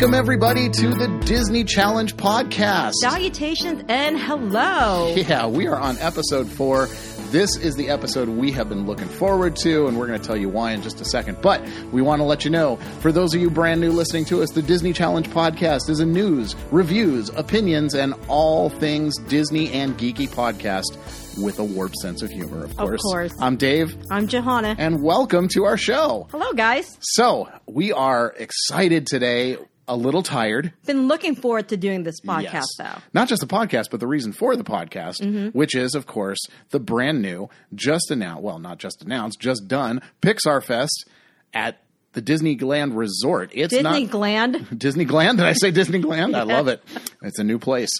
[0.00, 2.92] Welcome, everybody, to the Disney Challenge podcast.
[3.00, 5.12] Salutations and hello.
[5.16, 6.86] Yeah, we are on episode four.
[7.30, 10.36] This is the episode we have been looking forward to, and we're going to tell
[10.36, 11.38] you why in just a second.
[11.42, 14.40] But we want to let you know, for those of you brand new listening to
[14.40, 19.98] us, the Disney Challenge podcast is a news, reviews, opinions, and all things Disney and
[19.98, 20.96] geeky podcast
[21.42, 23.02] with a warped sense of humor, of course.
[23.02, 23.32] course.
[23.40, 24.76] I'm Dave, I'm Johanna.
[24.78, 26.28] and welcome to our show.
[26.30, 26.96] hello, guys.
[27.00, 29.56] So, we are excited today,
[29.88, 30.72] a little tired.
[30.86, 32.66] Been looking forward to doing this podcast, Yes.
[32.78, 32.98] though.
[33.14, 35.48] Not just the podcast, but the reason for the podcast, mm-hmm.
[35.48, 36.38] which is, of course,
[36.70, 41.08] the brand new, just announced, well, not just announced, just done Pixar Fest
[41.54, 41.80] at
[42.18, 43.50] the Disneyland Resort.
[43.54, 44.54] It's Disney not Gland.
[44.72, 45.36] Disneyland.
[45.36, 46.34] Did I say Disneyland?
[46.36, 46.82] I love it.
[47.22, 47.90] It's a new place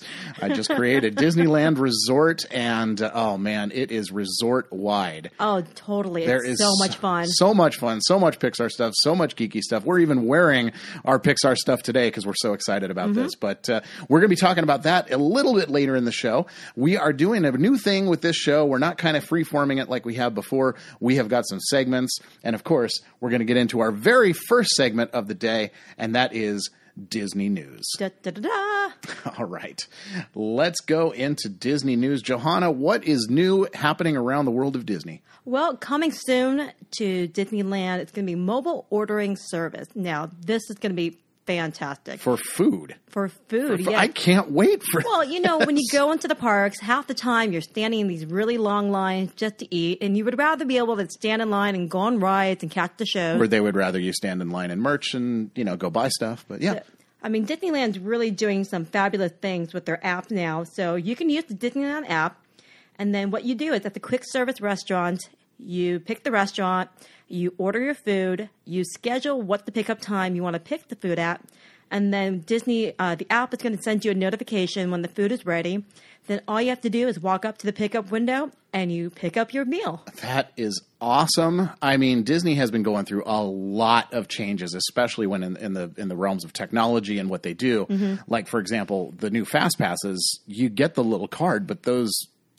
[0.42, 1.16] I just created.
[1.16, 5.30] Disneyland Resort, and uh, oh man, it is resort wide.
[5.38, 6.26] Oh, totally.
[6.26, 7.26] There it's is so much fun.
[7.28, 8.00] So much fun.
[8.00, 8.92] So much Pixar stuff.
[8.96, 9.84] So much geeky stuff.
[9.84, 10.72] We're even wearing
[11.04, 13.22] our Pixar stuff today because we're so excited about Mm-hmm.
[13.22, 13.34] this.
[13.36, 16.12] But uh, we're going to be talking about that a little bit later in the
[16.12, 16.46] show.
[16.76, 18.66] We are doing a new thing with this show.
[18.66, 20.74] We're not kind of free forming it like we have before.
[21.00, 22.18] We have got some segments.
[22.42, 25.70] And of course, we're going to get into our very first segment of the day,
[25.98, 26.70] and that is
[27.08, 27.84] Disney News.
[27.98, 29.32] Da, da, da, da.
[29.38, 29.86] All right.
[30.34, 32.22] Let's go into Disney News.
[32.22, 35.20] Johanna, what is new happening around the world of Disney?
[35.44, 39.88] Well, coming soon to Disneyland, it's going to be mobile ordering service.
[39.94, 42.94] Now, this is going to be fantastic For food.
[43.08, 43.82] for food.
[43.84, 43.98] For- yeah.
[43.98, 47.14] I can't wait for Well, you know, when you go into the parks, half the
[47.14, 50.64] time you're standing in these really long lines just to eat, and you would rather
[50.66, 53.38] be able to stand in line and go on rides and catch the show.
[53.38, 56.08] where they would rather you stand in line and merch and you know go buy
[56.08, 56.44] stuff.
[56.48, 56.80] But yeah,
[57.22, 60.64] I mean, Disneyland's really doing some fabulous things with their app now.
[60.64, 62.38] So you can use the Disneyland app,
[62.98, 65.28] and then what you do is at the quick service restaurant,
[65.58, 66.90] you pick the restaurant,
[67.28, 70.96] you order your food, you schedule what the pickup time you want to pick the
[70.96, 71.40] food at,
[71.90, 75.08] and then Disney, uh, the app is going to send you a notification when the
[75.08, 75.84] food is ready.
[76.26, 79.08] Then all you have to do is walk up to the pickup window and you
[79.08, 80.04] pick up your meal.
[80.20, 81.70] that is awesome.
[81.80, 85.72] I mean, Disney has been going through a lot of changes, especially when in, in
[85.72, 87.86] the in the realms of technology and what they do.
[87.86, 88.16] Mm-hmm.
[88.26, 92.12] Like for example, the new fast passes, you get the little card, but those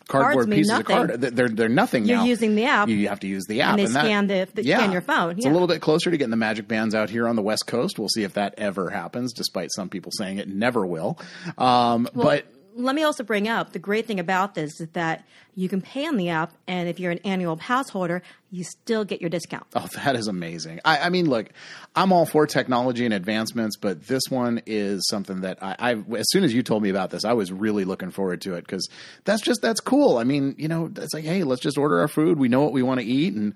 [0.09, 0.95] cardboard mean pieces nothing.
[0.97, 2.25] of card they're they're nothing You're now.
[2.25, 4.91] using the app, You have to use the app, they that- scan the- they scan
[4.91, 7.35] your phone, It's a little bit closer to getting the magic bands out here on
[7.35, 7.97] the West Coast.
[7.99, 11.17] We'll see if that ever happens, despite some people saying it never will.
[11.57, 12.45] Um, but
[12.79, 15.25] let me also bring up the great thing about this is that
[15.55, 19.03] you can pay on the app, and if you're an annual pass holder, you still
[19.03, 19.65] get your discount.
[19.75, 20.79] Oh, that is amazing.
[20.85, 21.49] I, I mean, look,
[21.95, 26.25] I'm all for technology and advancements, but this one is something that I, I, as
[26.29, 28.87] soon as you told me about this, I was really looking forward to it because
[29.25, 30.17] that's just, that's cool.
[30.17, 32.39] I mean, you know, it's like, hey, let's just order our food.
[32.39, 33.53] We know what we want to eat and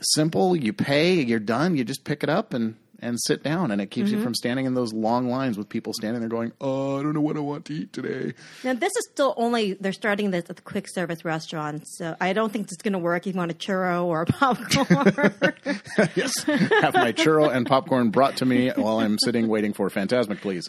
[0.00, 0.54] simple.
[0.54, 1.76] You pay, you're done.
[1.76, 4.66] You just pick it up and, and sit down and it keeps you from standing
[4.66, 7.40] in those long lines with people standing there going, oh, I don't know what I
[7.40, 8.34] want to eat today.
[8.64, 12.32] Now, this is still only, they're starting this at the quick service restaurants, so I
[12.32, 15.34] don't think it's going to work if you want a churro or a popcorn.
[16.14, 16.42] yes.
[16.44, 20.68] Have my churro and popcorn brought to me while I'm sitting waiting for Phantasmic, please.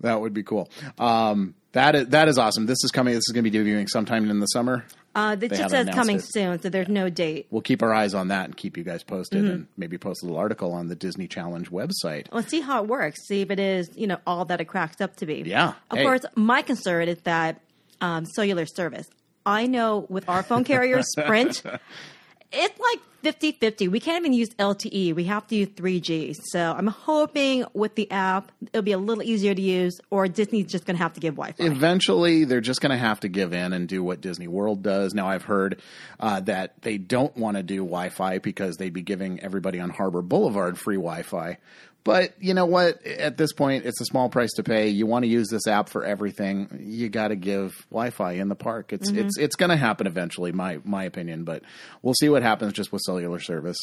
[0.00, 0.70] That would be cool.
[0.98, 2.66] Um, that is that is awesome.
[2.66, 3.14] This is coming.
[3.14, 4.84] This is going to be debuting sometime in the summer.
[5.14, 6.24] Uh, it just says coming it.
[6.24, 7.46] soon, so there's no date.
[7.50, 10.26] We'll keep our eyes on that and keep you guys posted, and maybe post a
[10.26, 12.26] little article on the Disney Challenge website.
[12.32, 13.26] Let's see how it works.
[13.26, 15.42] See if it is, you know, all that it cracks up to be.
[15.46, 15.74] Yeah.
[15.90, 16.04] Of Hey.
[16.04, 17.60] course, my concern is that
[18.00, 19.06] um, cellular service.
[19.44, 21.62] I know with our phone carrier, Sprint,
[22.52, 23.88] it's like 50 50.
[23.88, 25.14] We can't even use LTE.
[25.14, 26.36] We have to use 3G.
[26.42, 30.66] So I'm hoping with the app, it'll be a little easier to use, or Disney's
[30.66, 31.64] just going to have to give Wi Fi.
[31.64, 35.12] Eventually, they're just going to have to give in and do what Disney World does.
[35.14, 35.80] Now, I've heard
[36.18, 40.22] uh, that they don't want to do Wi-Fi because they'd be giving everybody on Harbor
[40.22, 41.58] Boulevard free Wi-Fi.
[42.02, 43.04] But you know what?
[43.04, 44.88] At this point, it's a small price to pay.
[44.88, 46.82] You want to use this app for everything.
[46.82, 48.92] You got to give Wi-Fi in the park.
[48.92, 49.26] It's mm-hmm.
[49.26, 50.52] it's it's going to happen eventually.
[50.52, 51.62] My my opinion, but
[52.02, 53.78] we'll see what happens just with cellular service.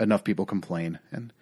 [0.00, 1.32] Enough people complain, and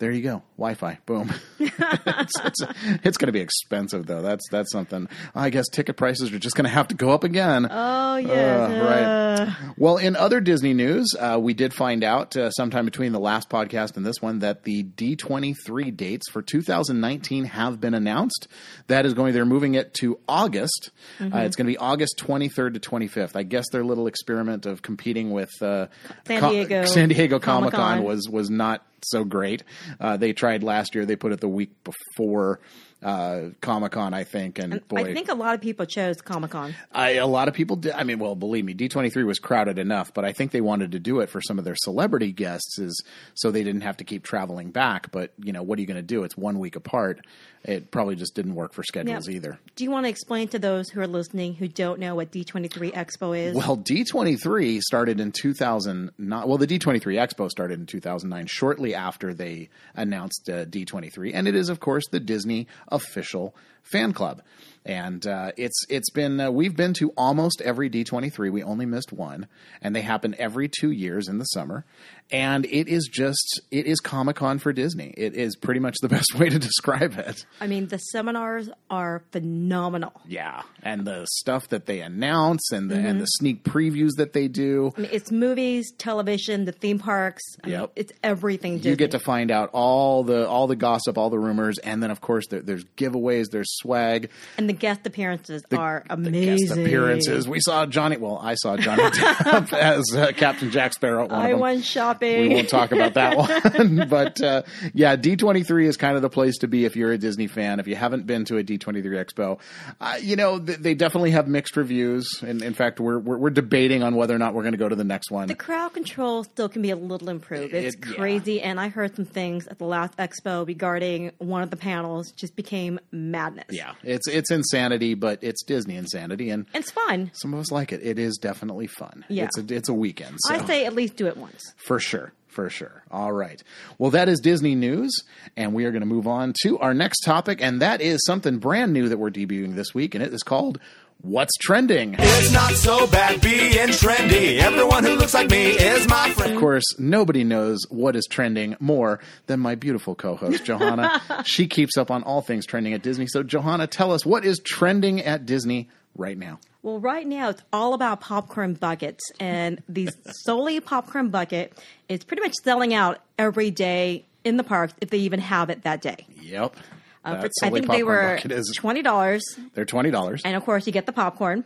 [0.00, 0.98] there you go, Wi-Fi.
[1.04, 1.30] Boom.
[1.58, 2.60] it's it's,
[3.04, 4.22] it's going to be expensive though.
[4.22, 5.08] That's that's something.
[5.34, 7.68] I guess ticket prices are just going to have to go up again.
[7.70, 8.64] oh, yeah.
[8.64, 9.74] Uh, right.
[9.76, 13.50] Well, in other Disney news, uh, we did find out uh, sometime between the last
[13.50, 18.48] podcast and this one that the D23 dates for 2019 have been announced.
[18.86, 20.92] That is going, they're moving it to August.
[21.18, 21.34] Mm-hmm.
[21.34, 23.36] Uh, it's going to be August 23rd to 25th.
[23.36, 25.88] I guess their little experiment of competing with uh,
[26.26, 28.04] San Co- Diego San Diego Comic Con Comic-Con.
[28.04, 29.62] was was not so great.
[29.98, 31.06] Uh, they tried last year.
[31.06, 32.60] They put it the week before
[33.02, 36.50] uh, Comic Con, I think, and boy, I think a lot of people chose Comic
[36.50, 36.74] Con.
[36.92, 37.92] I, a lot of people did.
[37.92, 40.98] I mean, well, believe me, D23 was crowded enough, but I think they wanted to
[40.98, 43.02] do it for some of their celebrity guests, is
[43.34, 45.10] so they didn't have to keep traveling back.
[45.12, 46.24] But you know, what are you going to do?
[46.24, 47.24] It's one week apart.
[47.62, 49.58] It probably just didn't work for schedules Now, either.
[49.76, 52.92] Do you want to explain to those who are listening who don't know what D23
[52.92, 53.54] Expo is?
[53.54, 56.48] Well, D23 started in 2009.
[56.48, 61.54] Well, the D23 Expo started in 2009, shortly after they announced uh, D23, and it
[61.54, 64.40] is, of course, the Disney official fan club.
[64.84, 68.50] And uh, it's it's been uh, we've been to almost every D23.
[68.50, 69.46] We only missed one,
[69.82, 71.84] and they happen every two years in the summer.
[72.32, 75.12] And it is just it is Comic Con for Disney.
[75.16, 77.44] It is pretty much the best way to describe it.
[77.60, 80.12] I mean, the seminars are phenomenal.
[80.26, 83.06] Yeah, and the stuff that they announce and the Mm-hmm.
[83.06, 84.92] and the sneak previews that they do.
[84.96, 87.42] I mean, it's movies, television, the theme parks.
[87.64, 88.76] I mean, it's everything.
[88.76, 88.90] Disney.
[88.90, 92.10] you get to find out all the all the gossip, all the rumors, and then
[92.10, 96.66] of course there, there's giveaways, there's swag, and the guest appearances are the amazing.
[96.68, 97.48] guest appearances.
[97.48, 98.16] We saw Johnny.
[98.16, 101.26] Well, I saw Johnny Depp as uh, Captain Jack Sparrow.
[101.28, 103.36] One I went shopping We won't talk about that
[103.76, 104.62] one, but uh,
[104.94, 107.80] yeah, D23 is kind of the place to be if you're a Disney fan.
[107.80, 109.58] If you haven't been to a D23 Expo,
[110.00, 112.28] uh, you know th- they definitely have mixed reviews.
[112.42, 114.88] And in fact, we're, we're we're debating on whether or not we're going to go
[114.88, 115.48] to the next one.
[115.48, 117.74] The crowd control still can be a little improved.
[117.74, 118.14] It's It- yeah.
[118.16, 122.30] crazy, and I heard some things at the last expo regarding one of the panels
[122.32, 123.66] just became madness.
[123.70, 127.30] yeah, it's it's insanity, but it's Disney insanity, and it's fun.
[127.34, 128.00] some of us like it.
[128.02, 129.24] It is definitely fun.
[129.28, 129.44] Yeah.
[129.44, 130.36] it's a it's a weekend.
[130.40, 130.54] So.
[130.54, 131.62] I say at least do it once.
[131.76, 132.32] For sure.
[132.48, 133.04] For sure.
[133.12, 133.62] All right.
[133.98, 135.12] Well, that is Disney news,
[135.56, 138.58] and we are going to move on to our next topic, and that is something
[138.58, 140.80] brand new that we're debuting this week, and it is called
[141.22, 142.16] What's Trending.
[142.18, 144.58] It's not so bad being trendy.
[144.58, 146.54] Everyone who looks like me is my friend.
[146.54, 151.20] Of course, nobody knows what is trending more than my beautiful co host, Johanna.
[151.44, 153.26] she keeps up on all things trending at Disney.
[153.26, 156.58] So, Johanna, tell us what is trending at Disney right now?
[156.82, 160.08] Well, right now it's all about popcorn buckets, and the
[160.44, 161.78] Sully popcorn bucket
[162.08, 165.82] is pretty much selling out every day in the parks if they even have it
[165.82, 166.26] that day.
[166.40, 166.76] Yep.
[167.24, 168.38] Uh, for- I think they were
[168.76, 169.42] twenty dollars,
[169.74, 170.40] They're $20.
[170.44, 171.64] and of course you get the popcorn.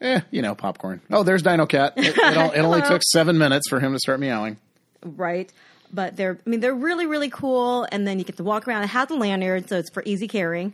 [0.00, 1.00] Eh, you know, popcorn.
[1.10, 1.92] Oh, there's Dino Cat.
[1.96, 4.56] It, it, it only took seven minutes for him to start meowing.
[5.04, 5.52] right?
[5.92, 7.86] But they're, I mean, they're really, really cool.
[7.92, 8.82] And then you get to walk around.
[8.82, 10.72] It has a lanyard, so it's for easy carrying.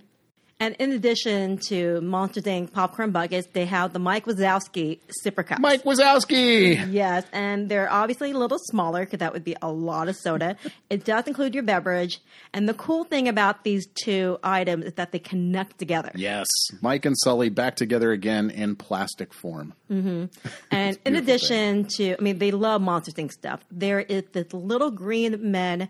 [0.60, 2.72] And in addition to Monster Inc.
[2.72, 5.60] popcorn buckets, they have the Mike Wazowski sipper cups.
[5.60, 6.92] Mike Wazowski.
[6.92, 10.56] Yes, and they're obviously a little smaller because that would be a lot of soda.
[10.90, 12.20] it does include your beverage.
[12.52, 16.10] And the cool thing about these two items is that they connect together.
[16.16, 16.48] Yes,
[16.80, 19.74] Mike and Sully back together again in plastic form.
[19.90, 23.32] And in beautiful addition to, I mean, they love Monster Inc.
[23.32, 23.60] stuff.
[23.70, 25.88] There is this little green men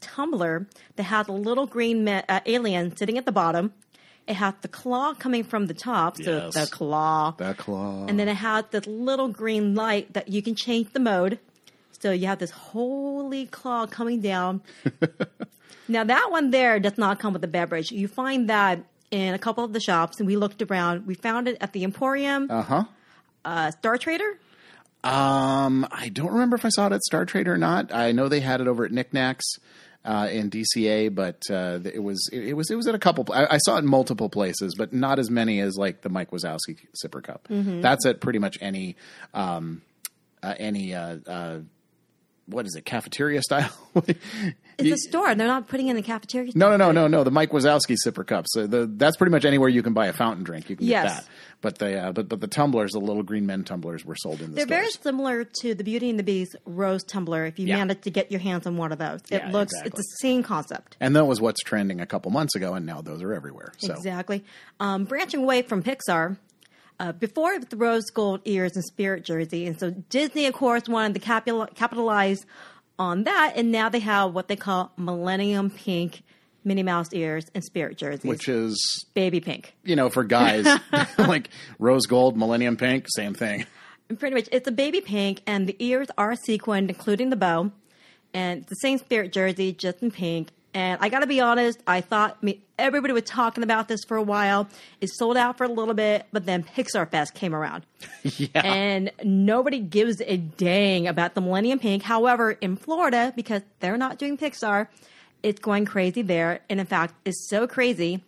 [0.00, 0.66] tumbler
[0.96, 3.72] that has a little green men, uh, alien sitting at the bottom.
[4.26, 6.54] It has the claw coming from the top, so Yes.
[6.54, 7.34] the claw.
[7.38, 8.06] That claw.
[8.06, 11.38] And then it has this little green light that you can change the mode.
[12.00, 14.62] So you have this holy claw coming down.
[15.88, 17.90] now that one there does not come with a beverage.
[17.90, 21.06] You find that in a couple of the shops, and we looked around.
[21.06, 22.84] We found it at the Emporium, uh huh.
[23.44, 24.38] uh, Star Trader.
[25.04, 27.92] Um, I don't remember if I saw it at Star Trade or not.
[27.92, 29.44] I know they had it over at Knickknacks
[30.04, 33.26] uh, in DCA, but uh, it was it, it was it was at a couple.
[33.32, 36.30] I, I saw it in multiple places, but not as many as like the Mike
[36.30, 37.46] Wazowski sipper cup.
[37.80, 38.96] That's at pretty much any
[39.34, 39.82] um,
[40.42, 41.58] uh, any uh, uh,
[42.46, 43.72] what is it cafeteria style.
[44.86, 45.28] It's a store.
[45.28, 46.52] And they're not putting in the cafeteria.
[46.54, 47.24] No, no, no, no, no.
[47.24, 48.50] The Mike Wazowski sipper cups.
[48.52, 50.68] So the, that's pretty much anywhere you can buy a fountain drink.
[50.70, 51.04] You can Yes.
[51.04, 51.28] get that.
[51.60, 54.50] But the uh, but but the tumblers, the little green men tumblers, were sold in
[54.50, 54.80] the They're stores.
[54.80, 57.44] very similar to the Beauty and the Beast rose tumbler.
[57.46, 57.76] If you Yeah.
[57.76, 59.88] manage to get your hands on one of those, it Yeah, looks exactly.
[59.88, 60.96] it's the same concept.
[61.00, 63.72] and that was what's trending a couple months ago, and now those are everywhere.
[63.78, 64.44] So Exactly.
[64.80, 66.36] Um, branching away from Pixar,
[66.98, 70.88] uh, before it the rose gold ears and spirit jersey, and so Disney, of course,
[70.88, 72.44] wanted to capital- capitalize
[72.98, 76.22] on that, and now they have what they call Millennium Pink
[76.64, 79.74] Minnie Mouse ears and spirit jerseys, which is baby pink.
[79.84, 80.66] you know for guys
[81.18, 83.66] like rose gold, millennium pink, same thing.
[84.08, 87.72] And pretty much, it's a baby pink, and the ears are sequined, including the bow,
[88.34, 90.50] and the same spirit jersey, just in pink.
[90.74, 94.00] And I got to be honest, I thought I mean, everybody was talking about this
[94.08, 94.68] for a while.
[95.02, 97.84] It sold out for a little bit, but then Pixar Fest came around.
[98.22, 102.02] yeah, and nobody gives a dang about the Millennium Pink.
[102.02, 104.88] However, in Florida, because they're not doing Pixar,
[105.42, 106.60] it's going crazy there.
[106.70, 108.22] And in fact, it's so crazy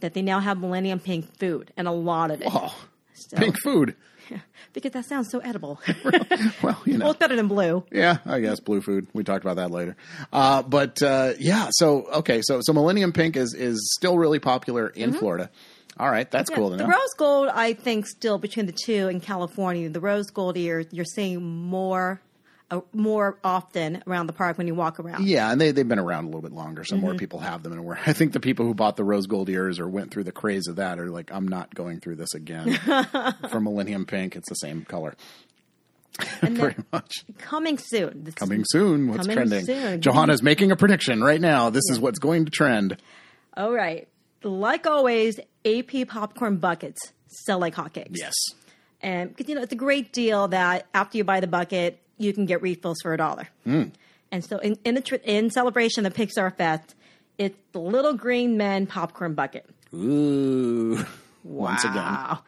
[0.00, 2.48] that they now have Millennium Pink food and a lot of it.
[2.50, 2.74] oh,
[3.14, 3.96] So- pink food.
[4.72, 5.80] because that sounds so edible.
[6.62, 7.06] Well, you know.
[7.06, 7.84] well, it's better than blue.
[7.90, 9.08] Yeah, I guess blue food.
[9.12, 9.96] We talked about that later.
[10.32, 14.88] Uh, but uh, yeah, so okay, so so Millennium Pink is is still really popular
[14.88, 15.50] in Florida.
[15.98, 16.60] All right, that's Mm-hmm.
[16.60, 20.00] Yeah, cool to the rose gold, I think, still between the two in California, the
[20.00, 22.20] rose gold you're you're seeing more,
[22.92, 25.26] more often around the park when you walk around.
[25.26, 27.04] yeah, and they they've been around a little bit longer, so Mm-hmm.
[27.04, 27.72] more people have them.
[27.72, 30.24] And we're, I think the people who bought the rose gold ears or went through
[30.24, 32.74] the craze of that are like, I'm not going through this again.
[33.50, 35.14] For Millennium Pink, it's the same color,
[36.18, 37.24] pretty much.
[37.38, 38.24] coming soon.
[38.24, 39.08] This Coming soon.
[39.08, 39.64] What's Coming trending?
[39.64, 40.00] soon.
[40.00, 41.70] Johanna's making a prediction right now.
[41.70, 42.96] This is what's going to trend.
[43.56, 44.08] All right.
[44.42, 48.16] Like always, AP popcorn buckets sell like hotcakes.
[48.18, 48.34] Yes.
[49.00, 52.32] And because you know it's a great deal that after you buy the bucket, you
[52.32, 53.48] can get refills for a dollar.
[53.64, 53.84] Hmm.
[54.30, 56.94] And so in in, the, tr- in celebration of the Pixar Fest,
[57.38, 59.66] it's the Little Green Men popcorn bucket.
[59.94, 61.04] Ooh.
[61.44, 62.38] Once again.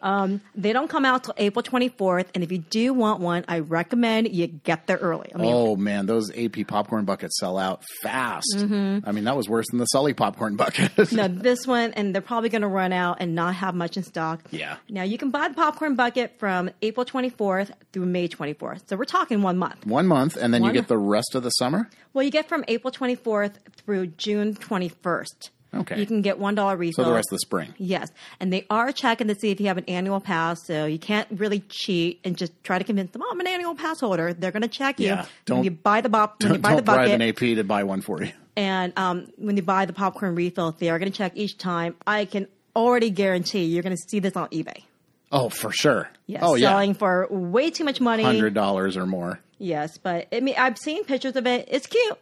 [0.00, 3.58] Um, they don't come out till April 24th, and if you do want one, I
[3.60, 5.30] recommend you get there early.
[5.34, 8.46] I mean, Oh man, those AP popcorn buckets sell out fast.
[8.56, 10.94] I mean, that was worse than the Sully popcorn bucket.
[10.96, 11.16] Mm-hmm.
[11.16, 14.02] no, this one, and they're probably going to run out and not have much in
[14.02, 14.40] stock.
[14.50, 14.76] Yeah.
[14.88, 18.88] Now you can buy the popcorn bucket from April 24th through May 24th.
[18.88, 19.86] So we're talking one month.
[19.86, 21.88] One month, and then One- you get the rest of the summer.
[22.14, 25.50] Well, you get from April 24th through June 21st.
[25.74, 26.00] Okay.
[26.00, 27.04] You can get $1 refill.
[27.04, 27.74] So the rest of the spring.
[27.76, 28.10] Yes.
[28.40, 31.28] And they are checking to see if you have an annual pass, so you can't
[31.30, 34.32] really cheat and just try to convince them, oh, I'm an annual pass holder.
[34.32, 35.06] They're going to check you.
[35.08, 37.14] Yeah, don't- when you buy the, bop, when you Don't, buy the don't bribe bucket.
[37.14, 38.32] an AP to buy one for you.
[38.56, 41.94] And um, when you buy the popcorn refill, they are going to check each time.
[42.06, 44.82] I can already guarantee you're going to see this on eBay.
[45.30, 46.08] Oh, for sure.
[46.26, 48.22] Yes, oh yeah, selling for way too much money.
[48.22, 49.38] hundred dollars or more.
[49.58, 51.68] Yes, but I mean, I've seen pictures of it.
[51.70, 52.18] It's cute.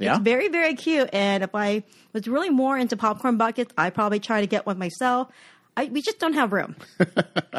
[0.00, 0.14] Yeah.
[0.16, 1.10] It's very, very cute.
[1.12, 4.78] And if I was really more into popcorn buckets, I'd probably try to get one
[4.78, 5.28] myself.
[5.76, 6.74] I, we just don't have room.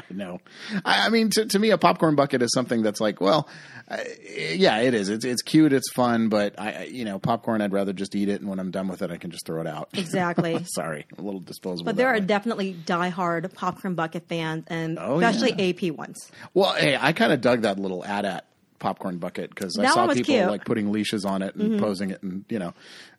[0.09, 0.41] No,
[0.83, 3.47] I, I mean, to, to me, a popcorn bucket is something that's like, well,
[3.89, 3.95] uh,
[4.29, 5.07] yeah, it is.
[5.07, 8.27] It's it's cute, it's fun, but I, I- you know, popcorn, I'd rather just eat
[8.27, 9.87] it, and when I'm done with it, I can just throw it out.
[9.97, 10.61] Exactly.
[10.75, 11.85] Sorry, a little disposable.
[11.85, 12.19] But there are way.
[12.19, 15.87] definitely diehard popcorn bucket fans, and Oh, especially yeah.
[15.89, 16.29] AP ones.
[16.53, 18.45] Well, hey, I kind of dug that little AT-AT
[18.81, 20.39] popcorn bucket because I saw people cute.
[20.39, 20.49] Mm-hmm.
[20.49, 22.73] like putting leashes on it and posing it, and you know,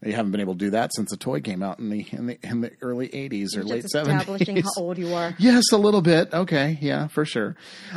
[0.04, 2.26] you haven't been able to do that since the toy came out in the in
[2.26, 4.20] the in the early '80s or late '70s.
[4.20, 5.34] establishing how old you are.
[5.38, 6.34] Yes, a little bit.
[6.34, 7.56] Okay, yeah, for sure.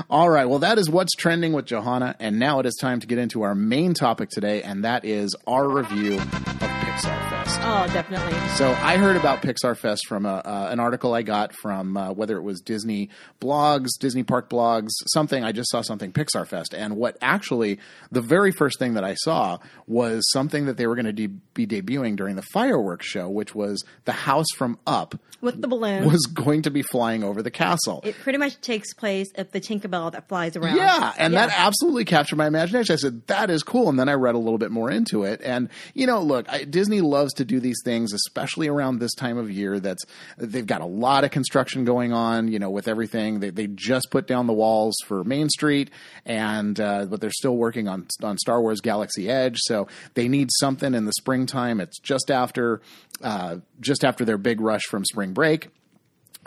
[0.09, 3.07] All right, well, that is what's trending with Johanna, and now it is time to
[3.07, 7.61] get into our main topic today, and that is our review of Pixar Fest.
[7.63, 8.33] Oh, definitely.
[8.55, 12.11] So I heard about Pixar Fest from a, uh, an article I got from uh,
[12.11, 13.09] whether it was Disney
[13.39, 15.43] blogs, Disney Park blogs, something.
[15.43, 17.79] I just saw something Pixar Fest, and what actually
[18.11, 21.27] the very first thing that I saw was something that they were going to de-
[21.27, 26.05] be debuting during the fireworks show, which was the house from Up With the balloon.
[26.09, 28.01] was going to be flying over the castle.
[28.03, 30.77] it pretty much takes place at the Tinkerbell that flies around.
[30.77, 31.45] Yeah, and Yeah.
[31.47, 32.93] that absolutely captured my imagination.
[32.93, 33.89] I said, that is cool.
[33.89, 35.41] And then I read a little bit more into it.
[35.43, 39.37] And, you know, look, I, Disney loves to do these things, especially around this time
[39.37, 39.79] of year.
[39.79, 40.03] That's,
[40.37, 43.39] they've got a lot of construction going on, you know, with everything.
[43.39, 45.89] They, they just put down the walls for Main Street,
[46.25, 49.57] and, uh, but they're still working on, on Star Wars Galaxy Edge.
[49.59, 51.79] So they need something in the springtime.
[51.79, 52.81] It's just after,
[53.21, 55.69] uh, just after their big rush from spring break.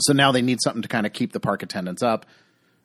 [0.01, 2.27] So now they need something to kind of keep the park attendance up,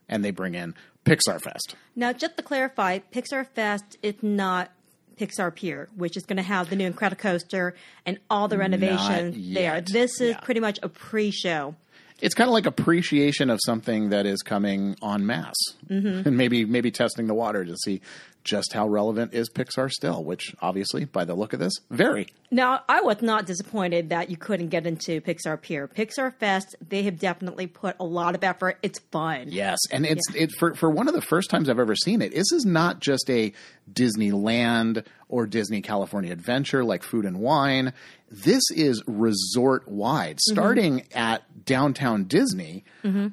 [0.10, 0.74] and they bring in
[1.06, 1.76] Pixar Fest.
[1.96, 4.72] Now, just to clarify, Pixar Fest is not
[5.18, 7.74] Pixar Pier, which is going to have the new Incredicoaster
[8.06, 9.82] and all the renovations there.
[9.82, 10.40] This is Yeah.
[10.40, 11.76] pretty much a pre-show.
[12.22, 15.56] It's kind of like appreciation of something that is coming en masse,
[15.90, 16.28] Mm-hmm.
[16.28, 18.02] and maybe maybe testing the water to see
[18.44, 20.24] just how relevant is Pixar still.
[20.24, 22.28] Which obviously, by the look of this, very.
[22.52, 25.88] Now, I was not disappointed that you couldn't get into Pixar Pier.
[25.88, 28.78] Pixar Fest, they have definitely put a lot of effort.
[28.84, 29.48] It's fun.
[29.50, 32.34] Yes, and it's it for for one of the first times I've ever seen it.
[32.34, 33.54] This is not just a
[33.92, 37.94] Disneyland or Disney California Adventure like Food and Wine.
[38.44, 40.54] This is resort wide, Mm-hmm.
[40.54, 42.84] starting at downtown Disney.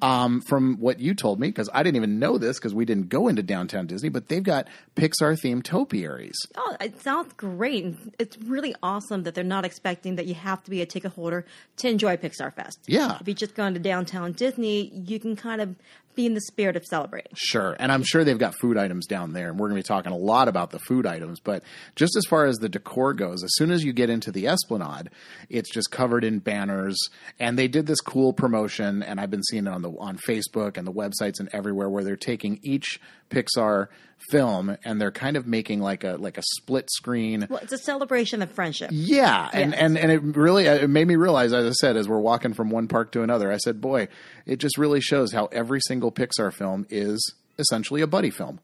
[0.03, 3.09] Um, from what you told me, because I didn't even know this because we didn't
[3.09, 4.67] go into downtown Disney, but they've got
[4.97, 6.35] Pixar themed topiaries.
[6.57, 7.95] Oh, it sounds great.
[8.19, 11.47] It's really awesome that they're not expecting that you have to be a ticket holder
[11.77, 12.81] to enjoy Pixar Fest.
[12.87, 13.19] Yeah.
[13.21, 15.77] If you just go into downtown Disney, you can kind of
[16.15, 17.33] be in the spirit of celebrating.
[17.35, 17.77] Sure.
[17.79, 19.49] And I'm sure they've got food items down there.
[19.49, 21.41] And we're going to be talking a lot about the food items.
[21.41, 21.63] But
[21.97, 25.11] just as far as the decor goes, as soon as you get into the Esplanade,
[25.49, 26.99] it's just covered in banners.
[27.39, 29.03] And they did this cool promotion.
[29.03, 32.05] And I've been seeing it on the on Facebook and the websites and everywhere where
[32.05, 33.01] they're taking each
[33.31, 33.89] Pixar
[34.29, 37.79] film and they're kind of making like a like a split screen Well, it's a
[37.79, 38.91] celebration of friendship.
[38.93, 39.81] yeah, and, Yes.
[39.81, 42.71] and and it really it made me realize, as I said, as we're walking from
[42.71, 44.09] one park to another, I said, "Boy,
[44.47, 48.59] it just really shows how every single Pixar film is essentially a buddy film.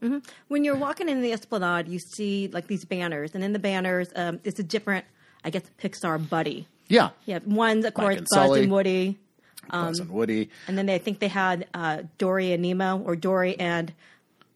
[0.49, 4.09] When you're walking in the Esplanade, you see like these banners, and in the banners,
[4.17, 5.05] um, it's a different,
[5.45, 6.67] I guess, Pixar buddy.
[6.89, 8.63] Yeah, Yeah, one's of course and Buzz Sully.
[8.63, 9.19] and Woody,
[9.71, 13.17] Buzz and Woody, and then they I think they had uh, Dory and Nemo, or
[13.17, 13.93] Dory and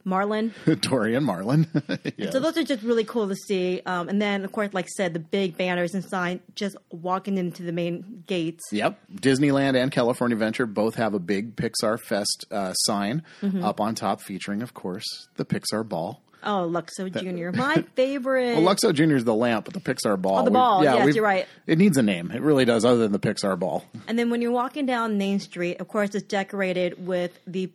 [0.05, 0.55] Marlin.
[0.81, 1.67] Dory and Marlin.
[2.17, 2.31] yeah.
[2.31, 3.83] So those are just really cool to see.
[3.87, 7.37] Um, and then, of course, like I said, the big banners and sign just walking
[7.39, 8.63] into the main gates.
[8.73, 8.99] Yep.
[9.17, 13.65] Disneyland and California Adventure both have a big Pixar Fest uh, sign Mm-hmm.
[13.65, 15.05] up on top featuring, of course,
[15.37, 16.23] the Pixar ball.
[16.43, 18.57] Oh, Luxo Jr., my favorite.
[18.57, 19.17] Well, Luxo Jr.
[19.17, 20.39] is the lamp, but the Pixar ball.
[20.39, 20.83] Oh, the ball.
[20.83, 21.47] Yes, we've- you're right.
[21.67, 22.31] It needs a name.
[22.31, 23.85] It really does, other than the Pixar ball.
[24.09, 27.71] And then when you're walking down Main Street, of course, it's decorated with the,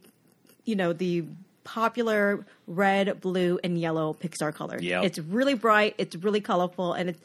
[0.63, 1.25] you know, the
[1.65, 4.81] popular red, blue, and yellow Pixar colors.
[4.81, 5.03] Yep.
[5.03, 5.95] It's really bright.
[5.97, 7.19] It's really colorful, and it's.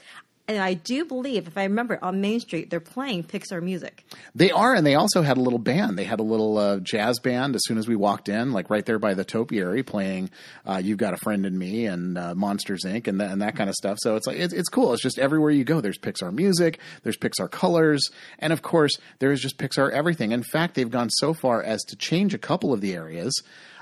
[0.48, 4.04] And I do believe, if I remember, on Main Street they're playing Pixar music.
[4.34, 5.96] They are, and they also had a little band.
[5.96, 8.84] They had a little uh, jazz band as soon as we walked in, like right
[8.84, 10.28] there by the topiary, playing
[10.66, 13.06] uh, "You've Got a Friend in Me" and uh, Monsters Inc.
[13.06, 13.98] and that, and that kind of stuff.
[14.00, 14.92] So it's like it's, it's cool.
[14.92, 19.30] It's just everywhere you go, there's Pixar music, there's Pixar colors, and of course there
[19.30, 20.32] is just Pixar everything.
[20.32, 23.40] In fact, they've gone so far as to change a couple of the areas.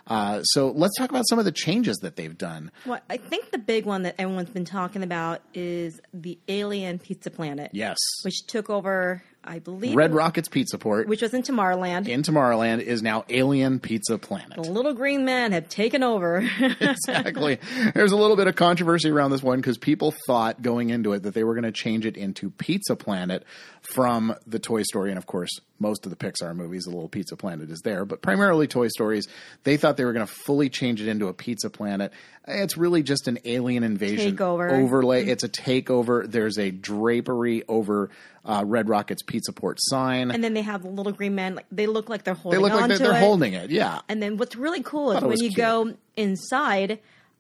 [0.09, 2.71] Uh, so let's talk about some of the changes that they've done.
[2.87, 7.31] Well, I think the big one that everyone's been talking about is the Alien Pizza
[7.31, 7.71] Planet.
[7.75, 12.09] Yes, Which took over, I believe, Red Rockets Pizza Port which was in Tomorrowland.
[12.09, 14.55] in Tomorrowland is now Alien Pizza Planet.
[14.55, 16.39] the little green men have taken over.
[16.81, 17.59] exactly.
[17.95, 21.23] There's a little bit of controversy around this one because people thought going into it
[21.25, 23.45] that they were going to change it into Pizza Planet
[23.83, 27.37] from the Toy Story, and of course, most of the Pixar movies, the little Pizza
[27.37, 29.27] Planet is there, but primarily Toy Stories.
[29.65, 32.13] They thought they were going to fully change it into a Pizza Planet.
[32.47, 34.73] It's really just an alien invasion Takeover.
[34.73, 35.27] overlay.
[35.27, 36.31] It's a takeover.
[36.31, 38.11] There's a drapery over
[38.45, 40.31] uh, Red Rocket's Pizza Port sign.
[40.31, 41.57] and then they have the little green men.
[41.57, 43.21] Like they look like they're they holding look like they're, they're it.
[43.21, 43.71] holding it.
[43.71, 44.01] Yeah.
[44.09, 45.57] And then what's really cool is when you cute.
[45.57, 46.99] go inside,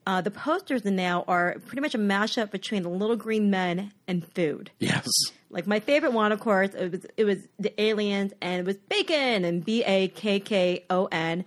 [0.08, 4.26] uh, the posters now are pretty much a mashup between the little green men and
[4.34, 4.70] food.
[4.78, 5.06] Yes.
[5.50, 8.76] Like my favorite one, of course, it was it was the aliens and it was
[8.88, 11.44] bacon and B A K K O N.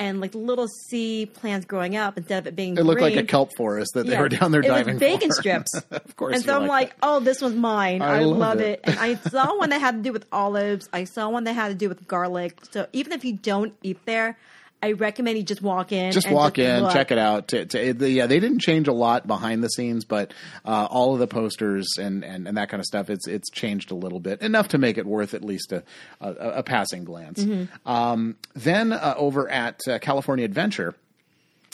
[0.00, 3.24] And like little sea plants growing up instead of it being It looked like a
[3.24, 5.34] kelp forest that they were down there It was bacon for.
[5.34, 5.74] strips.
[5.90, 6.36] of course.
[6.36, 8.00] And so I'm like like, oh, this was mine.
[8.00, 8.78] I I, love love it.
[8.78, 8.80] it.
[8.84, 10.88] And I saw one that had to do with olives.
[10.92, 12.60] I saw one that had to do with garlic.
[12.70, 14.38] So even if you don't eat there,
[14.82, 16.12] I recommend you just walk in.
[16.12, 16.92] just walk in, look.
[16.92, 17.48] check it out.
[17.48, 20.32] To, to, the, yeah, they didn't change a lot behind the scenes, but
[20.64, 23.90] uh, all of the posters and, and, and that kind of stuff, it's it's changed
[23.90, 25.82] a little bit, enough to make it worth at least a
[26.20, 27.42] a, a passing glance.
[27.42, 27.88] Mm-hmm.
[27.88, 30.94] Um, then uh, over at uh, California Adventure,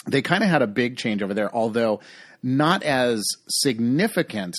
[0.06, 2.00] they kind of had a big change over there, although
[2.42, 4.54] not as significant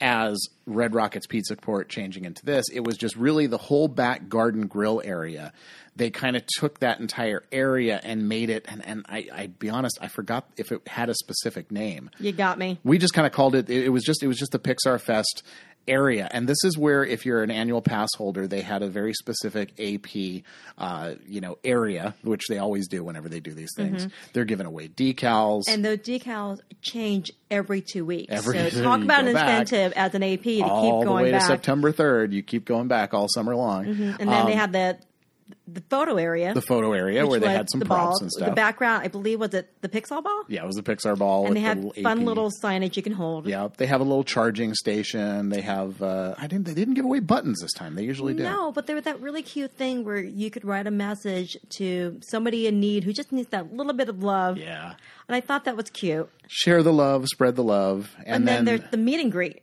[0.00, 2.66] as Red Rocket's Pizza Port changing into this.
[2.72, 5.52] It was just really the whole back garden grill area.
[5.96, 9.68] They kind of took that entire area and made it, and, and I, I be
[9.68, 12.78] honest, I forgot if it had a specific name You got me.
[12.84, 15.00] we just kind of called it, it it was just it was just the Pixar
[15.00, 15.42] Fest
[15.88, 16.28] area.
[16.30, 19.72] And this is where if you're an annual pass holder they had a very specific
[19.80, 20.42] AP
[20.78, 24.06] uh, you know area which they always do whenever they do these things.
[24.06, 24.14] Mm-hmm.
[24.32, 25.62] They're giving away decals.
[25.68, 28.32] And those decals change every two weeks.
[28.32, 31.30] Every- so talk about an back incentive as an AP to keep the going way
[31.32, 31.42] back.
[31.42, 33.86] to September 3rd you keep going back all summer long.
[33.86, 34.20] Mm-hmm.
[34.20, 34.98] And then they um, had the
[35.66, 36.54] the photo area.
[36.54, 38.18] The photo area where they had some the props ball.
[38.22, 40.44] and stuff The background, I believe, was it the Pixar ball?
[40.48, 42.24] yeah it was the Pixar ball And they had little fun AP.
[42.26, 43.46] little signage you can hold.
[43.46, 47.04] yeah they have a little charging station they have uh, I didn't they didn't give
[47.04, 50.04] away buttons this time they usually do No, but there was that really cute thing
[50.04, 53.92] where you could write a message to somebody in need who just needs that little
[53.94, 54.56] bit of love.
[54.58, 54.94] yeah
[55.28, 56.28] And I thought that was cute.
[56.48, 59.60] share the love, spread the love, and, And, then, then, there's the meet and greet.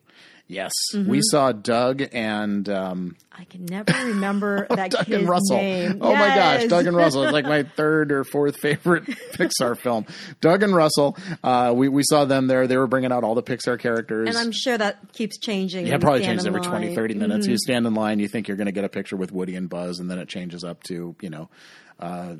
[0.47, 1.09] Yes, Mm-hmm.
[1.09, 5.57] we saw Doug and um, I can never remember that Doug kid's and Russell.
[5.57, 5.97] name.
[6.01, 7.23] Oh my gosh, Doug and Russell!
[7.23, 9.03] It's like my third or fourth favorite
[9.33, 10.05] Pixar film.
[10.41, 11.17] Doug and Russell.
[11.43, 12.67] Uh, we we saw them there.
[12.67, 14.29] They were bringing out all the Pixar characters.
[14.29, 15.87] And I'm sure that keeps changing.
[15.87, 17.47] yeah, it probably changes in every 20, 30 minutes.
[17.47, 17.51] Mhm.
[17.51, 19.69] You stand in line, you think you're going to get a picture with Woody and
[19.69, 21.49] Buzz, and then it changes up to, you know,
[21.99, 22.35] uh,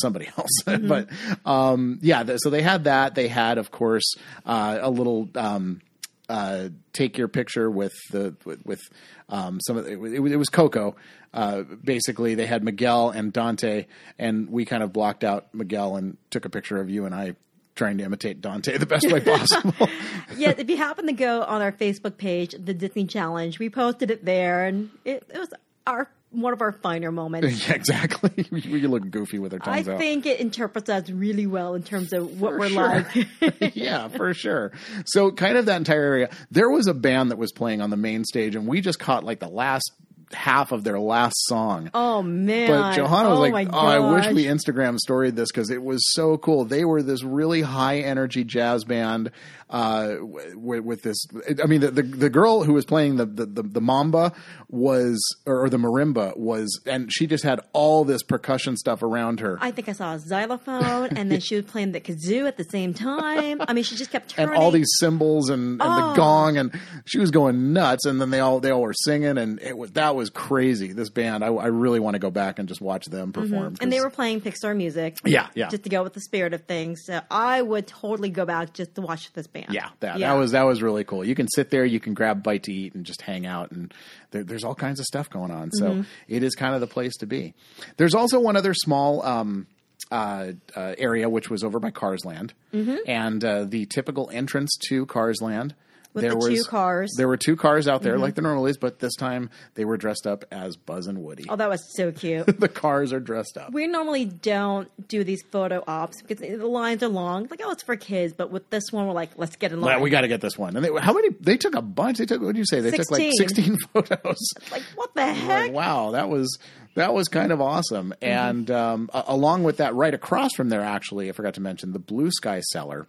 [0.00, 0.50] somebody else.
[0.66, 0.86] Mm-hmm.
[0.88, 1.08] but
[1.44, 3.14] um, yeah, th- so they had that.
[3.14, 4.14] They had, of course,
[4.46, 5.80] uh, a little um,
[6.28, 8.80] uh, take your picture with the with, with
[9.28, 10.96] um, some of the, it, was- it was Coco.
[11.32, 13.86] Uh, basically, they had Miguel and Dante,
[14.18, 17.34] and we kind of blocked out Miguel and took a picture of you and I
[17.74, 19.88] trying to imitate Dante the best way possible.
[20.36, 24.10] yeah, if you happen to go on our Facebook page, the Disney Challenge, we posted
[24.10, 25.50] it there, and it, it was
[25.86, 27.68] our one of our finer moments.
[27.68, 28.46] yeah, exactly.
[28.50, 29.94] we look goofy with our I tongues out.
[29.96, 33.06] I think it interprets us really well in terms of what For we're sure.
[33.40, 33.74] like.
[33.76, 34.72] yeah, for sure.
[35.06, 36.30] So, kind of that entire area.
[36.50, 39.24] There was a band that was playing on the main stage, and we just caught
[39.24, 39.90] like the last
[40.32, 41.90] half of their last song.
[41.94, 42.68] Oh man!
[42.68, 44.34] But Johanna was oh, like, "Oh, I wish gosh.
[44.34, 48.44] we Instagram storied this because it was so cool." They were this really high energy
[48.44, 49.30] jazz band
[49.70, 51.26] uh, with, with this.
[51.62, 54.32] I mean, the, the the girl who was playing the the, the, the mamba
[54.68, 59.58] was or the marimba was, and she just had all this percussion stuff around her.
[59.60, 62.64] I think I saw a xylophone, and then she was playing the kazoo at the
[62.64, 63.62] same time.
[63.66, 66.14] I mean, she just kept and all these cymbals and, and the Oh.
[66.14, 66.72] gong and
[67.04, 69.92] she was going nuts and then they all they all were singing and it was
[69.92, 73.06] that was crazy this band I, I really want to go back and just watch
[73.06, 75.16] them perform and they were playing Pixar music.
[75.24, 75.68] Yeah, yeah.
[75.68, 77.00] Just to go with the spirit of things.
[77.06, 79.68] So I would totally go back just to watch this band.
[79.70, 80.28] Yeah, that, Yeah.
[80.34, 81.24] that was that was really cool.
[81.24, 83.70] You can sit there, you can grab a bite to eat, and just hang out,
[83.72, 83.94] and
[84.32, 85.70] there, there's all kinds of stuff going on.
[85.72, 86.02] So Mm-hmm.
[86.28, 87.54] it is kind of the place to be.
[87.96, 89.66] There's also one other small um,
[90.10, 95.72] uh, uh, area which was over by Carsland, and uh, the typical entrance to Carsland.
[96.18, 97.14] With there the was two cars.
[97.16, 99.96] There were two cars out there, like the normally is, but this time they were
[99.96, 101.46] dressed up as Buzz and Woody.
[101.48, 102.46] Oh, that was so cute.
[102.60, 103.72] the cars are dressed up.
[103.72, 107.46] we normally don't do these photo ops because the lines are long.
[107.50, 108.34] Like, oh, it's for kids.
[108.36, 109.94] But with this one, we're like, let's get in line.
[109.94, 110.76] Well, we got to get this one.
[110.76, 111.30] And they, how many?
[111.40, 112.18] They took a bunch.
[112.18, 112.42] They took.
[112.42, 112.80] What do you say?
[112.80, 113.32] They took like 16.
[113.32, 114.38] sixteen photos.
[114.70, 115.72] like, what the Like, heck?
[115.72, 116.58] wow, that was
[116.94, 118.10] that was kind of awesome.
[118.20, 118.24] Mm-hmm.
[118.24, 121.98] And um, along with that, right across from there, actually, I forgot to mention the
[121.98, 123.06] Blue Sky Cellar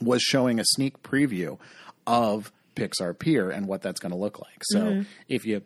[0.00, 1.58] was showing a sneak preview
[2.08, 4.62] of Pixar Pier and what that's going to look like.
[4.64, 5.02] So Mm-hmm.
[5.28, 5.62] if you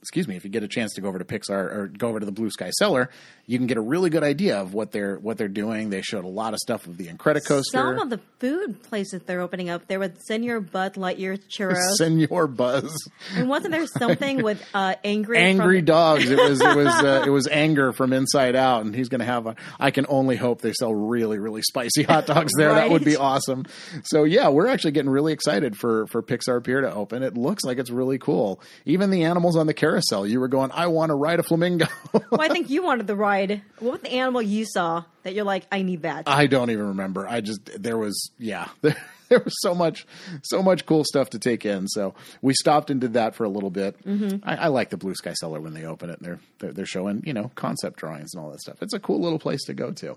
[0.00, 2.20] excuse me, if you get a chance to go over to Pixar or go over
[2.20, 3.10] to the Blue Sky Cellar,
[3.46, 5.90] you can get a really good idea of what they're what they're doing.
[5.90, 7.64] They showed a lot of stuff of the Incredicoaster.
[7.72, 11.94] Some of the food places they're opening up there with Senor Buzz Lightyear churros.
[11.96, 12.96] Senor Buzz.
[13.34, 16.30] and wasn't there something with uh, angry angry from- dogs.
[16.30, 19.26] It was it was uh, it was anger from inside out, and he's going to
[19.26, 19.56] have a.
[19.80, 22.72] I can only hope they sell really really spicy hot dogs there.
[22.74, 23.66] That would be awesome.
[24.04, 27.22] So yeah, we're actually getting really excited for for Pixar Pier to open.
[27.22, 28.60] It looks like it's really cool.
[28.84, 31.86] Even the animals on the carousel, you were going, I want to ride a flamingo.
[32.30, 33.62] Well, I think you wanted the ride.
[33.78, 36.24] What was the animal you saw that you're like, I need that?
[36.26, 37.28] I don't even remember.
[37.28, 38.68] I just there was yeah.
[39.28, 40.06] There, was so much,
[40.42, 41.86] so much cool stuff to take in.
[41.86, 44.02] So we stopped and did that for a little bit.
[44.02, 44.38] Mm-hmm.
[44.42, 46.18] I, I like the Blue Sky Cellar when they open it.
[46.18, 48.78] And they're, they're they're showing you know concept drawings and all that stuff.
[48.80, 50.16] It's a cool little place to go to.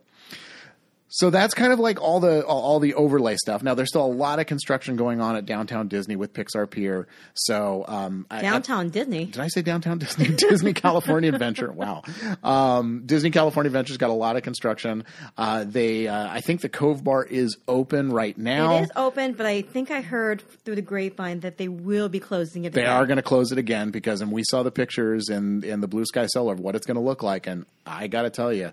[1.14, 3.62] So that's kind of like all the all, the overlay stuff.
[3.62, 7.06] Now there's still a lot of construction going on at downtown Disney with Pixar Pier.
[7.34, 9.26] So um, I- Downtown Disney.
[9.26, 10.28] did I say downtown Disney?
[10.36, 11.70] Disney California Adventure.
[11.70, 12.04] Wow.
[12.44, 15.04] Um, Disney California Adventure's got a lot of construction.
[15.38, 18.78] Uh, they, uh, I think the Cove Bar is open right now.
[18.78, 22.22] It is open, but I think I heard through the grapevine that they will be
[22.22, 22.72] closing it.
[22.72, 22.94] They again.
[22.96, 25.88] are going to close it again because, and we saw the pictures in in the
[25.88, 28.54] Blue Sky Cellar of what it's going to look like, and I got to tell
[28.54, 28.72] you,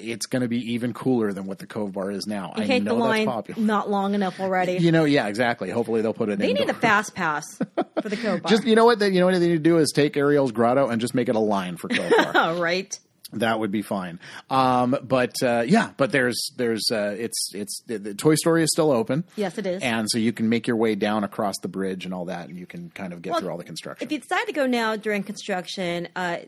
[0.00, 2.52] it's going to be even cooler than what the Cove Bar is now.
[2.56, 3.60] in I know the that's popular.
[3.62, 4.78] not long enough already.
[4.78, 5.70] You know, yeah, exactly.
[5.70, 6.32] Hopefully they'll put it.
[6.32, 6.38] In.
[6.40, 6.66] They indoor.
[6.66, 8.50] need a fast pass for the Cove Bar.
[8.50, 10.52] Just you know what they you know what they need to do is take Ariel's
[10.52, 12.32] grotto and just make it a line for Cove Bar.
[12.34, 12.98] oh, right.
[13.34, 14.18] That would be fine.
[14.50, 18.70] Um, but uh, yeah, but there's there's uh, it's it's the, the Toy Story is
[18.72, 19.22] still open.
[19.36, 19.80] Yes, it is.
[19.84, 22.58] and so you can make your way down across the bridge and all that, and
[22.58, 24.04] you can kind of get Well, through all the construction.
[24.04, 26.38] If you decide to go now during construction, uh,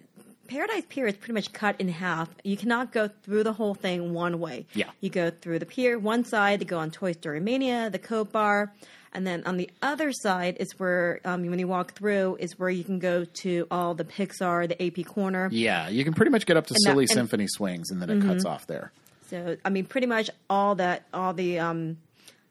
[0.49, 2.29] Paradise Pier is pretty much cut in half.
[2.45, 4.67] You cannot go through the whole thing one way.
[4.75, 4.91] Yeah.
[5.01, 8.31] You go through the pier one side to go on Toy Story Mania, the Cove
[8.33, 8.73] Bar,
[9.15, 12.69] and then on the other side is where um, when you walk through is where
[12.71, 15.49] you can go to all the Pixar, the AP corner.
[15.53, 17.19] yeah, you can pretty much get up to that- Silly and- Mm-hmm.
[17.19, 18.93] Symphony swings, and then it cuts off there.
[19.29, 21.97] So I mean, pretty much all that, all the um,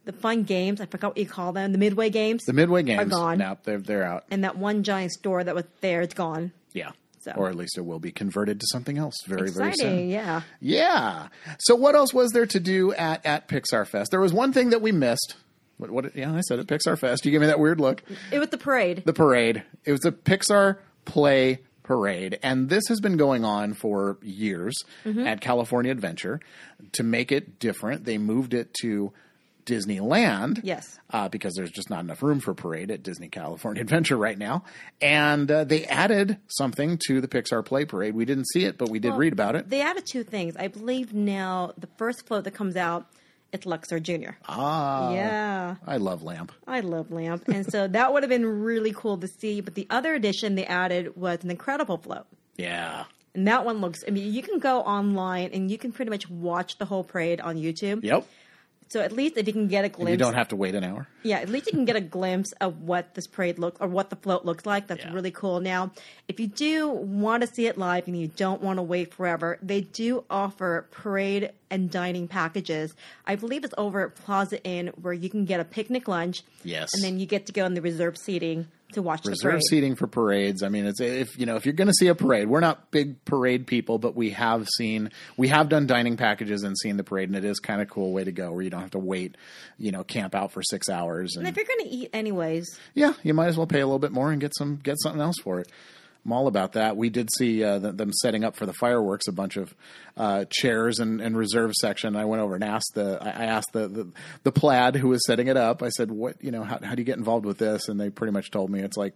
[0.06, 0.82] the fun games.
[0.82, 1.72] I forgot what you call them.
[1.72, 2.44] The Midway games.
[2.46, 3.38] The Midway games, are gone.
[3.38, 4.24] Nope, they're they're out.
[4.32, 6.52] and that one giant store that was there, it's gone.
[6.74, 6.92] Yeah.
[7.22, 10.10] So- Or at least it will be converted to something else very, very soon.
[10.10, 10.42] Yeah.
[10.60, 11.28] Yeah.
[11.60, 14.10] So what else was there to do at, at Pixar Fest?
[14.12, 15.36] There was one thing that we missed.
[15.78, 16.16] What, what?
[16.16, 16.68] Yeah, I said it.
[16.68, 17.26] Pixar Fest.
[17.26, 18.04] You gave me that weird look.
[18.32, 19.04] It was the parade.
[19.06, 19.64] The parade.
[19.86, 25.26] It was a Pixar Play Parade, and this has been going on for years Mm-hmm.
[25.28, 26.40] at California Adventure.
[26.94, 29.12] To make it different, they moved it to
[29.72, 30.60] Disneyland.
[30.64, 31.00] Yes.
[31.10, 34.64] Uh, because there's just not enough room for parade at Disney California Adventure right now.
[35.02, 38.14] And uh, they added something to the Pixar Play Parade.
[38.16, 39.70] We didn't see it, but we did Well, read about it.
[39.70, 40.56] They added two things.
[40.58, 43.08] I believe now the first float that comes out,
[43.54, 44.32] it's Luxo Jr.
[44.48, 45.14] Ah.
[45.14, 45.76] yeah.
[45.86, 46.52] I love Lamp.
[46.68, 47.48] I love Lamp.
[47.50, 49.60] And so that would have been really cool to see.
[49.62, 52.26] But the other addition they added was an incredible float.
[52.58, 53.06] Yeah.
[53.34, 56.30] And that one looks, I mean, you can go online and you can pretty much
[56.30, 58.04] watch the whole parade on YouTube.
[58.04, 58.26] Yep.
[58.92, 60.12] So at least if you can get a glimpse.
[60.12, 61.08] You don't have to wait an hour.
[61.24, 64.10] Yeah, at least you can get a glimpse of what this parade looks or what
[64.10, 64.88] the float looks like.
[64.88, 65.14] That's Yeah.
[65.14, 65.62] really cool.
[65.62, 65.92] Now,
[66.28, 69.58] if you do want to see it live and you don't want to wait forever,
[69.62, 72.94] they do offer parade and dining packages.
[73.26, 76.44] I believe it's over at Plaza Inn where you can get a picnic lunch.
[76.66, 76.90] Yes.
[76.94, 79.96] And then you get to go in the reserved seating to watch the reserve seating
[79.96, 80.64] for parades.
[80.64, 82.92] I mean, it's if you know if you're going to see a parade, we're not
[82.92, 87.04] big parade people, but we have seen we have done dining packages and seen the
[87.04, 89.00] parade, and it is kind of cool way to go where you don't have to
[89.00, 89.36] wait,
[89.78, 91.36] you know, camp out for six hours.
[91.36, 93.86] And, And if you're going to eat anyways, yeah, you might as well pay a
[93.86, 95.70] little bit more and get some get something else for it.
[96.26, 96.98] I'm all about that.
[96.98, 99.74] We did see uh, th- them setting up for the fireworks a bunch of
[100.16, 102.16] uh, chairs and, and reserve section.
[102.16, 104.08] I went over and asked the I I asked the, the
[104.44, 105.82] the plaid who was setting it up.
[105.82, 106.64] I said, "What you know?
[106.64, 108.98] How, how do you get involved with this?" And they pretty much told me it's
[108.98, 109.16] like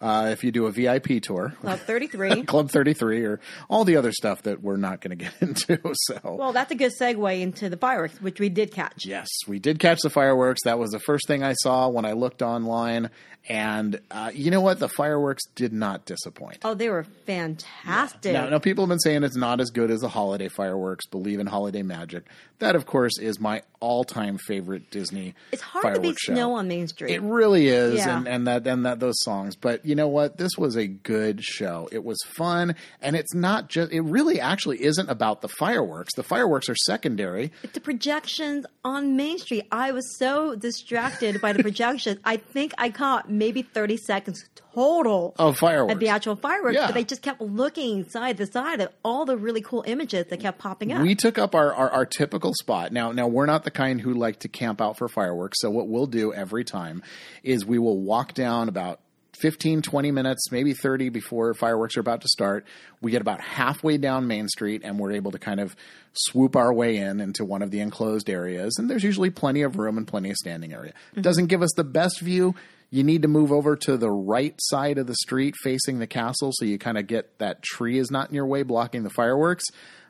[0.00, 2.44] uh, if you do a VIP tour, Club 33.
[2.44, 5.78] Club 33, or all the other stuff that we're not going to get into.
[5.94, 9.04] So well, that's a good segue into the fireworks, which we did catch.
[9.04, 10.60] Yes, we did catch the fireworks.
[10.64, 13.10] That was the first thing I saw when I looked online.
[13.48, 14.78] And uh, you know what?
[14.78, 16.58] The fireworks did not disappoint.
[16.62, 18.32] Oh, they were fantastic.
[18.32, 21.06] Now, now, people have been saying it's not as good as the holiday fireworks.
[21.06, 22.24] Believe in holiday magic.
[22.58, 25.34] That, of course, is my all-time favorite Disney.
[25.50, 26.34] it's hard to beat show.
[26.34, 27.12] snow on Main Street.
[27.14, 28.18] It really is, Yeah.
[28.18, 29.56] and, and that and that those songs.
[29.56, 30.36] But you know what?
[30.36, 31.88] This was a good show.
[31.90, 33.90] It was fun, and it's not just.
[33.92, 36.14] It really actually isn't about the fireworks.
[36.14, 37.50] The fireworks are secondary.
[37.72, 39.66] the projections on Main Street.
[39.72, 42.20] I was so distracted by the projections.
[42.24, 45.94] I think I caught maybe 30 seconds total Of fireworks.
[45.94, 46.86] of the actual fireworks, Yeah.
[46.86, 50.40] but I just kept looking side to side at all the really cool images that
[50.40, 51.02] kept popping up.
[51.02, 52.92] We took up our, our, our typical spot.
[52.92, 55.58] Now, now we're not the kind who like to camp out for fireworks.
[55.60, 57.02] So what we'll do every time
[57.42, 59.00] is we will walk down about
[59.40, 62.66] 15, 20 minutes, maybe 30 before fireworks are about to start.
[63.00, 65.74] We get about halfway down Main Street and we're able to kind of
[66.12, 68.76] swoop our way in into one of the enclosed areas.
[68.78, 70.92] And there's usually plenty of room and plenty of standing area.
[71.12, 71.22] Mm-hmm.
[71.22, 72.54] Doesn't give us the best view.
[72.90, 76.50] You need to move over to the right side of the street facing the castle
[76.52, 79.64] so you kind of get that tree is not in your way blocking the fireworks.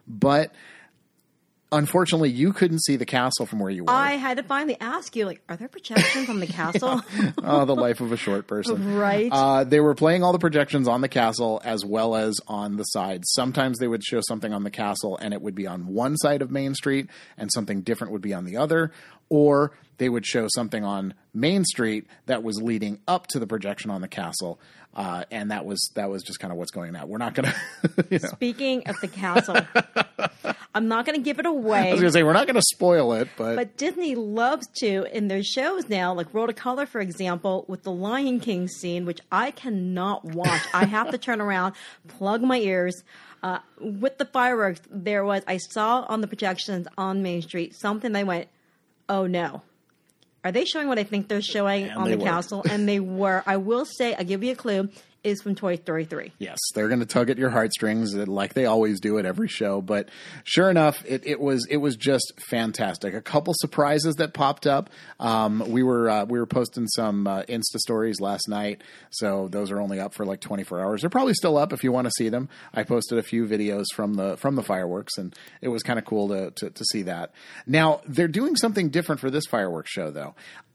[0.06, 0.52] But
[1.72, 3.90] unfortunately, you couldn't see the castle from where you were.
[3.90, 7.02] I had to finally ask you, like, are there projections on the castle?
[7.42, 8.96] oh, the life of a short person.
[8.96, 9.30] Right.
[9.30, 12.84] Uh, they were playing all the projections on the castle as well as on the
[12.84, 13.30] sides.
[13.32, 16.42] Sometimes they would show something on the castle and it would be on one side
[16.42, 18.92] of Main Street and something different would be on the other.
[19.28, 23.90] Or they would show something on Main Street that was leading up to the projection
[23.90, 24.58] on the castle.
[24.94, 27.08] Uh, and that was that was just kind of what's going on.
[27.08, 27.48] We're not going
[27.82, 28.28] to, you know.
[28.28, 29.56] Speaking of the castle,
[30.74, 31.88] I'm not going to give it away.
[31.88, 34.66] I was going to say we're not going to spoil it, but, But Disney loves
[34.80, 38.66] to in their shows now, like World of Color, for example, with the Lion King
[38.68, 40.62] scene, which I cannot watch.
[40.74, 41.74] I have to turn around,
[42.08, 43.02] plug my ears.
[43.42, 48.14] Uh, with the fireworks, there was I saw on the projections on Main Street something.
[48.14, 48.48] I went,
[49.08, 49.62] oh no.
[50.44, 52.24] Are they showing what I think they're showing And on the were.
[52.24, 52.64] castle?
[52.70, 53.42] And they were.
[53.46, 54.88] I will say, I'll give you a clue.
[55.22, 56.32] Is from Toy Story 3.
[56.38, 59.48] Yes, they're going to tug at your heartstrings uh, like they always do at every
[59.48, 59.82] show.
[59.82, 60.08] But
[60.44, 63.12] sure enough, it, it was it was just fantastic.
[63.12, 64.88] A couple surprises that popped up.
[65.18, 69.70] Um, we were uh, we were posting some uh, Insta stories last night, so those
[69.70, 71.02] are only up for like 24 hours.
[71.02, 72.48] They're probably still up if you want to see them.
[72.72, 76.06] I posted a few videos from the from the fireworks, and it was kind of
[76.06, 77.32] cool to, to to see that.
[77.66, 80.34] Now they're doing something different for this fireworks show, though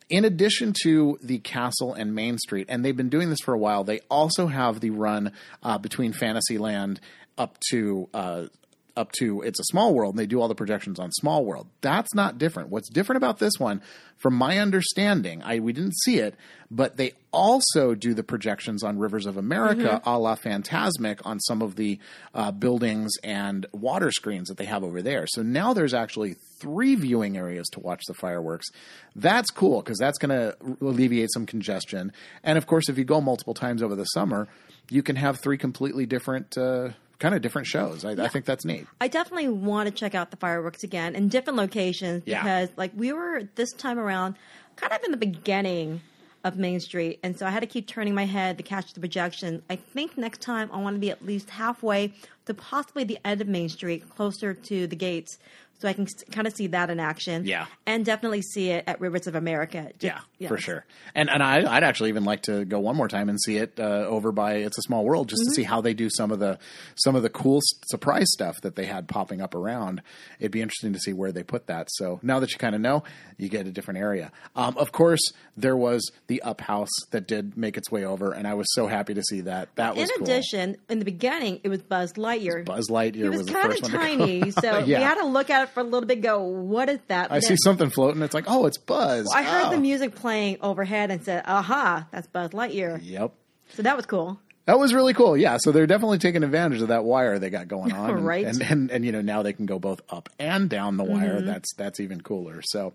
[0.09, 3.57] in addition to the castle and Main Street, and they've been doing this for a
[3.57, 5.31] while, they also have the run
[5.63, 6.99] uh, between Fantasyland
[7.37, 8.45] up to uh,
[8.95, 11.67] up to It's a Small World, and they do all the projections on Small World.
[11.81, 12.69] That's not different.
[12.69, 13.81] What's different about this one,
[14.17, 16.35] from my understanding, I we didn't see it,
[16.71, 21.61] but they also do the projections on Rivers of America, a la Phantasmic, on some
[21.61, 21.99] of the
[22.33, 25.25] uh, buildings and water screens that they have over there.
[25.27, 28.67] So now there's actually three viewing areas to watch the fireworks.
[29.15, 32.13] That's cool because that's going to alleviate some congestion.
[32.43, 34.47] And of course, if you go multiple times over the summer,
[34.89, 36.57] you can have three completely different.
[36.57, 38.03] Uh, Kind of different shows.
[38.03, 38.87] I, I think that's neat.
[38.99, 42.41] I definitely want to check out the fireworks again in different locations Yeah.
[42.43, 44.35] because, like, we were this time around
[44.75, 46.01] kind of in the beginning
[46.43, 48.99] of Main Street, and so I had to keep turning my head to catch the
[48.99, 49.63] projection.
[49.69, 52.13] I think next time I want to be at least halfway
[52.45, 55.39] to possibly the end of Main Street, closer to the gates,
[55.79, 57.45] so I can kind of see that in action.
[57.45, 57.65] Yeah.
[57.85, 59.91] and definitely see it at Rivers of America.
[59.99, 60.85] Just- Yeah, for sure.
[61.13, 63.79] And and I, I'd actually even like to go one more time and see it
[63.79, 66.39] uh, over by It's a Small World just to see how they do some of
[66.39, 66.57] the
[66.95, 70.01] some of the cool surprise stuff that they had popping up around.
[70.39, 71.87] It'd be interesting to see where they put that.
[71.91, 73.03] So now that you kind of know,
[73.37, 74.31] you get a different area.
[74.55, 75.21] Um, of course,
[75.57, 78.87] there was the Up House that did make its way over, and I was so
[78.87, 79.69] happy to see that.
[79.75, 80.25] That was In cool.
[80.27, 82.65] addition, in the beginning, it was Buzz Lightyear.
[82.65, 84.85] Buzz Lightyear he was, was, kind of tiny, so yeah.
[84.99, 86.21] we had to look at for a little bit.
[86.21, 87.31] Go, what is that?
[87.31, 88.21] I see something floating.
[88.21, 89.31] It's like, oh, it's Buzz.
[89.33, 89.71] I heard Oh.
[89.71, 93.31] the music playing overhead and said, "Aha, that's Buzz Lightyear." Yep.
[93.73, 94.39] So that was cool.
[94.65, 95.37] That was really cool.
[95.37, 98.45] Yeah, so they're definitely taking advantage of that wire they got going on, and, Right.
[98.47, 101.39] And, and and you know now they can go both up and down the wire.
[101.41, 102.61] That's that's even cooler.
[102.63, 102.93] So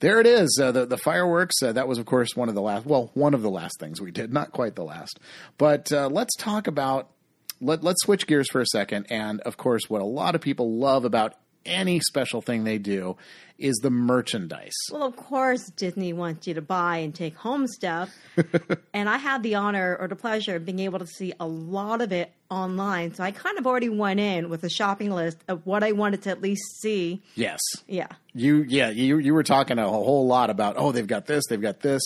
[0.00, 0.58] there it is.
[0.60, 1.62] Uh, the the fireworks.
[1.62, 2.86] Uh, that was of course one of the last.
[2.86, 4.32] Well, one of the last things we did.
[4.32, 5.20] Not quite the last.
[5.58, 7.10] But uh, let's talk about.
[7.58, 9.06] Let, let's switch gears for a second.
[9.08, 11.34] And of course, what a lot of people love about
[11.66, 13.16] any special thing they do
[13.58, 14.74] is the merchandise.
[14.92, 18.14] Well, of course, Disney wants you to buy and take home stuff.
[18.92, 22.02] and I had the honor or the pleasure of being able to see a lot
[22.02, 23.14] of it online.
[23.14, 26.22] So I kind of already went in with a shopping list of what I wanted
[26.22, 27.22] to at least see.
[27.34, 27.60] Yes.
[27.86, 28.08] Yeah.
[28.34, 31.60] You yeah, you you were talking a whole lot about oh they've got this, they've
[31.60, 32.02] got this.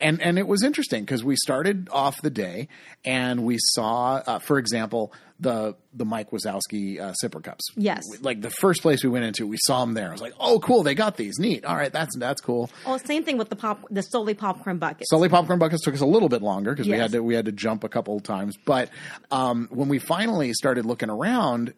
[0.00, 2.68] And and it was interesting because we started off the day
[3.04, 7.64] and we saw uh, for example the the Mike Wazowski uh, sipper cups.
[7.76, 8.04] Yes.
[8.20, 10.08] Like the first place we went into, we saw them there.
[10.08, 11.38] I was like, "Oh, cool, they got these.
[11.38, 11.64] Neat.
[11.64, 15.08] All right, that's that's cool." Oh, same thing with the pop, the Sully popcorn buckets.
[15.10, 17.46] Sully popcorn buckets took us a little bit longer because we had to we had
[17.46, 18.56] to jump a couple of times.
[18.64, 18.90] But
[19.30, 21.72] um, when we finally started looking around,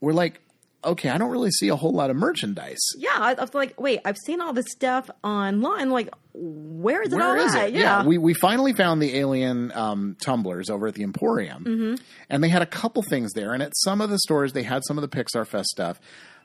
[0.00, 0.40] we're like,
[0.84, 2.78] okay, I don't really see a whole lot of merchandise.
[2.96, 5.90] yeah, I, I was like, wait, I've seen all this stuff online.
[5.90, 7.68] Like, where is it Where all is at?
[7.70, 7.74] it?
[7.74, 8.04] Yeah.
[8.04, 12.04] we we finally found the alien um, tumblers over at the Emporium, Mm-hmm.
[12.30, 13.52] and they had a couple things there.
[13.54, 15.98] And at some of the stores, they had some of the Pixar Fest stuff.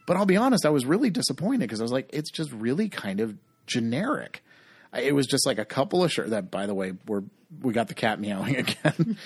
[0.08, 2.90] But I'll be honest, I was really disappointed because I was like, it's just really
[2.90, 3.36] kind of
[3.68, 4.44] generic.
[4.98, 6.32] It was just like a couple of shirts.
[6.32, 7.24] That, by the way, we're
[7.62, 9.18] we got the cat meowing again.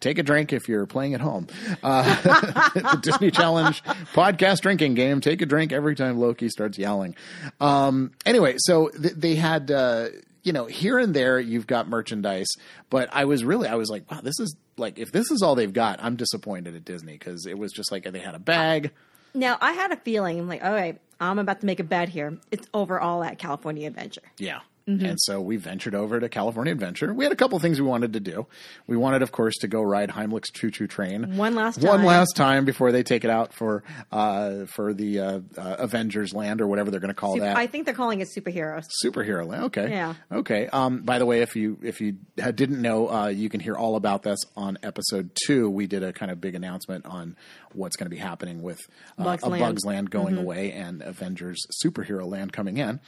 [0.00, 1.46] Take a drink if you're playing at home.
[1.82, 2.02] Uh,
[2.74, 3.82] the Disney Challenge
[4.14, 5.20] podcast drinking game.
[5.20, 7.14] Take a drink every time Loki starts yelling.
[7.60, 10.08] Um, anyway, so th- they had, uh,
[10.42, 12.48] you know, here and there you've got merchandise,
[12.88, 15.54] but I was really, I was like, wow, this is like, if this is all
[15.54, 18.92] they've got, I'm disappointed at Disney because it was just like they had a bag.
[19.34, 22.08] Now, I had a feeling, I'm like, all right, I'm about to make a bet
[22.08, 22.38] here.
[22.50, 24.22] It's overall at California Adventure.
[24.38, 24.60] Yeah.
[24.88, 25.04] Mm-hmm.
[25.04, 27.12] And so we ventured over to California Adventure.
[27.12, 28.46] We had a couple things we wanted to do.
[28.86, 32.06] We wanted, of course, to go ride Heimlich's Choo Choo Train One last one time.
[32.06, 36.60] last time before they take it out for uh, for the uh, uh, Avengers Land
[36.60, 37.56] or whatever they're going to call that.
[37.56, 38.84] I think they're calling it superheroes.
[39.04, 39.64] Superhero Land.
[39.64, 39.90] Okay.
[39.90, 40.14] Yeah.
[40.30, 40.68] Okay.
[40.68, 43.96] Um, by the way, if you if you didn't know, uh, you can hear all
[43.96, 45.68] about this on episode two.
[45.68, 47.36] We did a kind of big announcement on
[47.72, 48.80] what's going to be happening with
[49.18, 49.62] uh, Bugs a Land.
[49.62, 53.00] Bugs Land going away and Avengers Superhero Land coming in.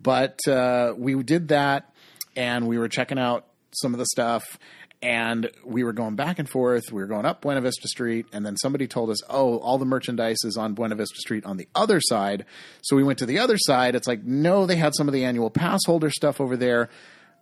[0.00, 0.94] But uh,
[1.24, 1.90] we did that,
[2.36, 4.58] and we were checking out some of the stuff.
[5.02, 6.84] And we were going back and forth.
[6.90, 9.84] We were going up Buena Vista Street, and then somebody told us, "Oh, all the
[9.84, 12.46] merchandise is on Buena Vista Street on the other side."
[12.82, 13.94] So we went to the other side.
[13.94, 16.88] It's like, no, they had some of the annual pass holder stuff over there.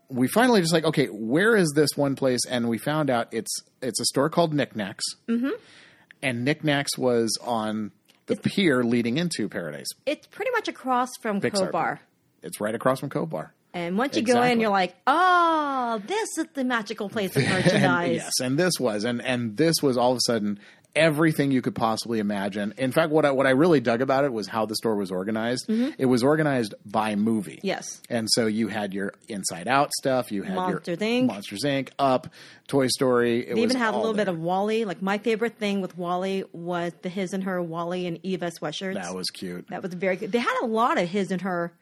[0.09, 2.41] We finally just like, okay, where is this one place?
[2.47, 5.51] And we found out it's it's a store called Knickknacks, mm-hmm.
[6.21, 7.93] and Knickknacks was on
[8.27, 11.71] the pier leading into Paradise It's pretty much across from Pixar.
[11.71, 11.99] Cove
[12.43, 13.55] It's right across from Cove Bar.
[13.75, 18.07] And once you go in, you're like, oh, this is the magical place of merchandise.
[18.09, 20.59] And, yes, and this was, and and this was all of a sudden
[20.95, 22.75] everything you could possibly imagine.
[22.77, 25.11] In fact, what I, what I really dug about it was how the store was
[25.11, 25.65] organized.
[25.71, 27.53] It was organized by movie.
[27.57, 27.67] Mm-hmm.
[27.67, 28.03] Yes.
[28.11, 30.31] and so you had your Inside Out stuff.
[30.31, 31.27] You had Monsters, your Inc.
[31.29, 31.89] Monsters Inc.
[31.99, 32.29] Up,
[32.69, 33.41] Toy Story.
[33.41, 34.35] It They was even had a little bit there.
[34.35, 34.85] of WALL-E.
[34.85, 38.93] Like my favorite thing with WALL-E was the his and her WALL-E and Eva sweatshirts.
[38.93, 39.69] that was cute.
[39.69, 40.31] That was very good.
[40.31, 41.73] They had a lot of his and her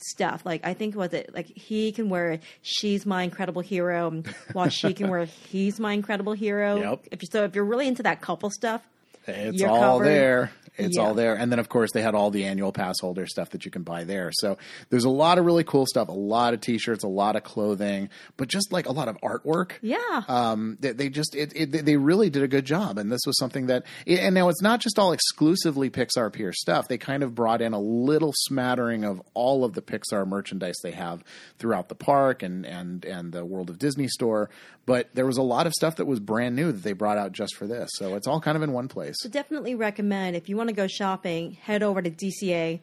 [0.00, 0.44] stuff.
[0.44, 4.92] Like I think was it like he can wear she's my incredible hero, while she
[4.94, 6.76] can wear he's my incredible hero.
[6.76, 7.08] Yep.
[7.12, 8.82] If you so if you're really into that couple stuff,
[9.26, 10.04] It's You're all covered.
[10.06, 10.50] there.
[10.76, 11.04] It's Yeah.
[11.04, 11.34] all there.
[11.36, 13.82] And then, of course, they had all the annual pass holder stuff that you can
[13.82, 14.30] buy there.
[14.32, 14.58] So
[14.90, 17.44] there's a lot of really cool stuff, a lot of t shirts, a lot of
[17.44, 19.72] clothing, but just like a lot of artwork.
[19.82, 20.22] yeah.
[20.28, 23.38] Um, they, they just it, it, they really did a good job, and this was
[23.38, 23.84] something that.
[24.06, 26.88] And now it's not just all exclusively Pixar Pier stuff.
[26.88, 30.92] They kind of brought in a little smattering of all of the Pixar merchandise they
[30.92, 31.22] have
[31.58, 34.50] throughout the park and and and the World of Disney store.
[34.86, 37.32] But there was a lot of stuff that was brand new that they brought out
[37.32, 37.88] just for this.
[37.94, 39.14] So it's all kind of in one place.
[39.18, 42.80] So definitely recommend if you want to go shopping, head over to DCA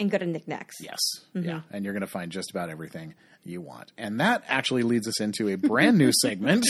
[0.00, 0.76] and go to Knickknacks.
[0.80, 0.98] Yes.
[1.34, 1.60] Yeah.
[1.70, 3.92] And you're going to find just about everything you want.
[3.98, 6.66] And that actually leads us into a brand new segment.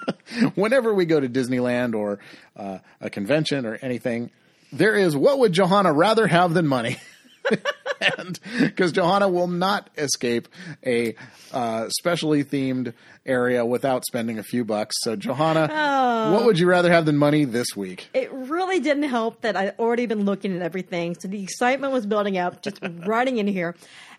[0.54, 2.18] Whenever we go to Disneyland or
[2.56, 4.30] uh, a convention or anything,
[4.72, 6.98] there is what would Johanna rather have than money?
[8.18, 10.48] and because Johanna will not escape
[10.84, 11.14] a
[11.52, 12.94] uh, specially themed
[13.26, 14.96] area without spending a few bucks.
[15.00, 18.08] So, Johanna, what would you rather have than money this week?
[18.14, 21.16] It really didn't help that I'd already been looking at everything.
[21.18, 23.74] So the excitement was building up, just running in here.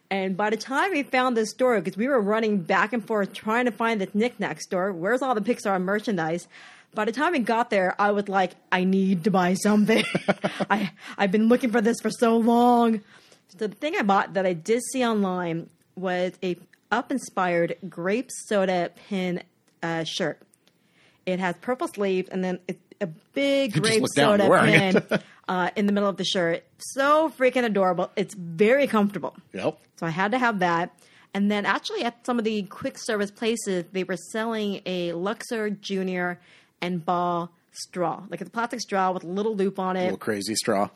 [0.10, 3.32] And by the time we found this store, because we were running back and forth
[3.32, 6.50] trying to find this knickknack store, where's all the Pixar merchandise?
[6.94, 10.04] By the time we got there, I was like, I need to buy something.
[10.70, 13.02] I I've been looking for this for so long.
[13.58, 16.58] The thing I bought that I did see online was a
[16.92, 19.44] up inspired grape soda pin
[19.82, 20.40] uh, shirt.
[21.26, 25.86] It has purple sleeves and then it's a big just grape soda pin uh, in
[25.86, 26.64] the middle of the shirt.
[26.78, 28.12] So freaking adorable.
[28.16, 29.36] It's very comfortable.
[29.54, 29.80] Yep.
[29.98, 30.94] So I had to have that.
[31.34, 35.80] And then actually at some of the quick service places, they were selling a Luxo
[35.80, 36.40] Junior
[36.82, 38.24] and Ball straw.
[38.30, 40.02] Like it's a plastic straw with a little loop on it.
[40.02, 40.90] A Little crazy straw.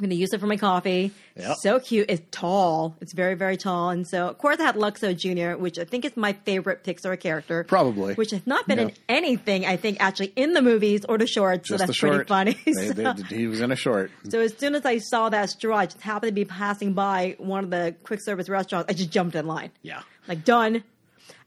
[0.00, 1.12] I'm going to use it for my coffee.
[1.36, 1.56] Yep.
[1.62, 2.06] So cute.
[2.08, 2.96] It's tall.
[3.02, 3.90] It's very, very tall.
[3.90, 7.20] And so, of course, I had Luxo Jr., which I think is my favorite Pixar
[7.20, 7.64] character.
[7.64, 8.14] Probably.
[8.14, 11.68] Which has not been in anything, I think, actually in the movies or the shorts.
[11.68, 12.28] so that's the pretty short.
[12.28, 12.56] funny.
[12.64, 14.10] They- So- they- he was in a short.
[14.30, 17.36] so as soon as I saw that straw, I just happened to be passing by
[17.36, 18.88] one of the quick service restaurants.
[18.88, 19.70] I just jumped in line.
[19.82, 20.00] Yeah.
[20.28, 20.82] Like, done.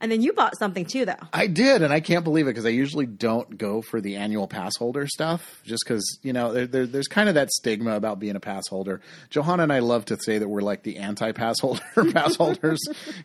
[0.04, 1.14] And then you bought something too, though.
[1.32, 4.46] I did, and I can't believe it because I usually don't go for the annual
[4.46, 8.18] pass holder stuff, just because you know there, there, there's kind of that stigma about
[8.18, 9.00] being a pass holder.
[9.30, 11.80] Johanna and I love to say that we're like the anti-pass holder
[12.12, 12.80] pass holders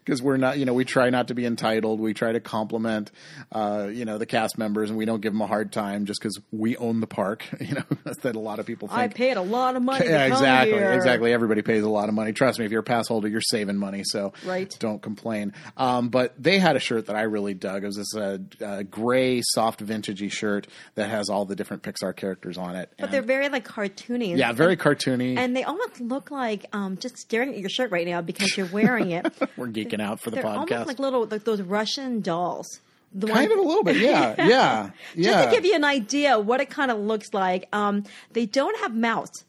[0.05, 1.99] because we're not, you know, we try not to be entitled.
[1.99, 3.11] We try to compliment,
[3.51, 6.21] uh, you know, the cast members, and we don't give them a hard time just
[6.21, 7.43] because we own the park.
[7.59, 7.83] You know,
[8.23, 8.99] that a lot of people think.
[8.99, 10.05] I paid a lot of money.
[10.05, 10.73] Yeah, exactly.
[10.77, 10.93] here.
[10.93, 11.33] Exactly.
[11.33, 12.31] Everybody pays a lot of money.
[12.31, 14.03] Trust me, if you're a pass holder, you're saving money.
[14.05, 14.75] So Right.
[14.79, 15.53] don't complain.
[15.77, 17.83] Um, but they had a shirt that I really dug.
[17.83, 22.15] It was this uh, uh, gray, soft, vintagey shirt that has all the different Pixar
[22.15, 22.91] characters on it.
[22.97, 24.37] But And- they're very like cartoony.
[24.37, 25.37] yeah, very cartoony.
[25.37, 28.67] And they almost look like um, just staring at your shirt right now because you're
[28.67, 29.25] wearing it.
[29.57, 30.71] We're geeking out for the They're podcast.
[30.71, 32.67] almost like little like those Russian dolls.
[33.11, 33.97] The kind of a little bit.
[33.97, 34.35] Yeah.
[34.37, 34.89] Yeah.
[35.15, 35.31] yeah.
[35.33, 38.03] Just to give you an idea what it kind of looks like, um,
[38.33, 39.45] they don't have mouths.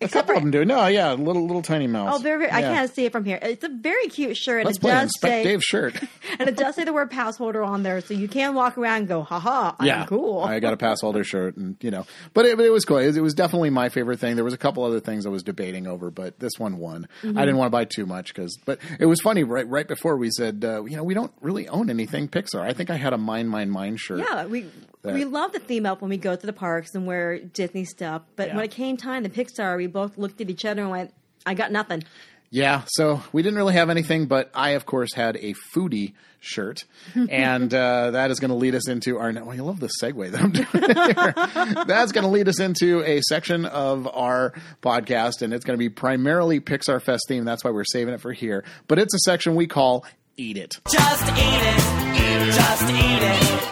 [0.00, 0.64] A couple for- of them do.
[0.64, 2.16] No, yeah, little little tiny mouse.
[2.16, 3.38] Oh, very, very, I can't see it from here.
[3.40, 4.64] It's a very cute shirt.
[4.64, 6.00] Let's it play does say, Dave's shirt.
[6.38, 8.98] and it does say the word pass holder on there, so you can walk around
[8.98, 10.42] and go, haha, I'm yeah, cool.
[10.44, 12.98] I got a pass holder shirt, and you know, but it, but it was cool.
[12.98, 14.36] It was, it was definitely my favorite thing.
[14.36, 17.08] There was a couple other things I was debating over, but this one won.
[17.22, 17.38] Mm-hmm.
[17.38, 19.44] I didn't want to buy too much because, but it was funny.
[19.44, 22.60] Right, right before we said, uh, you know, we don't really own anything Pixar.
[22.60, 24.20] I think I had a Mine, Mine, Mine shirt.
[24.20, 24.66] Yeah, we
[25.02, 27.84] that- we love the theme up when we go to the parks and wear Disney
[27.84, 28.22] stuff.
[28.36, 28.56] But Yeah.
[28.56, 31.12] when it came time to Pixar, we both looked at each other and went,
[31.46, 32.04] "I got nothing."
[32.50, 36.84] Yeah, so we didn't really have anything, but I, of course, had a foodie shirt,
[37.30, 39.30] and uh, that is going to lead us into our.
[39.32, 41.84] Well, I love the segue that I'm doing here.
[41.84, 45.78] That's going to lead us into a section of our podcast, and it's going to
[45.78, 47.44] be primarily Pixar Fest theme.
[47.44, 48.64] That's why we're saving it for here.
[48.86, 50.06] But it's a section we call
[50.38, 52.54] "Eat It." Just eat it.
[52.54, 52.92] Just eat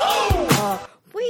[0.03, 0.06] it.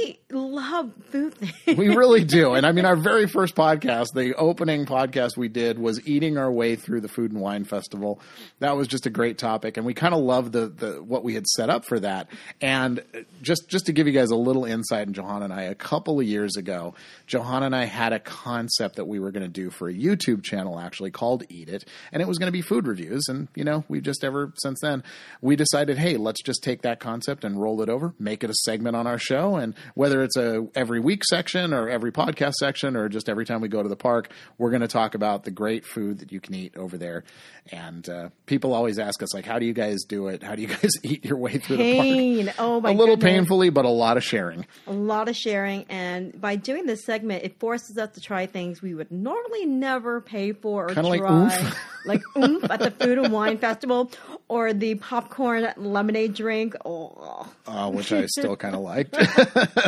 [0.07, 1.77] We love food things.
[1.77, 2.53] We really do.
[2.53, 6.51] And I mean, our very first podcast, the opening podcast we did was eating our
[6.51, 8.19] way through the Food and Wine Festival.
[8.59, 9.77] That was just a great topic.
[9.77, 12.29] And we kind of loved the, the, what we had set up for that.
[12.59, 13.03] And
[13.41, 16.19] just, just to give you guys a little insight in Johanna and I, a couple
[16.19, 16.93] of years ago,
[17.25, 20.43] Johanna and I had a concept that we were going to do for a YouTube
[20.43, 21.85] channel actually called Eat It.
[22.11, 23.23] And it was going to be food reviews.
[23.29, 25.03] And, you know, we've just ever since then,
[25.41, 28.55] we decided, hey, let's just take that concept and roll it over, make it a
[28.65, 29.55] segment on our show.
[29.55, 33.61] And whether it's a every week section or every podcast section or just every time
[33.61, 36.39] we go to the park, we're going to talk about the great food that you
[36.39, 37.23] can eat over there.
[37.71, 40.41] And uh, people always ask us, like, how do you guys do it?
[40.43, 42.55] How do you guys eat your way through the park?
[42.59, 43.31] Oh my a little goodness.
[43.33, 44.65] painfully, but a lot of sharing.
[44.87, 48.81] a lot of sharing and by doing this segment it forces us to try things
[48.81, 51.77] we would normally never pay for or Kinda try like oomph.
[52.05, 54.11] like oomph at the food and wine festival
[54.47, 59.15] or the popcorn lemonade drink oh uh, which I still kind of liked.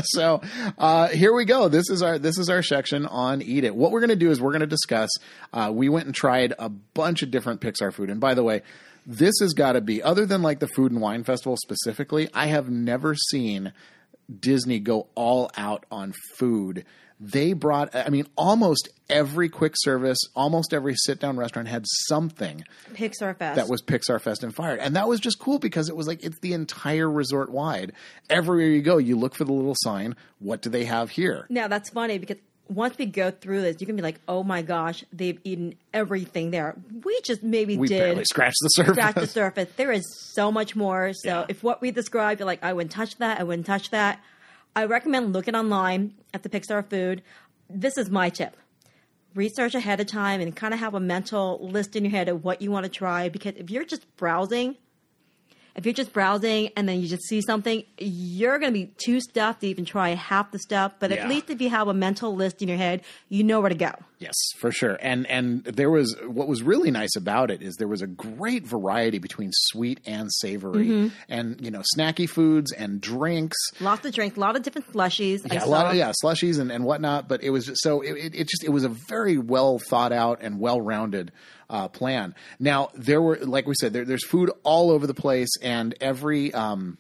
[0.03, 1.69] so uh, here we go.
[1.69, 3.75] This is our this is our section on Eat It.
[3.75, 5.09] What we're going to do is we're going to discuss.
[5.53, 8.61] Uh, we went and tried a bunch of different Pixar food, and by the way.
[9.05, 12.29] This has got to be other than like the Food and Wine Festival specifically.
[12.31, 13.73] I have never seen
[14.39, 16.85] Disney go all out on food.
[17.21, 22.63] They brought, I mean, almost every quick service, almost every sit down restaurant had something
[22.93, 24.79] pixar fest that was Pixar Fest and Fired.
[24.79, 27.91] And that was just cool because it was like it's the entire resort wide.
[28.29, 30.15] Everywhere you go, you look for the little sign.
[30.39, 31.45] What do they have here?
[31.49, 32.37] now that's funny because
[32.69, 36.51] once we go through this you can be like oh my gosh they've eaten everything
[36.51, 38.93] there we just maybe We did barely scratched the surface.
[38.93, 39.69] scratch the surface.
[39.75, 40.05] There is
[40.35, 41.11] so much more.
[41.13, 41.45] So Yeah.
[41.49, 44.19] if what we describe, you're like, I wouldn't touch that, I wouldn't touch that.
[44.79, 47.21] I recommend looking online at the Pixar food.
[47.69, 48.55] This is my tip.
[49.35, 52.45] Research ahead of time and kind of have a mental list in your head of
[52.45, 53.27] what you want to try.
[53.27, 54.77] Because if you're just browsing,
[55.79, 59.21] if you're just browsing and then you just see something, you're going to be too
[59.21, 60.91] stuffed to even try half the stuff.
[60.99, 61.23] But Yeah.
[61.23, 63.75] at least if you have a mental list in your head, you know where to
[63.75, 63.91] go.
[64.19, 64.97] Yes, for sure.
[65.01, 68.67] And and there was what was really nice about it is there was a great
[68.67, 71.07] variety between sweet and savory, Mm-hmm.
[71.29, 73.55] and you know snacky foods and drinks.
[73.79, 75.39] Lots of drinks, a lot of different slushies.
[75.49, 75.67] Yeah, a saw.
[75.69, 77.29] lot of yeah slushies and, and whatnot.
[77.29, 80.11] But it was just, so it, it, it just it was a very well thought
[80.11, 81.31] out and well rounded
[81.69, 82.35] uh, plan.
[82.59, 86.53] Now there were like we said there, there's food all over the place, and every
[86.53, 86.97] um,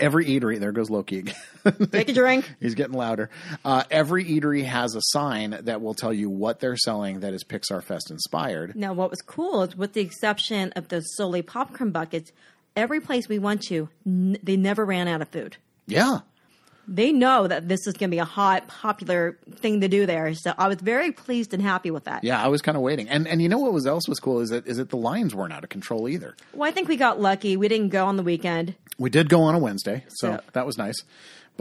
[0.00, 1.34] Every eatery, there goes Loki again.
[1.92, 2.50] Take a drink.
[2.60, 3.28] He's getting louder.
[3.62, 7.44] Uh, every eatery has a sign that will tell you what they're selling that is
[7.44, 8.74] Pixar Fest inspired.
[8.74, 12.32] Now, what was cool is, with the exception of those Sully popcorn buckets,
[12.74, 15.58] every place we went to, n- they never ran out of food.
[15.86, 16.20] Yeah.
[16.88, 20.34] They know that this is going to be a hot, popular thing to do there.
[20.34, 22.24] So I was very pleased and happy with that.
[22.24, 23.08] Yeah, I was kind of waiting.
[23.08, 25.34] And and you know what was else was cool is that is that the lines
[25.34, 26.34] weren't out of control either.
[26.52, 27.56] Well, I think we got lucky.
[27.56, 28.74] We didn't go on the weekend.
[28.98, 30.40] We did go on a Wednesday, so Yeah.
[30.52, 30.96] that was nice.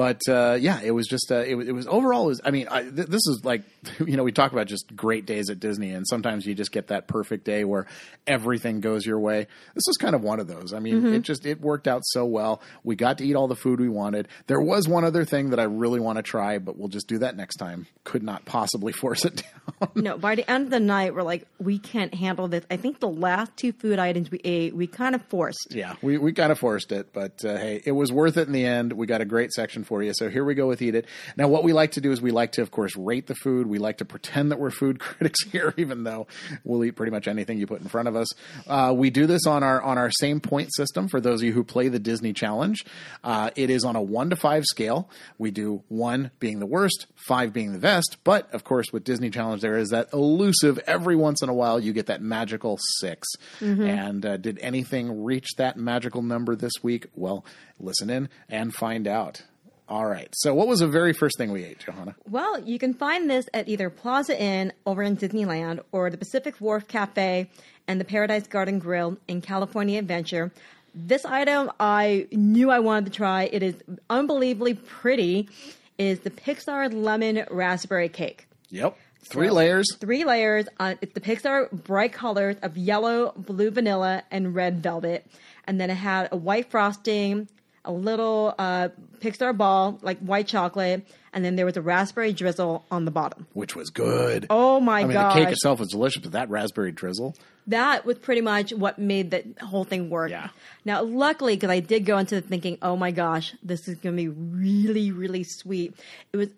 [0.01, 2.23] But uh, yeah, it was just uh, it, was, it was overall.
[2.23, 3.61] It was, I mean, I, th- this is like
[3.99, 6.87] you know we talk about just great days at Disney, and sometimes you just get
[6.87, 7.85] that perfect day where
[8.25, 9.45] everything goes your way.
[9.75, 10.73] This was kind of one of those.
[10.73, 12.63] I mean, it just it worked out so well.
[12.83, 14.27] We got to eat all the food we wanted.
[14.47, 17.19] There was one other thing that I really want to try, but we'll just do
[17.19, 17.85] that next time.
[18.03, 19.89] Could not possibly force it down.
[19.93, 22.65] No, by the end of the night, we're like, we can't handle this.
[22.71, 25.67] I think the last two food items we ate, we kind of forced.
[25.75, 28.53] Yeah, we, we kind of forced it, but uh, hey, it was worth it in
[28.53, 28.93] the end.
[28.93, 30.13] We got a great section for you.
[30.15, 31.05] So here we go with Eat It.
[31.35, 33.67] Now, what we like to do is we like to, of course, rate the food.
[33.67, 36.27] We like to pretend that we're food critics here, even though
[36.63, 38.29] we'll eat pretty much anything you put in front of us.
[38.65, 41.51] Uh, we do this on our on our same point system for those of you
[41.51, 42.85] who play the Disney Challenge.
[43.21, 45.09] Uh, it is on a one to five scale.
[45.37, 48.15] We do one being the worst, five being the best.
[48.23, 51.81] But of course, with Disney Challenge, there is that elusive every once in a while
[51.81, 53.27] you get that magical 6
[53.59, 57.07] And uh, did anything reach that magical number this week?
[57.13, 57.43] Well,
[57.77, 59.43] listen in and find out.
[59.91, 60.29] All right.
[60.33, 62.15] So, what was the very first thing we ate, Johanna?
[62.29, 66.55] Well, you can find this at either Plaza Inn over in Disneyland or the Pacific
[66.61, 67.49] Wharf Cafe
[67.89, 70.53] and the Paradise Garden Grill in California Adventure.
[70.95, 73.49] This item I knew I wanted to try.
[73.51, 73.75] It is
[74.09, 75.49] unbelievably pretty.
[75.97, 78.47] Is the Pixar lemon raspberry cake.
[78.69, 78.97] Yep.
[79.25, 79.85] Three So, layers.
[79.99, 80.67] Three layers.
[80.79, 85.27] Uh, it's the Pixar bright colors of yellow, blue vanilla, and red velvet.
[85.65, 87.49] And then it had a white frosting,
[87.85, 92.85] a little uh, Pixar ball, like white chocolate, and then there was a raspberry drizzle
[92.91, 93.47] on the bottom.
[93.53, 94.47] Which was good.
[94.49, 95.03] Oh my god!
[95.03, 95.33] I mean, gosh.
[95.35, 97.35] the cake itself was delicious, but that raspberry drizzle.
[97.67, 100.31] That was pretty much what made the whole thing work.
[100.31, 100.49] Yeah.
[100.83, 104.21] Now, luckily, because I did go into thinking, oh my gosh, this is going to
[104.21, 105.93] be really, really sweet.
[106.33, 106.49] It was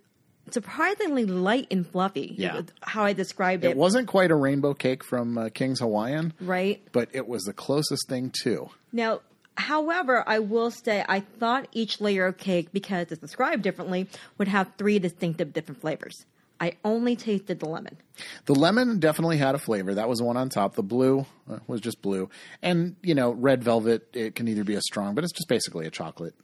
[0.52, 2.36] surprisingly light and fluffy.
[2.38, 2.62] Yeah.
[2.82, 3.72] How I described it.
[3.72, 6.82] It wasn't quite a rainbow cake from uh, King's Hawaiian, right?
[6.92, 8.70] but it was the closest thing to.
[8.92, 9.22] Now,
[9.58, 14.48] however, I will say I thought each layer of cake, because it's described differently, would
[14.48, 16.26] have three distinctive different flavors.
[16.62, 17.98] I only tasted the lemon.
[18.46, 19.96] The lemon definitely had a flavor.
[19.96, 20.76] That was the one on top.
[20.76, 22.30] The blue uh, was just blue.
[22.62, 25.86] And, you know, red velvet, it can either be a strong, but it's just basically
[25.88, 26.36] a chocolate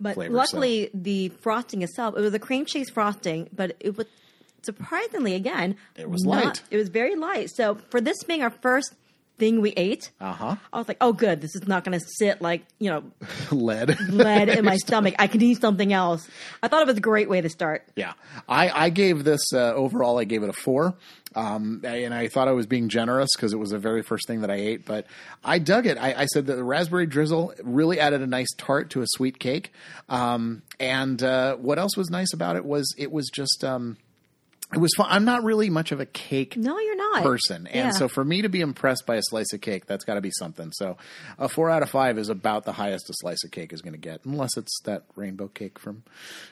[0.00, 0.32] But flavor.
[0.32, 4.06] so- luckily, the frosting itself, it was a cream cheese frosting, but it was
[4.62, 6.62] surprisingly, again, It was not- light.
[6.70, 7.50] It was very light.
[7.50, 8.94] So for this being our first
[9.38, 10.56] thing we ate, Uh-huh.
[10.72, 11.40] I was like, oh, good.
[11.40, 13.04] This is not going to sit like, you know,
[13.50, 13.98] lead.
[14.10, 15.14] lead in my stomach.
[15.18, 16.28] I can eat something else.
[16.62, 17.86] I thought it was a great way to start.
[17.96, 18.14] Yeah,
[18.48, 20.18] I, I gave this uh, overall.
[20.18, 20.94] I gave it a four,
[21.34, 24.40] um, and I thought I was being generous because it was the very first thing
[24.40, 24.84] that I ate.
[24.86, 25.06] But
[25.44, 25.98] I dug it.
[25.98, 29.38] I, I said that the raspberry drizzle really added a nice tart to a sweet
[29.38, 29.72] cake.
[30.08, 33.96] Um, and uh, what else was nice about it was it was just um,
[34.74, 35.06] it was fun.
[35.10, 37.22] I'm not really much of a cake No, you're not.
[37.22, 37.66] person.
[37.68, 37.90] And Yeah.
[37.90, 40.32] so for me to be impressed by a slice of cake, that's got to be
[40.32, 40.72] something.
[40.72, 40.96] So
[41.38, 43.92] a four out of five is about the highest a slice of cake is going
[43.92, 46.02] to get, unless it's that rainbow cake from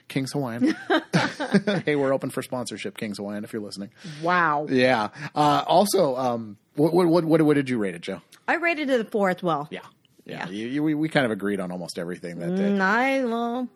[0.08, 0.76] King's Hawaiian.
[1.84, 3.90] hey, we're open for sponsorship, King's Hawaiian, if you're listening.
[4.22, 4.66] Wow.
[4.70, 5.08] Yeah.
[5.34, 8.20] Uh, also, um, what, what, what, what did you rate it, Jo?
[8.46, 9.68] I rated it a four as well.
[9.70, 9.80] Yeah.
[10.26, 10.46] Yeah.
[10.46, 10.48] Yeah.
[10.48, 12.62] You, you, we, we kind of agreed on almost everything that day.
[12.62, 13.68] Mm, I well,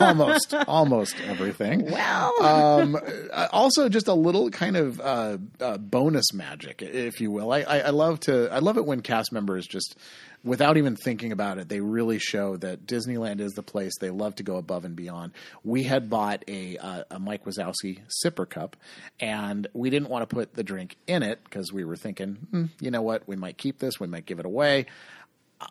[0.00, 1.88] almost, almost everything.
[1.90, 2.98] well, um,
[3.32, 7.52] uh, also just a little kind of uh, uh, bonus magic, if you will.
[7.52, 8.52] I, I, I love to.
[8.52, 9.96] I love it when cast members just,
[10.42, 14.34] without even thinking about it, they really show that Disneyland is the place they love
[14.36, 15.32] to go above and beyond.
[15.62, 18.76] We had bought a, uh, a Mike Wazowski sipper cup,
[19.20, 22.64] and we didn't want to put the drink in it because we were thinking, hmm,
[22.80, 24.86] you know what, we might keep this, we might give it away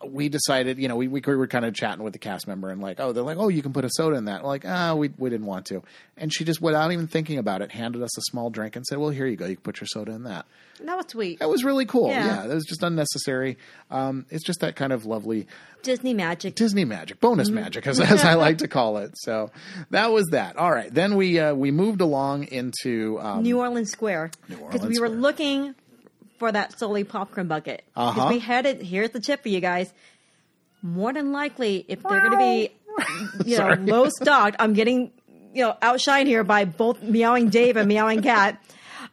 [0.06, 2.82] we decided, you know, we, we were kind of chatting with the cast member and
[2.82, 4.42] like, oh, they're like, oh, you can put a soda in that.
[4.44, 5.84] We're like, ah, we, we didn't want to.
[6.18, 8.98] And she just, without even thinking about it, handed us a small drink and said,
[8.98, 9.46] well, here you go.
[9.46, 10.46] You can put your soda in that.
[10.84, 11.40] that was sweet.
[11.40, 12.10] That was really cool.
[12.10, 12.26] Yeah.
[12.26, 13.58] Yeah, that was just unnecessary.
[13.90, 15.48] Um, it's just that kind of lovely
[15.82, 16.56] Disney magic.
[16.56, 19.12] Disney magic, bonus magic, as, as I like to call it.
[19.18, 19.52] So
[19.90, 20.56] that was that.
[20.58, 20.94] All right.
[20.94, 24.32] Then we, uh, we moved along into, um, New Orleans Square.
[24.48, 25.76] New Because we were looking
[26.40, 27.84] for that Sully popcorn bucket.
[27.94, 28.30] Because Uh-huh.
[28.30, 28.82] we had it.
[28.82, 29.94] Here's the tip for you guys.
[30.82, 32.70] More than likely, if they're going to be,
[33.50, 35.12] you know, low stocked, I'm getting,
[35.54, 38.62] you know, outshined here by both meowing Dave and meowing Cat.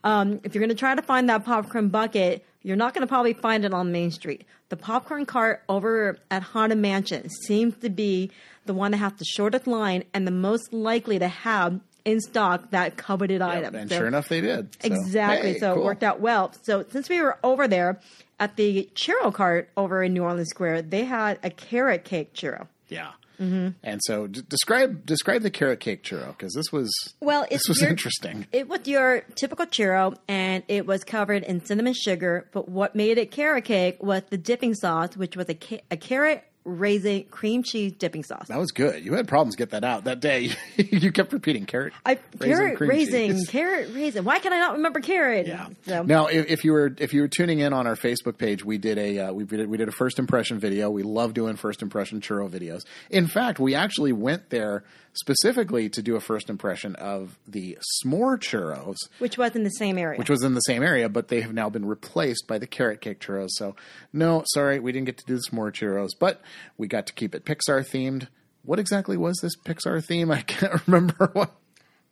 [0.02, 3.06] Um, if you're going to try to find that popcorn bucket, You're not going to
[3.06, 4.44] probably find it on Main Street.
[4.68, 8.30] The popcorn cart over at Haunted Mansion seems to be
[8.66, 12.70] the one that has the shortest line and the most likely to have in stock
[12.70, 13.74] that coveted item.
[13.74, 14.74] and So- sure enough, they did.
[14.82, 15.52] So, Exactly.
[15.54, 15.82] hey, so cool.
[15.82, 16.52] it worked out well.
[16.62, 18.00] So since we were over there
[18.38, 22.66] at the churro cart over in New Orleans Square, they had a carrot cake churro.
[22.88, 23.10] Yeah.
[23.40, 23.68] Mm-hmm.
[23.82, 26.90] And so, d- describe describe the carrot cake churro because this was
[27.20, 28.46] Well, this was your- interesting.
[28.52, 32.46] It was your typical churro, and it was covered in cinnamon sugar.
[32.52, 35.96] But what made it carrot cake was the dipping sauce, which was a, ca- a
[35.96, 36.44] carrot
[36.78, 38.48] raisin cream cheese dipping sauce.
[38.48, 39.04] That was good.
[39.04, 40.52] You had problems get that out that day.
[40.76, 41.92] you kept repeating carrot.
[42.04, 43.48] I carrot cream raisin, cheese.
[43.50, 44.24] carrot raisin.
[44.24, 45.46] Why can I not remember carrot?
[45.46, 45.68] Yeah.
[45.86, 48.64] So, Now, if, if you were if you were tuning in on our Facebook page,
[48.64, 50.90] we did a uh, we did we did a first impression video.
[50.90, 52.84] We love doing first impression churro videos.
[53.10, 54.84] In fact, we actually went there
[55.14, 59.98] specifically to do a first impression of the s'more churros, which was in the same
[59.98, 60.18] area.
[60.18, 63.00] which was in the same area, but they have now been replaced by the carrot
[63.00, 63.48] cake churros.
[63.50, 63.74] So,
[64.12, 66.40] no, sorry, we didn't get to do the s'more churros, but
[66.76, 68.28] we got to keep it Pixar themed.
[68.62, 70.30] What exactly was this Pixar theme?
[70.40, 71.50] I can't remember what.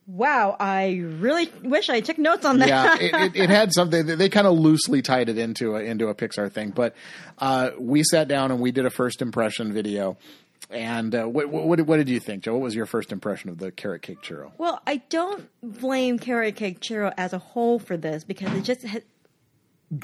[0.06, 2.68] wow, I really wish I took notes on that.
[2.68, 4.06] yeah, it, it, it had something.
[4.06, 6.94] They kind of loosely tied it into a, into a Pixar thing, but
[7.38, 10.16] uh, we sat down and we did a first impression video.
[10.70, 12.52] And uh, what, what what did you think, Jo?
[12.52, 14.52] What was your first impression of the carrot cake churro?
[14.58, 18.82] Well, I don't blame carrot cake churro as a whole for this because it just
[18.82, 19.02] had.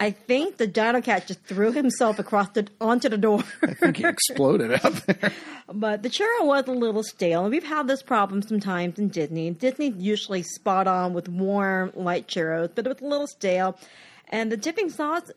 [0.00, 3.44] I think the Dino Cat just threw himself across the onto the door.
[3.62, 5.32] I think he exploded out there.
[5.72, 9.50] but the churro was a little stale, and we've had this problem sometimes in Disney.
[9.50, 13.78] Disney's usually spot on with warm, light churros, but it was a little stale.
[14.28, 15.30] And the dipping sauce,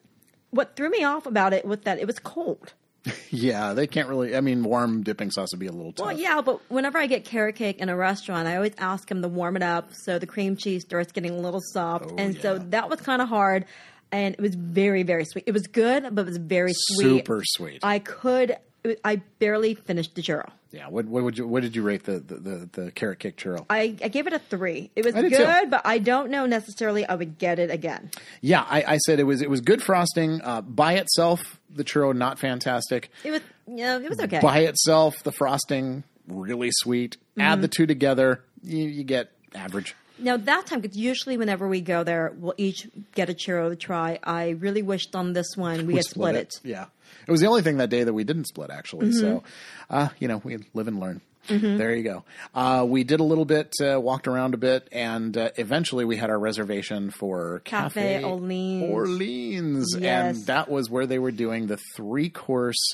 [0.49, 2.73] what threw me off about it was that it was cold.
[3.29, 4.35] Yeah, they can't really.
[4.35, 6.07] I mean, warm dipping sauce would be a little tough.
[6.07, 9.21] Well, yeah, but whenever I get carrot cake in a restaurant, I always ask them
[9.21, 12.11] to warm it up so the cream cheese starts getting a little soft.
[12.17, 13.65] and so that was kind of hard,
[14.11, 15.43] and it was very, very sweet.
[15.47, 17.03] It was good, but it was very sweet.
[17.19, 17.79] Super sweet.
[17.83, 18.57] I could,
[19.03, 20.49] I barely finished the churro.
[20.71, 20.87] yeah.
[20.87, 23.65] What what would you what did you rate the the, the, the carrot cake churro?
[23.69, 24.89] I, I gave it a three.
[24.95, 25.67] It was good, too.
[25.69, 28.09] but I don't know necessarily I would get it again.
[28.41, 31.56] yeah, I, I said it was it was good frosting uh, by itself.
[31.73, 33.09] The churro not fantastic.
[33.23, 34.39] It was, yeah, it was okay.
[34.39, 37.17] by itself, the frosting really sweet.
[37.31, 37.41] Mm-hmm.
[37.41, 39.95] Add the two together, you, you get average.
[40.19, 43.75] Now that time, because usually whenever we go there, we'll each get a churro to
[43.75, 44.19] try.
[44.23, 46.53] I really wished on this one we, had split it.
[46.63, 46.85] Yeah,
[47.27, 49.11] it was the only thing that day that we didn't split actually.
[49.11, 49.43] So,
[49.89, 51.21] uh, you know, we live and learn.
[51.47, 52.23] There you go.
[52.53, 56.17] Uh, we did a little bit, uh, walked around a bit, and uh, eventually we
[56.17, 58.91] had our reservation for Cafe Orleans.
[58.91, 60.37] Orleans, Yes.
[60.37, 62.93] and that was where they were doing the three course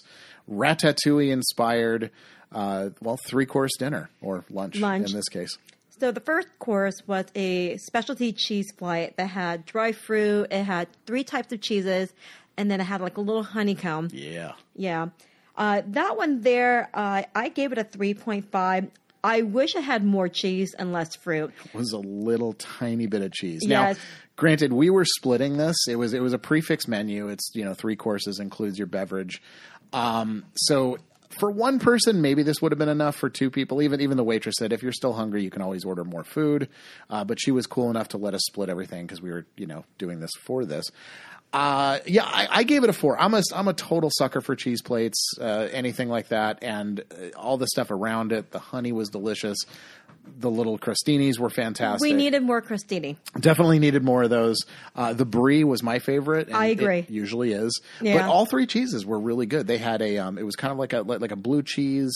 [0.49, 2.11] ratatouille inspired,
[2.51, 5.09] uh, well, three course dinner or lunch, Lunch.
[5.09, 5.57] in this case.
[5.99, 10.47] So the first course was a specialty cheese flight that had dry fruit.
[10.51, 12.11] It had three types of cheeses,
[12.57, 14.09] and then it had like a little honeycomb.
[14.11, 14.53] Yeah.
[14.75, 15.09] Yeah.
[15.55, 18.89] Uh, that one there, uh, I gave it a 3.5.
[19.23, 21.53] I wish it had more cheese and less fruit.
[21.73, 23.61] was a little tiny bit of cheese.
[23.63, 23.95] Yes.
[23.97, 24.03] Now,
[24.35, 25.77] granted, we were splitting this.
[25.87, 27.29] It was it was a prefix menu.
[27.29, 29.41] It's you know three courses includes your beverage.
[29.93, 30.97] Um, so
[31.39, 33.15] for one person, maybe this would have been enough.
[33.15, 35.85] For two people, even even the waitress said, if you're still hungry, you can always
[35.85, 36.67] order more food.
[37.09, 39.67] Uh, but she was cool enough to let us split everything because we were you
[39.67, 40.85] know doing this for this.
[41.53, 43.19] Uh, yeah, I, I gave it a four.
[43.19, 47.37] I'm a I'm a total sucker for cheese plates, uh, anything like that, and uh,
[47.37, 48.49] all the stuff around it.
[48.49, 49.59] The honey was delicious.
[50.25, 52.01] The little crostinis were fantastic.
[52.01, 53.17] We needed more crostini.
[53.39, 54.57] Definitely needed more of those.
[54.95, 56.47] Uh, the brie was my favorite.
[56.47, 57.05] and I agree.
[57.09, 57.81] Usually is.
[58.01, 58.17] Yeah.
[58.17, 59.67] But all three cheeses were really good.
[59.67, 60.17] They had a.
[60.19, 62.13] Um, it was kind of like a like a blue cheese,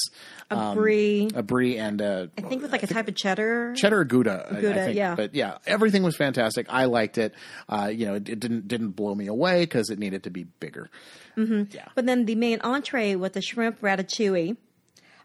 [0.50, 1.30] A brie.
[1.36, 3.74] a brie, and a I think it was like a type of cheddar.
[3.76, 4.48] cheddar or Gouda.
[4.52, 4.98] I- I, Gouda, think.
[4.98, 5.16] yeah.
[5.16, 6.66] But yeah, everything was fantastic.
[6.70, 7.34] I liked it.
[7.70, 10.46] Uh, you know, it, it didn't didn't blow me away because it needed to be
[10.60, 10.90] bigger.
[11.38, 11.76] Mm-hmm.
[11.76, 11.88] Yeah.
[11.94, 14.58] But then the main entree with the shrimp ratatouille,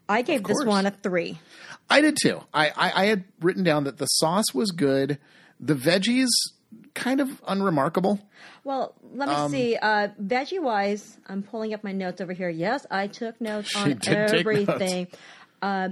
[0.07, 1.39] I gave this one a three.
[1.89, 2.41] I did too.
[2.53, 5.19] I, I, I had written down that the sauce was good.
[5.59, 6.27] The veggies
[6.95, 8.19] kind of unremarkable.
[8.63, 9.75] Well, let me Um, see.
[9.75, 12.49] Uh, veggie wise, I'm pulling up my notes over here.
[12.49, 14.33] Yes, I took notes on take notes.
[14.33, 15.07] everything.
[15.61, 15.89] Uh,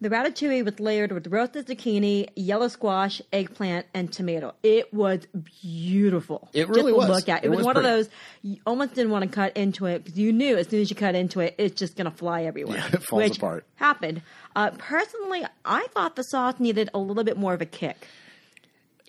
[0.00, 4.54] the ratatouille was layered with roasted zucchini, yellow squash, eggplant, and tomato.
[4.62, 5.26] It was
[5.62, 6.48] beautiful.
[6.52, 7.08] It really was.
[7.08, 8.08] Look at it, It was, was one of those
[8.42, 10.96] you almost didn't want to cut into it because you knew as soon as you
[10.96, 12.78] cut into it, it's just going to fly everywhere.
[12.78, 13.64] Yeah, it falls which apart.
[13.76, 14.22] Happened.
[14.56, 18.06] Uh, personally, I thought the sauce needed a little bit more of a kick.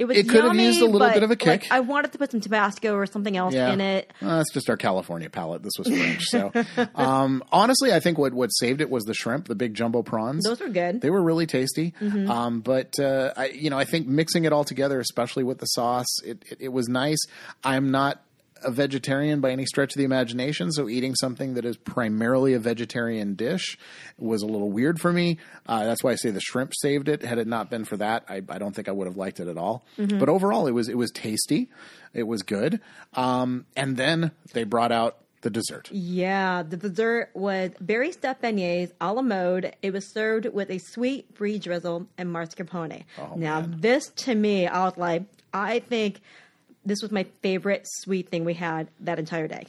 [0.01, 1.71] It was It could have yummy, used a little but, bit of a like, kick.
[1.71, 4.11] I wanted to put some Tabasco or something else in it.
[4.19, 5.61] That's just our California palate.
[5.61, 6.23] This was French.
[6.23, 6.51] So,
[6.95, 10.43] um, honestly, I think what, what saved it was the shrimp, the big jumbo prawns.
[10.43, 10.95] Those were good.
[10.95, 10.99] Mm-hmm.
[11.01, 11.93] They were really tasty.
[12.01, 15.67] Um, but, uh, I, you know, I think mixing it all together, especially with the
[15.67, 17.19] sauce, it, it, it was nice.
[17.63, 18.23] I'm not
[18.63, 22.59] a vegetarian by any stretch of the imagination, so eating something that is primarily a
[22.59, 23.77] vegetarian dish
[24.17, 25.37] was a little weird for me.
[25.65, 27.21] Uh, that's why I say the shrimp saved it.
[27.21, 29.47] Had it not been for that, I, I don't think I would have liked it
[29.47, 29.85] at all.
[29.97, 30.19] Mm-hmm.
[30.19, 31.69] But overall, it was it was tasty.
[32.13, 32.81] It was good.
[33.13, 35.89] Um, and then they brought out the dessert.
[35.91, 39.75] Yeah, the dessert was berry stuffed beignets a la mode.
[39.81, 43.03] It was served with a sweet brie drizzle and mascarpone.
[43.17, 46.21] Oh, now, this to me, I was like, I think
[46.85, 49.67] this was my favorite sweet thing we had that entire day.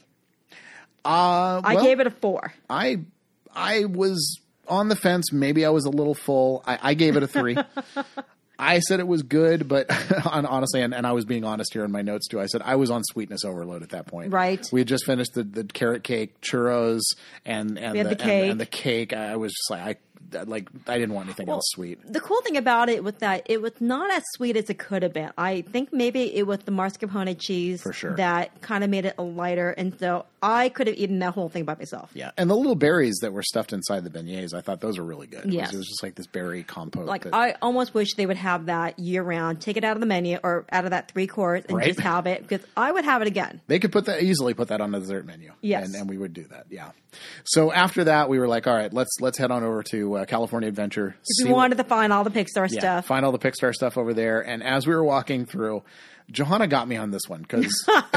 [1.05, 2.53] Uh, I gave it a four.
[2.69, 3.01] I
[3.53, 5.31] I was on the fence.
[5.31, 6.63] Maybe I was a little full.
[6.65, 7.57] I, I gave it a three.
[8.57, 9.87] I said it was good, but
[10.25, 12.39] honestly, and, and I was being honest here in my notes too.
[12.39, 14.31] I said I was on sweetness overload at that point.
[14.31, 14.65] Right.
[14.71, 17.01] We had just finished the, the carrot cake, churros,
[17.45, 18.51] and and the and- cake.
[18.51, 19.11] and, the cake.
[19.13, 19.95] I was just like I
[20.31, 21.99] like I didn't want anything else sweet.
[22.11, 25.03] The cool thing about it was that it was not as sweet as it could
[25.03, 25.31] have been.
[25.37, 28.15] I think maybe it was the mascarpone cheese sure.
[28.15, 31.49] that kind of made it a lighter, and so I could have eaten that whole
[31.49, 32.11] thing by myself.
[32.13, 35.05] Yeah, and the little berries that were stuffed inside the beignets, I thought those were
[35.05, 35.39] really good.
[35.39, 35.73] It was- Yes.
[35.73, 37.05] it was just like this berry compote.
[37.05, 39.61] Like that- I almost wish they would have that year round.
[39.61, 41.87] Take it out of the menu or out of that three course and Right.
[41.87, 43.61] just have it because I would have it again.
[43.67, 45.51] They could put that easily put that on the dessert menu.
[45.61, 45.85] Yes.
[45.87, 46.65] and, and we would do that.
[46.69, 46.89] Yeah.
[47.45, 50.25] So after that, we were like, all right, let's let's head on over to uh,
[50.25, 51.15] California Adventure.
[51.21, 53.37] If see you what- wanted to find all the Pixar yeah, stuff, find all the
[53.39, 54.41] Pixar stuff over there.
[54.41, 55.83] And as we were walking through,
[56.31, 57.73] Johanna got me on this one because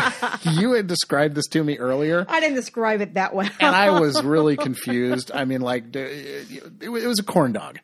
[0.42, 2.24] you had described this to me earlier.
[2.28, 3.48] I didn't describe it that well.
[3.60, 5.30] and I was really confused.
[5.34, 7.78] I mean, like it was it was a corn dog,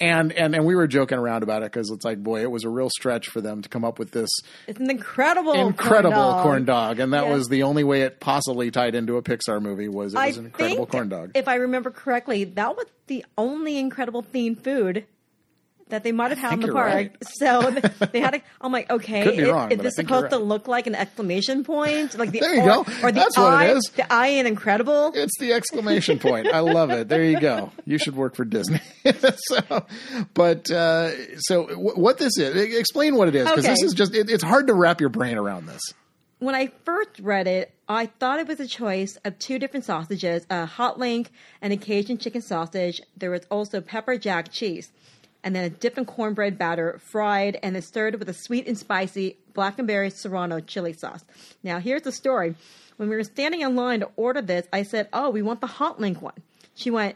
[0.00, 2.64] and and and we were joking around about it because it's like, boy, it was
[2.64, 4.30] a real stretch for them to come up with this
[4.66, 6.42] it's an incredible, incredible corn dog.
[6.42, 7.34] corn dog, and that Yes.
[7.36, 10.36] was the only way it possibly tied into a Pixar movie was it I was
[10.38, 11.32] an incredible corn dog.
[11.34, 15.06] If I remember correctly, that was the only incredible themed food
[15.88, 16.86] that they might have had in the park.
[16.92, 17.16] right.
[17.38, 18.30] So th- they had.
[18.32, 22.18] To, I'm like, okay, is, wrong, is this supposed to look like an exclamation point?
[22.18, 22.80] Like the There you or, go.
[23.02, 23.82] Or the That's eye, it is.
[23.94, 25.12] The eye in incredible.
[25.14, 26.48] It's the exclamation point.
[26.48, 27.08] I love it.
[27.08, 27.70] There you go.
[27.84, 28.80] You should work for Disney.
[29.36, 29.86] so,
[30.34, 32.56] but uh, so w- what this is?
[32.74, 35.36] Explain what it is because this is just it, it's hard to wrap your brain
[35.38, 35.82] around this.
[36.38, 40.46] when I first read it, I thought it was a choice of two different sausages,
[40.50, 41.30] a hot link
[41.62, 43.00] and a Cajun chicken sausage.
[43.16, 44.90] There was also pepper jack cheese,
[45.46, 48.76] and then a dip in cornbread batter, fried, and it's served with a sweet and
[48.76, 51.24] spicy blackenberry serrano chili sauce.
[51.62, 52.56] Now, here's the story.
[52.96, 55.68] When we were standing in line to order this, I said, "Oh, we want the
[55.68, 56.34] hot link one."
[56.74, 57.14] She went,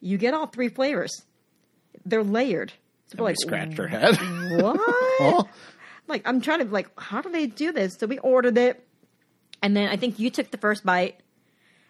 [0.00, 1.10] "You get all three flavors.
[2.06, 2.72] They're layered."
[3.08, 4.16] So we're like, scratched her head.
[4.62, 4.78] what?
[5.20, 5.48] Oh,
[6.06, 7.96] like I'm trying to like how do they do this?
[7.98, 8.86] So we ordered it,
[9.60, 11.18] and then I think you took the first bite,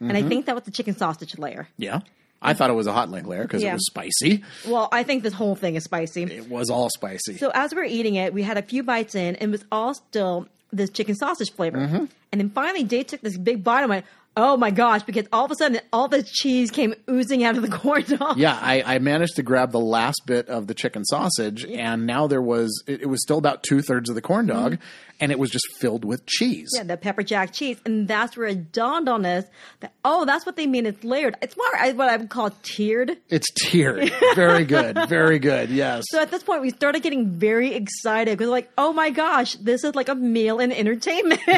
[0.01, 0.17] and Mm-hmm.
[0.27, 1.69] I think that was the chicken sausage layer.
[1.77, 2.01] yeah.
[2.43, 4.43] I thought it was a hot link layer because it was spicy.
[4.67, 6.25] Well, I think this whole thing is spicy.
[6.25, 7.39] It was all spicy.
[7.39, 9.95] So as we're eating it, we had a few bites in, and it was all
[9.95, 11.79] still this chicken sausage flavor.
[11.79, 12.05] Mm-hmm.
[12.33, 15.45] And then finally, Dave took this big bite and went, "Oh my gosh!" Because all
[15.45, 18.39] of a sudden, all the cheese came oozing out of the corn dog.
[18.39, 22.27] yeah, I, I managed to grab the last bit of the chicken sausage, and now
[22.27, 24.79] there was it, it was still about two thirds of the corn dog,
[25.23, 26.69] and it was just filled with cheese.
[26.75, 29.45] Yeah, the pepper jack cheese, and that's where it dawned on us
[29.81, 30.85] that oh, that's what they mean.
[30.85, 31.37] It's layered.
[31.41, 33.17] It's more what I would call tiered.
[33.29, 34.13] It's tiered.
[34.35, 34.99] Very good.
[35.09, 35.71] Very good.
[35.71, 36.05] Yes.
[36.11, 39.85] So at this point, we started getting very excited because, like, oh my gosh, this
[39.85, 41.41] is like a meal and entertainment.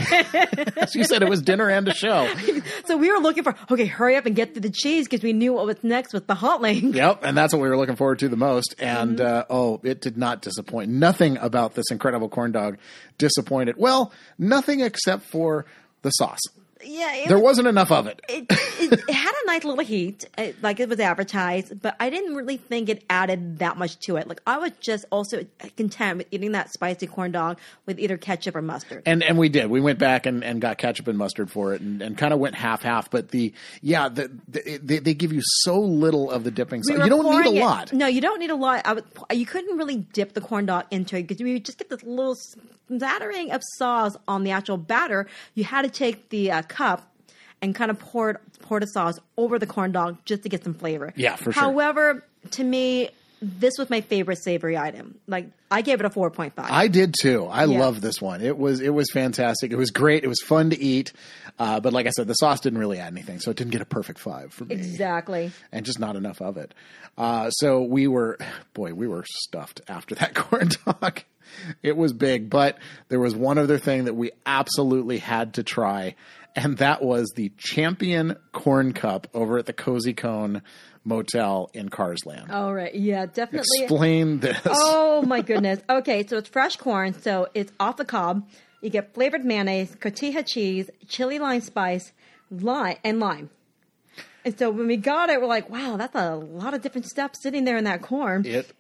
[0.93, 2.33] She said it was dinner and a show.
[2.85, 5.33] so we were looking for, okay, hurry up and get to the cheese because we
[5.33, 6.95] knew what was next with the hot link.
[7.05, 8.75] Yep, and that's what we were looking forward to the most.
[8.79, 9.27] And Mm-hmm.
[9.27, 10.91] uh, oh, it did not disappoint.
[10.91, 12.79] Nothing about this incredible corn dog
[13.19, 13.54] disappointed.
[13.77, 15.67] Well, nothing except for
[16.03, 16.41] the sauce.
[16.87, 18.21] Yeah, it, There wasn't enough of it.
[18.29, 22.11] it, it, it had a nice little heat, uh, like it was advertised, but I
[22.11, 24.29] didn't really think it added that much to it.
[24.29, 25.47] Like I was just also
[25.79, 29.03] content with eating that spicy corn dog with either ketchup or mustard.
[29.07, 29.71] And and we did.
[29.71, 32.39] We went back and, and got ketchup and mustard for it, and, and kind of
[32.39, 33.11] went half half.
[33.11, 36.93] But the yeah, the, the, they, they give you so little of the dipping We
[36.97, 36.99] sauce.
[36.99, 37.93] were You don't need a it- lot.
[37.95, 38.83] No, you don't need a lot.
[38.85, 41.89] I would, you couldn't really dip the corn dog into it because you just get
[41.89, 42.37] this little
[42.87, 45.27] smattering of sauce on the actual batter.
[45.55, 47.11] You had to take the uh, cup
[47.63, 50.65] and kind of pour it, pour the sauce over the corn dog just to get
[50.65, 51.13] some flavor.
[51.17, 51.63] Yeah, for sure.
[51.63, 53.11] However, to me,
[53.59, 55.19] this was my favorite savory item.
[55.27, 56.71] Like I gave it a four point five.
[56.71, 57.47] I did too.
[57.47, 57.79] I Yeah.
[57.79, 58.41] love this one.
[58.41, 59.73] It was it was fantastic.
[59.73, 60.25] It was great.
[60.25, 61.13] It was fun to eat.
[61.59, 63.81] Uh, but like I said, the sauce didn't really add anything, so it didn't get
[63.81, 64.75] a perfect five for me.
[64.75, 65.53] Exactly.
[65.73, 66.75] and just not enough of it.
[67.17, 68.39] Uh, so we were,
[68.75, 71.23] boy, we were stuffed after that corn dog.
[71.83, 72.79] It was big, but
[73.09, 76.17] there was one other thing that we absolutely had to try,
[76.57, 80.63] and that was the champion corn cup over at the Cozy Cone
[81.05, 82.51] Motel in Carsland.
[82.51, 82.95] All right.
[82.95, 83.83] Yeah, definitely.
[83.83, 84.61] Explain this.
[84.65, 85.81] Oh my goodness.
[85.89, 88.49] Okay, so it's fresh corn, so it's off the cob.
[88.81, 92.13] You get flavored mayonnaise, cotija cheese, chili lime spice,
[92.51, 93.51] lime, and lime.
[94.45, 97.35] And so when we got it, we're like, wow, that's a lot of different stuff
[97.35, 98.45] sitting there in that corn.
[98.45, 98.71] It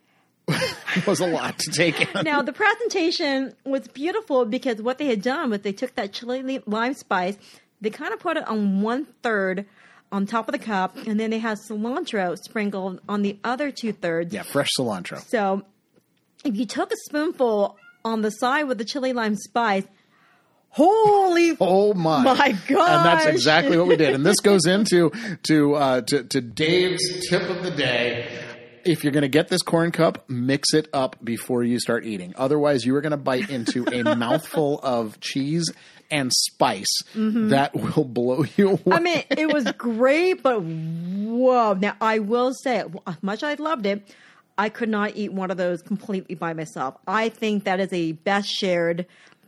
[1.06, 2.24] was a lot to take in.
[2.24, 6.60] Now the presentation was beautiful because what they had done was they took that chili
[6.66, 7.38] lime spice,
[7.84, 9.66] they kind of put it on one third
[10.10, 13.92] on top of the cup, and then they have cilantro sprinkled on the other two
[13.92, 14.32] thirds.
[14.32, 15.20] Yeah, fresh cilantro.
[15.20, 15.62] So
[16.44, 19.84] if you took a spoonful on the side with the chili lime spice,
[20.68, 22.22] holy Oh my!
[22.22, 22.90] My God!
[22.90, 24.14] And that's exactly what we did.
[24.14, 25.10] And this goes into
[25.44, 28.40] to uh, to, to Dave's tip of the day.
[28.84, 32.34] If you're going to get this corn cup, mix it up before you start eating.
[32.36, 35.72] Otherwise, you are going to bite into a mouthful of cheese
[36.10, 38.76] and spice that will blow you away.
[38.78, 38.92] Mm-hmm.
[38.92, 41.74] I mean, it was great, but whoa.
[41.74, 44.02] Now, I will say, as much as I loved it,
[44.56, 46.96] I could not eat one of those completely by myself.
[47.06, 49.06] I think that is a best shared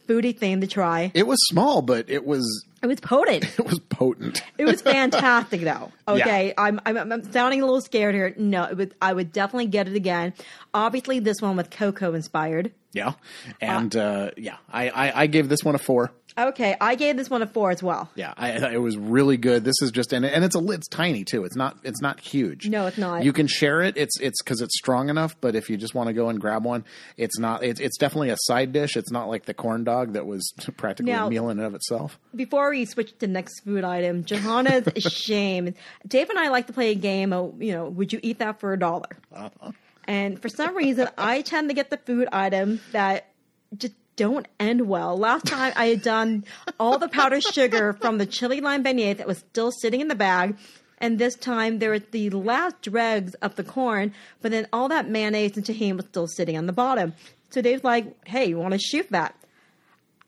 [0.09, 1.11] foodie thing to try.
[1.15, 3.45] it was small, but it was It was potent.
[3.59, 4.43] it was potent.
[4.57, 5.91] It was fantastic, though.
[6.09, 8.33] Okay, I'm, I'm I'm sounding a little scared here.
[8.37, 10.35] No, it would I would definitely get it again.
[10.73, 12.73] Obviously, this one with Coco inspired.
[12.93, 13.15] Yeah,
[13.61, 16.13] and uh, yeah, I, I I gave this one a four.
[16.39, 18.11] Okay, I gave this one a four as well.
[18.15, 19.65] Yeah, I, it was really good.
[19.65, 21.45] This is just and and it's a it's tiny too.
[21.45, 22.69] It's not it's not huge.
[22.69, 23.25] No, it's not.
[23.25, 23.97] You can share it.
[23.97, 25.35] It's it's because it's strong enough.
[25.41, 26.85] But if you just want to go and grab one,
[27.17, 27.63] it's not.
[27.65, 28.97] It's it's definitely a side dish.
[28.97, 31.75] It's not like the corn dog that was practically Now- a meal in and of
[31.75, 32.19] itself.
[32.35, 35.73] Before we switch to the next food item, Johanna's shame.
[36.07, 38.61] Dave and I like to play a game of, you know, would you eat that
[38.61, 39.09] for a dollar?
[39.35, 39.73] Uh-huh.
[40.07, 43.33] And for some reason, I tend to get the food item that
[43.77, 45.17] just don't end well.
[45.17, 46.45] Last time I had done
[46.81, 50.15] all the powdered sugar from the chili lime beignet that was still sitting in the
[50.15, 50.57] bag.
[50.99, 55.09] And this time there were the last dregs of the corn, but then all that
[55.09, 57.13] mayonnaise and tahini was still sitting on the bottom.
[57.51, 59.35] So Dave's like, hey, you want to shoot that?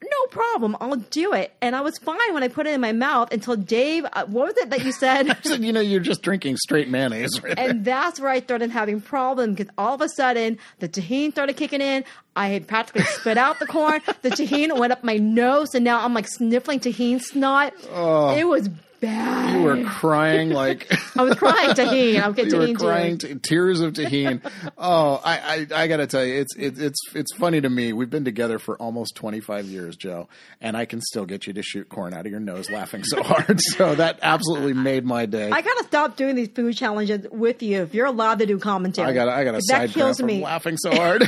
[0.02, 0.76] No problem.
[0.80, 1.52] I'll do it.
[1.60, 4.46] And I was fine when I put it in my mouth until Dave, uh, what
[4.46, 5.36] was it that you said?
[5.48, 7.42] So, you know, you're just drinking straight mayonnaise.
[7.42, 11.32] Right and that's where I started having problems because all of a sudden the tahini
[11.32, 12.04] started kicking in.
[12.36, 14.00] I had practically spit out the corn.
[14.22, 17.72] The tahini went up my nose, and now I'm like sniffling tahini snot.
[17.92, 18.36] Oh.
[18.36, 18.68] It was
[19.00, 19.54] bad.
[19.54, 22.22] You were crying like I was crying tahini.
[22.22, 23.32] I'm getting you were crying tears.
[23.34, 24.40] t- tears of Tajín.
[24.76, 27.92] oh, I, I, I got to tell you, it's it, it's it's funny to me.
[27.92, 30.28] We've been together for almost 25 years, Jo,
[30.60, 33.22] and I can still get you to shoot corn out of your nose laughing so
[33.22, 33.60] hard.
[33.60, 35.50] so that absolutely made my day.
[35.50, 39.08] I gotta stop doing these food challenges with you if you're allowed to do commentary.
[39.08, 40.42] I got I got a 'Cause side that kills me.
[40.42, 41.24] laughing so hard.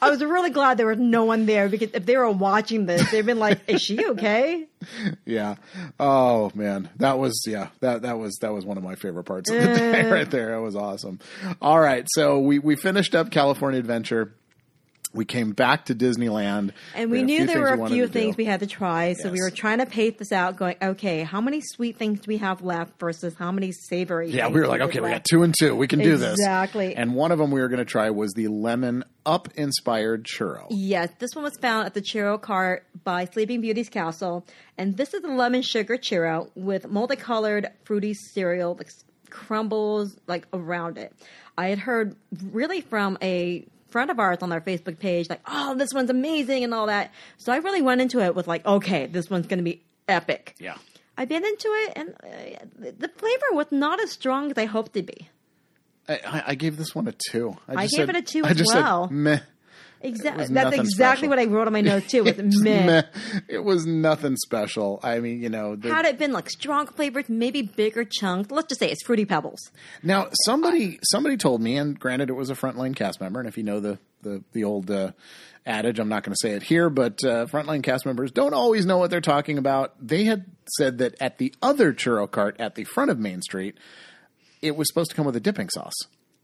[0.00, 3.10] I was really glad there was no one there because if they were watching this,
[3.10, 4.66] they'd been like, "Is she okay?"
[5.24, 5.56] yeah.
[5.98, 9.50] Oh man, that was yeah that that was that was one of my favorite parts
[9.50, 10.10] of the day eh.
[10.10, 10.50] right there.
[10.52, 11.18] That was awesome.
[11.60, 14.34] All right, so we we finished up California Adventure.
[15.14, 18.12] We came back to Disneyland, And we, had knew there were a few do.
[18.12, 21.22] things we had to try, so we were trying to pace this out, going, "Okay,
[21.22, 24.66] how many sweet things do we have left versus how many savory?" Yeah, we were
[24.66, 25.76] like, have okay, we got two and two.
[25.76, 26.32] We can do this.
[26.32, 26.96] Exactly.
[26.96, 30.66] And one of them we were going to try was the lemon up inspired churro.
[30.70, 34.46] Yes, this one was found at the churro cart by Sleeping Beauty's Castle,
[34.78, 38.90] and this is a lemon sugar churro with multicolored fruity cereal like
[39.30, 41.12] crumbles like around it.
[41.56, 42.16] I had heard
[42.50, 46.64] really from a friend of ours on our Facebook page, like, "Oh, this one's amazing"
[46.64, 47.12] and all that.
[47.36, 50.54] So I really went into it with like, "Okay, this one's going to be epic."
[50.58, 50.76] Yeah.
[51.16, 54.94] I bit into it, and uh, the flavor was not as strong as I hoped
[54.94, 55.28] to be.
[56.08, 57.56] I, I, I gave this one a two.
[57.68, 59.08] I just gave said- it a two I as well.
[59.08, 59.38] Said, Meh.
[60.02, 60.46] Exactly.
[60.46, 61.28] That's exactly special.
[61.28, 62.24] what I wrote on my notes too.
[62.24, 62.86] Was meh.
[62.86, 63.02] Meh.
[63.48, 65.00] It was nothing special.
[65.02, 68.50] I mean, you know, the, Had it been like strong flavors, maybe bigger chunks.
[68.50, 69.70] Let's just say it's fruity pebbles.
[70.02, 73.56] Now, somebody somebody told me, and granted, it was a frontline cast member, and if
[73.56, 75.12] you know the the the old uh,
[75.66, 78.86] adage, I'm not going to say it here, but uh, frontline cast members don't always
[78.86, 79.94] know what they're talking about.
[80.00, 80.46] They had
[80.76, 83.76] said that at the other churro cart at the front of Main Street,
[84.60, 85.94] it was supposed to come with a dipping sauce.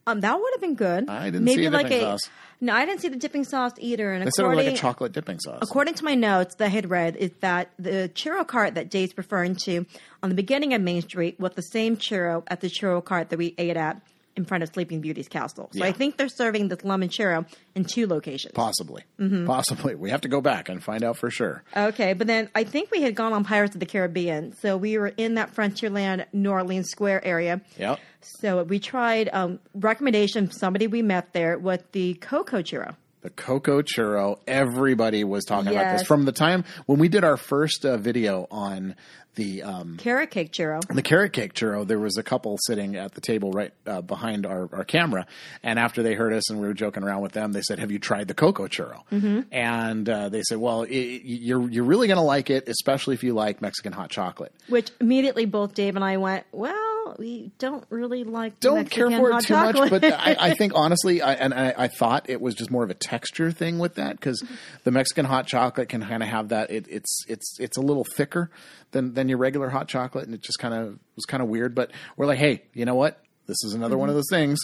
[0.08, 1.08] Um, that would have been good.
[1.08, 2.30] I didn't maybe see like dipping a sauce.
[2.60, 4.12] no, I didn't see the dipping sauce either.
[4.12, 5.58] And They said it was according like a chocolate dipping sauce.
[5.62, 9.16] according to my notes that I had read, is that the churro cart that Dave's
[9.16, 9.84] referring to
[10.22, 13.38] on the beginning of Main Street was the same churro at the churro cart that
[13.38, 14.00] we ate at
[14.38, 15.68] in front of Sleeping Beauty's castle.
[15.72, 15.86] So Yeah.
[15.86, 18.52] I think they're serving this lemon churro in two locations.
[18.54, 19.02] Possibly.
[19.20, 19.46] Mm-hmm.
[19.46, 19.96] Possibly.
[19.96, 21.64] We have to go back and find out for sure.
[21.76, 24.54] Okay, but then I think we had gone on Pirates of the Caribbean.
[24.60, 27.60] So we were in that Frontierland New Orleans Square area.
[27.76, 27.98] Yep.
[28.40, 32.94] So we tried um, recommendation from somebody we met there with the cocoa churro.
[33.22, 34.38] The cocoa churro.
[34.46, 38.46] Everybody was talking about this from the time when we did our first uh, video
[38.52, 38.94] on
[39.34, 40.80] the um, Carrot cake churro.
[40.88, 41.86] the carrot cake churro.
[41.86, 45.26] There was a couple sitting at the table right uh, behind our, our camera,
[45.62, 47.90] and after they heard us and we were joking around with them, they said, "Have
[47.90, 49.40] you tried the cocoa churro?" Mm-hmm.
[49.52, 53.22] And uh, they said, "Well, it, you're you're really going to like it, especially if
[53.22, 57.84] you like Mexican hot chocolate." Which immediately both Dave and I went, well, we don't
[57.90, 59.90] really like don't Mexican care for it too chocolate.
[59.92, 62.84] much, but I, I think honestly, I, and I, I thought it was just more
[62.84, 64.42] of a texture thing with that because
[64.84, 66.70] the Mexican hot chocolate can kind of have that.
[66.70, 68.50] It, it's it's it's a little thicker
[68.90, 71.74] than than your regular hot chocolate, and it just kind of was kind of weird.
[71.74, 73.22] But we're like, hey, you know what?
[73.46, 74.18] This is another one of mm-hmm.
[74.18, 74.60] those things.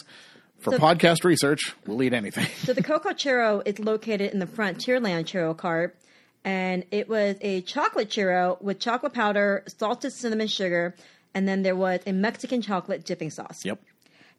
[0.61, 2.47] For So- podcast research, we'll eat anything.
[2.65, 5.97] So the Cocoa Churro is located in the Frontierland Churro Cart,
[6.45, 10.95] and it was a chocolate churro with chocolate powder, salted cinnamon sugar,
[11.35, 13.65] and then there was a Mexican chocolate dipping sauce.
[13.65, 13.81] yep.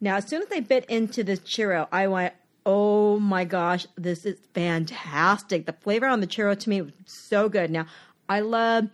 [0.02, 2.34] Now, as soon as I bit into the churro, I went,
[2.66, 7.50] "Oh my gosh, this is fantastic!" The flavor on the churro to me was so
[7.50, 7.72] good.
[7.72, 7.86] Now,
[8.28, 8.90] I love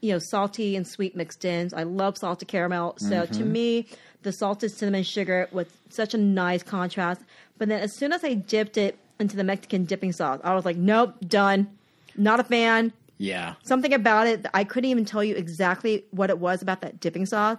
[0.00, 1.70] you know salty and sweet mixed in.
[1.74, 2.94] I love salted caramel.
[2.98, 3.52] So to mm-hmm.
[3.52, 3.86] me,
[4.22, 7.22] the salted cinnamon sugar was such a nice contrast.
[7.58, 10.64] But then as soon as I dipped it into the Mexican dipping sauce, I was
[10.64, 11.68] like, "Nope, done.
[12.16, 13.54] Not a fan." Yeah.
[13.64, 17.26] something about it I couldn't even tell you exactly what it was about that dipping
[17.26, 17.58] sauce.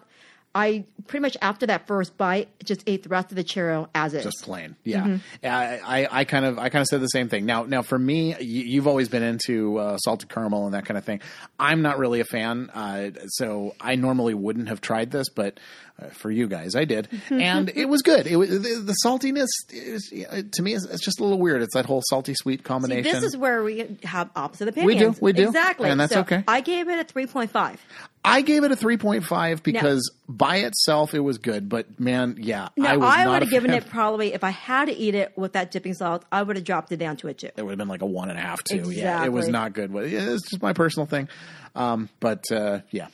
[0.59, 4.13] I pretty much after that first bite just ate the rest of the churro as
[4.13, 4.23] is.
[4.23, 4.75] just plain.
[4.83, 5.45] Yeah, Mm-hmm.
[5.45, 7.45] I, I, I kind of, I kind of said the same thing.
[7.45, 10.97] Now, now for me, you, you've always been into uh, salted caramel and that kind
[10.97, 11.21] of thing.
[11.59, 15.59] I'm not really a fan, uh, so I normally wouldn't have tried this, but
[16.01, 18.27] uh, for you guys, I did, and it was good.
[18.27, 20.09] It was the, the saltiness is,
[20.53, 21.61] to me, it's, it's just a little weird.
[21.61, 23.11] It's that whole salty sweet See, combination.
[23.11, 25.21] this is where we have opposite We do, opinions.
[25.21, 25.47] we do.
[25.47, 26.43] exactly, And that's So okay.
[26.47, 27.79] I gave it a three point five.
[28.23, 32.89] I gave it a 3.5 because by itself it was good, but man, yeah, No,
[32.89, 32.91] I
[33.21, 33.77] I, not would a have given fan.
[33.81, 36.65] it probably if I had to eat it with that dipping salt, I would have
[36.65, 37.47] dropped it down to a two.
[37.55, 38.91] it would have been like a one and a half, two.
[38.91, 39.51] Yeah, it was Exactly.
[39.87, 40.11] not good.
[40.11, 41.29] Yeah, It's just my personal thing.
[41.75, 43.07] Um, but uh, yeah,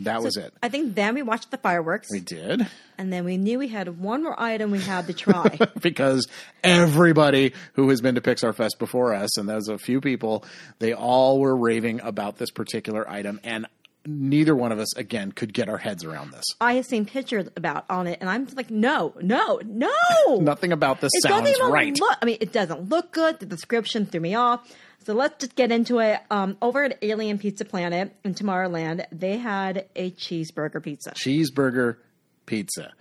[0.00, 0.54] that was it.
[0.62, 2.66] I think then we watched the fireworks, We did
[2.98, 5.56] and then we knew we had one more item we had to try.
[5.80, 6.26] because
[6.64, 10.44] everybody who has been to Pixar Fest before us, and there's a few people,
[10.80, 13.66] they all were raving about this particular item, and
[14.04, 16.44] neither one of us again could get our heads around this.
[16.60, 19.90] I have seen pictures about on it, and I'm like, no, no, no.
[20.40, 21.98] Nothing about this sounds right.
[21.98, 22.18] look.
[22.20, 23.38] I mean, it doesn't look good.
[23.38, 24.68] The description threw me off.
[25.04, 26.20] So let's just get into it.
[26.30, 31.12] Um, over at Alien Pizza Planet in Tomorrowland, they had a cheeseburger pizza.
[31.12, 31.96] cheeseburger
[32.46, 32.92] pizza.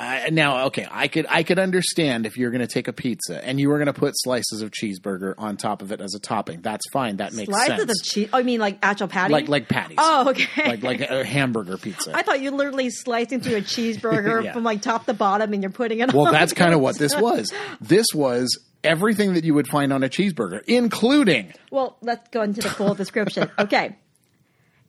[0.00, 3.44] Uh, now, okay, I could I could understand if you're going to take a pizza
[3.44, 6.20] and you were going to put slices of cheeseburger on top of it as a
[6.20, 6.60] topping.
[6.60, 7.16] That's fine.
[7.16, 7.82] That makes Slices sense.
[7.82, 8.28] Slices of cheese.
[8.32, 9.32] Oh, I mean, like actual patty.
[9.32, 9.96] like like patties.
[10.00, 10.68] Oh, okay.
[10.68, 12.12] Like like a hamburger pizza.
[12.14, 14.52] I thought you literally slicing through a cheeseburger Yeah.
[14.52, 16.10] from like top to bottom, and you're putting it.
[16.10, 16.16] On.
[16.16, 17.52] Well, that's kind of what this was.
[17.80, 22.60] This was everything that you would find on a cheeseburger, including Well, let's go into
[22.60, 23.50] the full description.
[23.58, 23.96] Okay.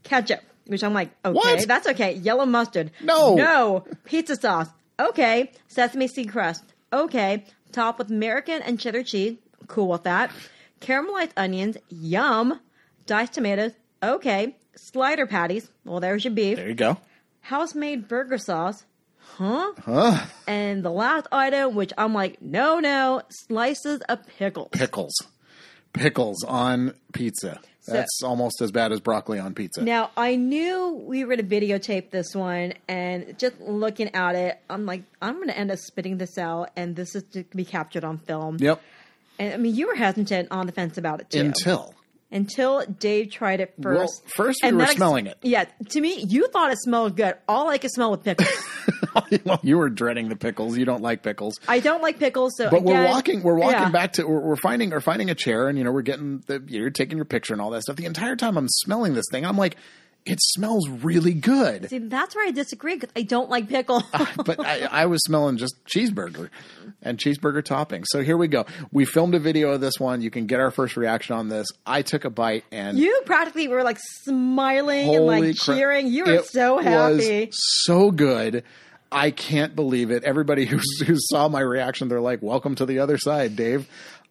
[0.04, 1.68] Ketchup, which I'm like, okay, What?
[1.68, 2.14] that's okay.
[2.14, 2.92] Yellow mustard.
[3.04, 3.36] No.
[3.36, 3.84] No.
[4.06, 4.70] Pizza sauce.
[5.00, 5.52] Okay.
[5.68, 6.64] Sesame seed crust.
[6.94, 7.44] Okay.
[7.72, 9.38] Topped with American and cheddar cheese.
[9.68, 10.32] Cool with that.
[10.82, 11.78] Caramelized onions.
[11.90, 12.60] Yum.
[13.06, 13.74] Diced tomatoes.
[14.02, 14.56] Okay.
[14.76, 15.70] Slider patties.
[15.84, 16.56] Well, there's your beef.
[16.58, 16.98] there you go.
[17.42, 18.86] House made burger sauce.
[19.40, 19.72] Huh?
[19.86, 20.26] Huh?
[20.48, 24.68] And the last item, which I'm like, no, no, slices of pickles.
[24.74, 25.14] Pickles.
[25.94, 27.62] Pickles on pizza.
[27.88, 29.82] That's almost as bad as broccoli on pizza.
[29.82, 34.60] Now I knew we were going to videotape this one, and just looking at it,
[34.70, 37.66] I'm like, I'm going to end up spitting this out, and this is to be
[37.66, 38.58] captured on film.
[38.60, 38.82] yep.
[39.40, 41.96] And I mean, you were hesitant on the fence about it too, Until
[42.32, 44.22] until Dave tried it Well, first.
[44.36, 45.38] first we And were ex- smelling it.
[45.42, 47.36] Yeah, to me, you thought it smelled good.
[47.48, 48.50] All I could smell was pickles.
[49.46, 50.78] well, you were dreading the pickles.
[50.78, 51.56] You don't like pickles.
[51.68, 53.42] I don't like pickles, so But we're walking.
[53.44, 53.90] We're walking yeah.
[53.90, 54.26] back to.
[54.28, 54.92] We're, we're finding.
[54.92, 56.64] We're finding a chair, and you know, we're getting the.
[56.68, 57.96] You're taking your picture and all that stuff.
[57.96, 59.46] The entire time, I'm smelling this thing.
[59.46, 59.76] I'm like,
[60.26, 61.90] it smells really good.
[61.90, 64.04] See, that's where I disagree because I don't like pickles.
[64.46, 66.50] but I, I was smelling just cheeseburger
[67.02, 68.04] and cheeseburger topping.
[68.06, 68.66] So here we go.
[68.92, 70.22] We filmed a video of this one.
[70.22, 71.68] You can get our first reaction on this.
[71.86, 76.08] I took a bite and you practically were like smiling and like cheering.
[76.08, 77.48] You were so happy.
[77.48, 78.64] Was so good.
[79.12, 80.24] I can't believe it.
[80.24, 83.88] Everybody who, who saw my reaction, they're like, "Welcome to the other side, Dave."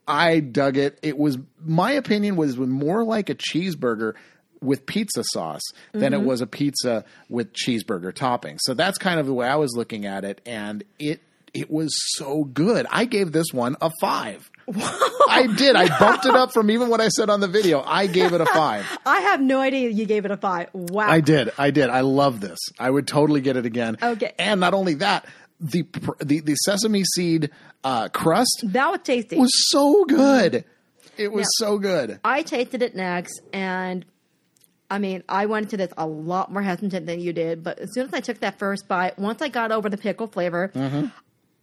[0.07, 0.99] I dug it.
[1.03, 4.15] It was my opinion was more like a cheeseburger
[4.61, 6.23] with pizza sauce than Mm-hmm.
[6.23, 8.59] it was a pizza with cheeseburger topping.
[8.61, 11.21] So that's kind of the way I was looking at it, and it
[11.55, 12.87] it was so good.
[12.91, 14.51] I gave this one a five.
[15.29, 15.77] I did.
[15.77, 17.83] I bumped it up from even what I said on the video.
[17.83, 18.87] I gave it a five.
[19.07, 20.69] I have no idea you gave it a five.
[20.75, 21.09] Wow.
[21.09, 21.51] I did.
[21.57, 21.89] I did.
[21.89, 22.59] I love this.
[22.79, 23.97] I would totally get it again.
[24.03, 24.33] Okay.
[24.39, 25.25] And not only that,
[25.59, 25.87] the
[26.21, 27.51] the, the sesame seed
[27.83, 29.37] uh, crust That was tasty.
[29.39, 30.65] was so good.
[31.17, 32.21] It was Now- so good.
[32.25, 34.05] I tasted it next, and
[34.91, 37.63] I mean, I went into this a lot more hesitant than you did.
[37.63, 40.27] But as soon as I took that first bite, once I got over the pickle
[40.29, 41.07] flavor, Mm-hmm.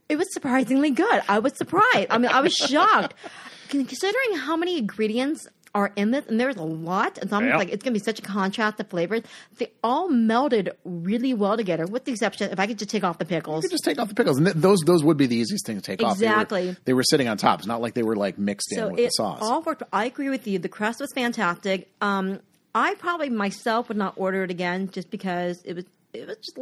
[0.10, 1.22] it was surprisingly good.
[1.28, 2.08] I was surprised.
[2.12, 3.16] I mean, I was shocked
[3.70, 7.18] considering how many ingredients are in this, and there's a lot.
[7.18, 7.58] And so I'm Yeah.
[7.58, 9.24] like, it's going to be such a contrast of flavors.
[9.58, 13.18] They all melded really well together, with the exception if I could just take off
[13.18, 13.64] the pickles.
[13.64, 15.66] You could just take off the pickles, and th- those those would be the easiest
[15.66, 16.14] thing to take off.
[16.14, 16.78] Exactly.
[16.86, 17.60] They were, sitting on top.
[17.60, 19.40] It's not like they were like mixed So in with it the sauce.
[19.42, 19.84] all worked.
[19.92, 20.60] I agree with you.
[20.60, 21.90] The crust was fantastic.
[22.00, 22.40] Um,
[22.76, 25.86] I probably myself would not order it again just because it was.
[26.14, 26.58] It was just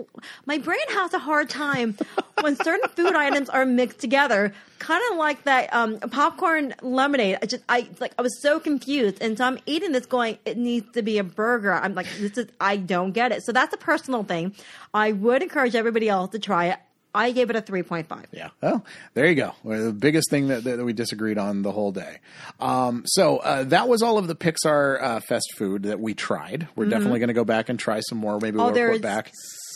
[0.48, 1.96] my brain has a hard time
[2.42, 7.38] when certain food items are mixed together, kind of like that um, popcorn lemonade.
[7.40, 10.58] I just, I like, I was so confused, and so I'm eating this, going, it
[10.58, 11.72] needs to be a burger.
[11.72, 13.44] I'm like, this is, I don't get it.
[13.44, 14.56] So that's a personal thing.
[14.92, 16.80] I would encourage everybody else to try it.
[17.16, 18.26] I gave it a three point five.
[18.32, 18.50] Yeah.
[18.62, 18.84] Well,
[19.14, 19.54] there you go.
[19.64, 22.18] Well, The biggest thing that, that we disagreed on the whole day.
[22.60, 26.68] Um, so uh, that was all of the Pixar uh, Fest food that we tried.
[26.76, 28.40] We're definitely going to go back and try some more.
[28.40, 28.60] Maybe Mm-hmm.
[28.62, 29.32] Oh, we'll report back.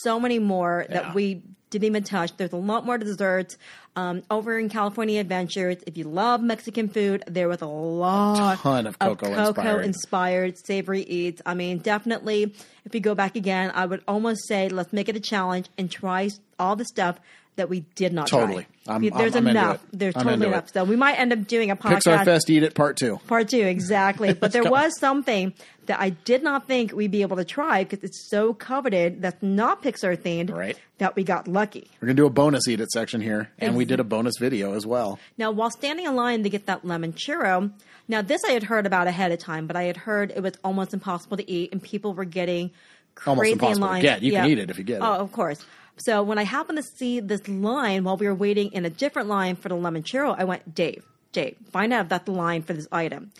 [0.08, 1.02] So many more Yeah.
[1.02, 2.32] that we didn't even touch.
[2.38, 3.58] There's a lot more desserts.
[3.98, 8.88] Um, over in California Adventures, if you love Mexican food, there was a lot Ton
[8.88, 9.86] of Coco inspired.
[9.86, 11.42] inspired savory eats.
[11.46, 12.54] I mean, definitely,
[12.86, 15.92] if you go back again, I would almost say let's make it a challenge and
[15.92, 17.20] try all the stuff
[17.58, 18.66] that we did not Totally.
[18.86, 18.94] try.
[18.94, 19.84] I'm- There's I'm- I'm enough.
[19.92, 20.68] There's I'm totally enough.
[20.70, 20.74] it.
[20.74, 22.04] So we might end up doing a podcast.
[22.04, 23.20] Pixar Fest Eat It Part 2.
[23.28, 24.34] Part two, exactly.
[24.40, 25.54] But there was something
[25.88, 29.42] that I did not think we'd be able to try because it's so coveted that's
[29.44, 30.78] not Pixar themed Right.
[31.00, 31.90] that we got lucky.
[32.02, 33.50] We're going to do a bonus Eat It section here.
[33.60, 35.20] And we did a bonus video as well.
[35.38, 37.72] Now, while standing in line to get that lemon churro,
[38.08, 40.54] now this I had heard about ahead of time, but I had heard it was
[40.64, 42.72] almost impossible to eat and people were getting
[43.16, 44.02] crazy Almost in impossible to line.
[44.02, 44.22] get.
[44.22, 45.02] You can eat it if you get it.
[45.02, 45.66] Oh, of course.
[45.98, 49.28] So when I happened to see this line while we were waiting in a different
[49.28, 52.62] line for the lemon churro, I went, Dave, Dave, find out if that's the line
[52.62, 53.32] for this item.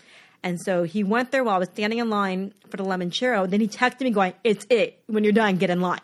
[0.42, 3.48] And so he went there while I was standing in line for the lemon churro.
[3.48, 5.00] Then he texted me going, "It's it.
[5.06, 6.00] When you're done, get in line."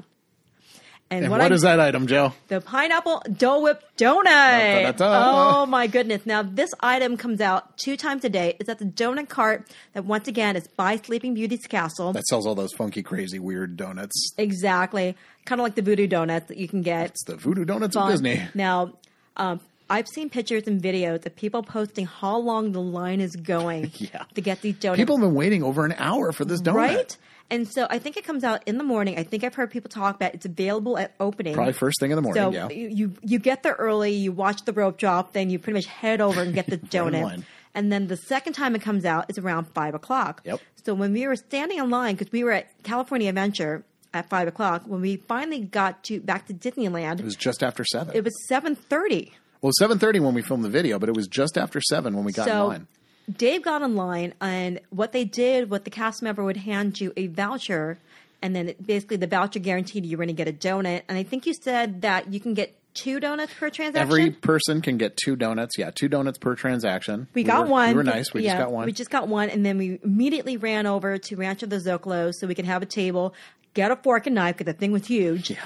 [1.11, 2.33] And what what I- is that item, Jo?
[2.49, 4.97] the pineapple Dole Whip donut.
[5.01, 6.25] Oh my goodness!
[6.27, 8.57] Now this item comes out two times a day.
[8.59, 12.13] It's at the donut cart that once again is by Sleeping Beauty's Castle.
[12.13, 14.33] That sells all those funky, crazy, weird donuts.
[14.39, 17.11] exactly, kind of like the voodoo donuts that you can get.
[17.11, 18.07] It's the voodoo donuts fun.
[18.07, 18.43] of Disney.
[18.55, 18.95] Now,
[19.37, 23.93] um, I've seen pictures and videos of people posting how long the line is going
[23.99, 24.25] Yeah.
[24.35, 24.99] to get these donuts.
[24.99, 26.75] People have been waiting over an hour for this donut.
[26.75, 27.17] right?
[27.51, 29.19] And so I think it comes out in the morning.
[29.19, 31.55] I think I've heard people talk about it's available at opening.
[31.55, 32.69] Probably first thing in the morning, So yeah.
[32.71, 36.21] you, you get there early, you watch the rope drop, then you pretty much head
[36.21, 37.45] over and get the donut.
[37.75, 40.41] and then the second time it comes out is around five o'clock.
[40.45, 40.61] Yep.
[40.85, 43.85] So when we were standing in line, because we were at California Adventure
[44.15, 47.85] at five o'clock, when we finally got to back to Disneyland, It was just after
[47.85, 48.15] 7.
[48.17, 49.33] it was seven thirty.
[49.61, 52.33] well, 7.30 when we filmed the video, but it was just after 7 when we
[52.33, 52.87] got in line.
[53.31, 57.13] Dave got in line, and what they did, what the cast member would hand you
[57.17, 57.99] a voucher,
[58.43, 61.03] and then basically the voucher guaranteed you were going to get a donut.
[61.09, 64.09] And I think you said that you can get two donuts per transaction.
[64.09, 65.79] Every person can get two donuts.
[65.79, 67.29] Yeah, two donuts per transaction.
[67.35, 67.89] We got were, one.
[67.91, 68.33] We were nice.
[68.33, 68.87] We Yeah, just got one.
[68.87, 72.47] We just got one, and then we immediately ran over to Rancho de Zocalo so
[72.47, 73.35] we could have a table,
[73.73, 75.65] get a fork and knife because the thing was huge, yeah.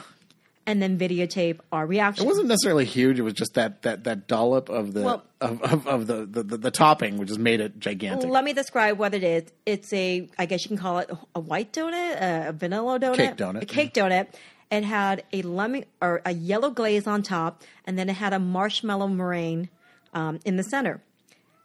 [0.69, 2.27] And then videotape our reaction.
[2.27, 3.19] It wasn't necessarily huge.
[3.19, 6.43] It was just that that that dollop of the Well- of, of, of the, the,
[6.43, 8.29] the the topping, which just made it gigantic.
[8.29, 9.45] Let me describe what it is.
[9.64, 13.37] It's a, I guess you can call it a white donut, a vanilla donut, Cake
[13.37, 13.62] donut.
[13.62, 14.27] a cake donut.
[14.71, 18.39] It had a lemon or a yellow glaze on top, and then it had a
[18.39, 19.69] marshmallow meringue
[20.12, 21.01] um, in the center.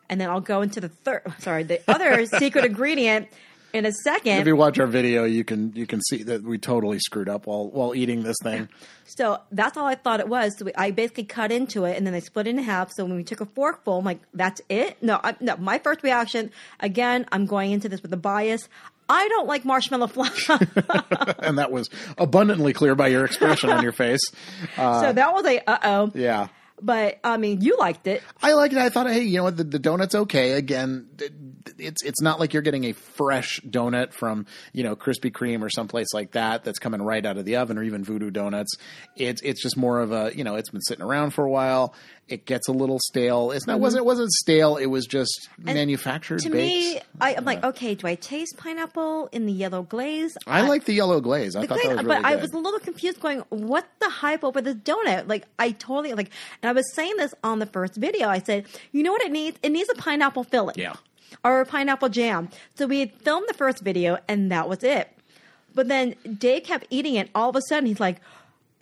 [0.09, 3.27] And then I'll go into the third, sorry, the other secret ingredient
[3.73, 4.39] in a second.
[4.39, 7.47] if you watch our video, you can you can see that we totally screwed up
[7.47, 8.69] while while eating this thing.
[9.05, 10.57] So that's all I thought it was.
[10.57, 12.91] So we, I basically cut into it and then I split it in half.
[12.93, 15.01] So when we took a forkful, I'm like, that's it?
[15.01, 15.57] No, I, no.
[15.57, 18.69] My first reaction, again, I'm going into this with a bias.
[19.09, 20.49] I don't like marshmallow fluff.
[21.39, 24.21] and that was abundantly clear by your expression on your face.
[24.75, 26.11] so that was a uh oh.
[26.15, 26.47] Yeah.
[26.81, 28.23] But I mean, you liked it.
[28.41, 28.79] I liked it.
[28.79, 29.57] I thought, hey, you know what?
[29.57, 30.51] The, the donut's okay.
[30.53, 31.07] Again,
[31.77, 35.69] it's it's not like you're getting a fresh donut from you know Krispy Kreme or
[35.69, 38.75] someplace like that that's coming right out of the oven, or even Voodoo Donuts.
[39.15, 41.93] It's it's just more of a you know it's been sitting around for a while.
[42.29, 43.51] It gets a little stale.
[43.51, 43.81] It's not mm-hmm.
[43.81, 44.77] wasn't it wasn't stale.
[44.77, 46.39] It was just manufactured.
[46.39, 46.95] To baked.
[46.95, 50.37] me, I, I'm like, okay, do I taste pineapple in the yellow glaze?
[50.47, 51.55] I like the yellow glaze.
[51.55, 53.85] I the thought glaze, that was really but I was a little confused, going, "What
[53.99, 56.31] the hype over this donut?" Like, I totally like,
[56.61, 58.29] and I was saying this on the first video.
[58.29, 59.59] I said, "You know what it needs?
[59.61, 60.93] It needs a pineapple filling, Yeah.
[61.43, 65.09] or a pineapple jam." So we had filmed the first video, and that was it.
[65.75, 67.29] But then Dave kept eating it.
[67.35, 68.21] All of a sudden, he's like.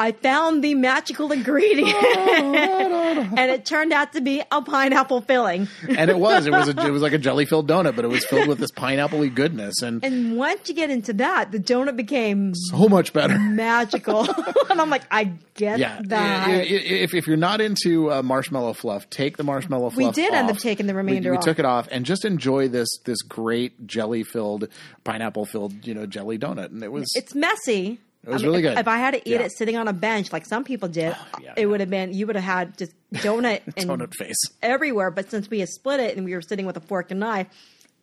[0.02, 5.68] I found the magical ingredient, and it turned out to be a pineapple filling.
[5.88, 6.46] and it was.
[6.46, 6.68] It was.
[6.70, 9.28] A, it was like a jelly filled donut, but it was filled with this pineapple
[9.30, 13.38] goodness and, And once you get into that, the donut became so much better.
[13.38, 14.22] magical.
[14.70, 16.48] and I'm like, I get Yeah, that.
[16.48, 19.98] I- I- if if you're not into uh, marshmallow fluff, take the marshmallow fluff.
[19.98, 20.62] We did end up off.
[20.62, 21.44] taking the We- remainder We, off.
[21.44, 24.68] took it off and just enjoy this this great jelly filled,
[25.04, 28.00] pineapple filled, you know, jelly donut, and it was it's messy.
[28.24, 28.80] It was I mean, really if, good.
[28.80, 29.42] If I had to eat Yeah.
[29.42, 31.66] Oh, it sitting on a bench like some people did, yeah, it yeah.
[31.66, 34.38] would have been you would have had just donut and donut face.
[34.62, 35.10] everywhere.
[35.12, 37.48] But since we had split it and we were sitting with a fork and knife,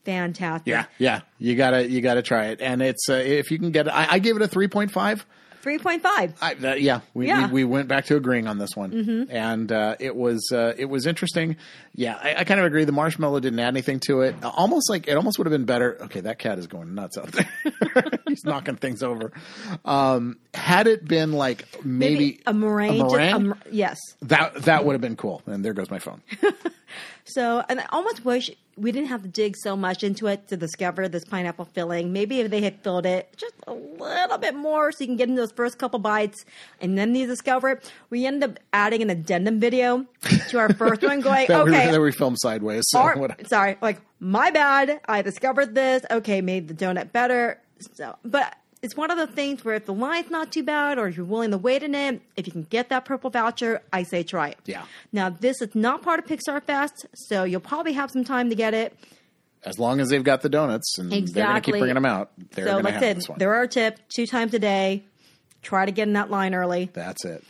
[0.04, 0.66] fantastic.
[0.70, 3.86] Yeah, yeah, you gotta you gotta try it, and it's uh, if you can get
[3.86, 3.90] it.
[3.90, 5.24] I, I gave it a three point five.
[5.62, 6.34] Three point five.
[6.40, 7.44] I, that, yeah, we, Yeah.
[7.44, 7.54] Mm-hmm.
[7.54, 10.86] We, we went back to agreeing on this one, and uh, it was uh, it
[10.86, 11.56] was interesting.
[11.94, 12.84] Yeah, I, I kind of agree.
[12.84, 14.36] The marshmallow didn't add anything to it.
[14.44, 15.98] Almost like it almost would have been better.
[16.02, 17.48] Okay, that cat is going nuts out there.
[18.28, 19.32] He's knocking things over.
[19.84, 23.00] Um, had it been like maybe, a meringue.
[23.00, 23.98] a meringue, a yes.
[24.22, 25.42] that that would have been cool.
[25.46, 26.22] And there goes my phone.
[27.28, 30.56] So, and I almost wish we didn't have to dig so much into it to
[30.56, 32.12] discover this pineapple filling.
[32.12, 35.28] Maybe if they had filled it just a little bit more so you can get
[35.28, 36.44] into those first couple bites
[36.80, 37.92] and then you discover it.
[38.10, 40.06] We ended up adding an addendum video
[40.50, 42.84] to our first one going, that, okay, we, that we filmed sideways.
[42.88, 45.00] So our- sorry, like my bad.
[45.06, 46.04] I discovered this.
[46.10, 47.60] Okay, made the donut better.
[47.94, 51.08] So, but it's one of the things where if the line's not too bad, or
[51.08, 54.02] if you're willing to wait in it, if you can get that purple voucher, I
[54.04, 54.58] say try it.
[54.66, 54.84] Yeah.
[55.12, 58.54] Now this is not part of Pixar Fest, so you'll probably have some time to
[58.54, 58.96] get it.
[59.64, 62.30] as long as they've got the donuts and they're going to keep bringing them out,
[62.52, 63.38] they're so going to like have I said, this one.
[63.38, 65.02] there are a tip two times a day.
[65.62, 66.88] Try to get in that line early.
[66.92, 67.42] That's it.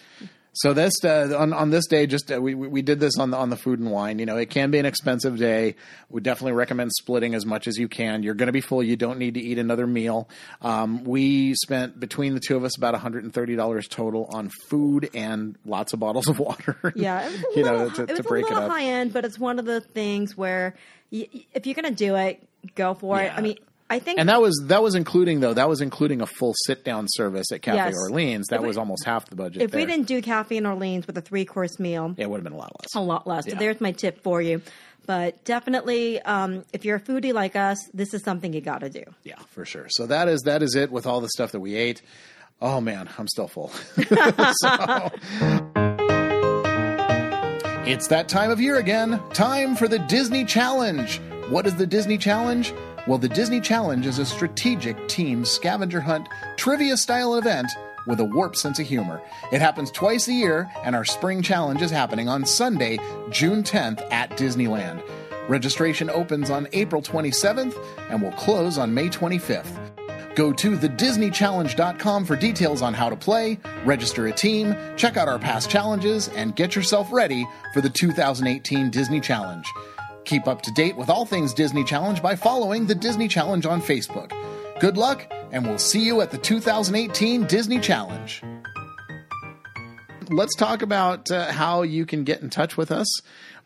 [0.60, 3.36] So this uh, on on this day, just uh, we we did this on the
[3.36, 4.18] on the food and wine.
[4.18, 5.76] You know, it can be an expensive day.
[6.10, 8.24] We definitely recommend splitting as much as you can.
[8.24, 8.82] You're going to be full.
[8.82, 10.28] You don't need to eat another meal.
[10.60, 15.56] Um, we spent between the two of us about 130 dollars total on food and
[15.64, 16.92] lots of bottles of water.
[16.96, 18.64] Yeah, it was a you little, know, to, it was to break a it little
[18.64, 18.72] up.
[18.72, 20.74] high end, but it's one of the things where
[21.12, 22.42] y if you're going to do it,
[22.74, 23.32] go for it.
[23.32, 23.58] I mean,
[23.90, 26.84] I think And that was that was including though that was including a full sit
[26.84, 27.94] down service at Cafe Yes.
[27.96, 28.48] Orleans.
[28.48, 29.62] That we- was almost half the budget.
[29.62, 32.44] if we didn't do Cafe in Orleans with a three course meal, it would have
[32.44, 32.88] been a lot less.
[32.94, 33.46] a lot less.
[33.46, 33.54] Yeah.
[33.54, 34.60] So there's my tip for you.
[35.06, 38.90] But definitely, um, if you're a foodie like us, this is something you got to
[38.90, 39.04] do.
[39.24, 39.86] Yeah, for sure.
[39.88, 42.02] So that is that is it with all the stuff that we ate.
[42.60, 43.70] Oh man, I'm still full.
[44.60, 45.10] So-
[47.86, 49.18] it's that time of year again.
[49.32, 51.20] Time for the Disney Challenge.
[51.48, 52.74] What is the Disney Challenge?
[53.08, 56.28] Well, the Disney Challenge is a strategic team scavenger hunt
[56.58, 57.70] trivia style event
[58.06, 59.22] with a warped sense of humor.
[59.50, 62.98] It happens twice a year, and our spring challenge is happening on Sunday,
[63.30, 65.02] June 10th at Disneyland.
[65.48, 67.74] Registration opens on April 27th
[68.10, 69.74] and will close on May 25th.
[70.34, 75.38] Go to thedisneychallenge.com for details on how to play, register a team, check out our
[75.38, 79.64] past challenges, and get yourself ready for the 2018 Disney Challenge.
[80.28, 83.80] Keep up to date with all things Disney Challenge by following the Disney Challenge on
[83.80, 84.30] Facebook.
[84.78, 88.42] Good luck, and we'll see you at the 2018 Disney Challenge.
[90.28, 93.06] Let's talk about uh, how you can get in touch with us.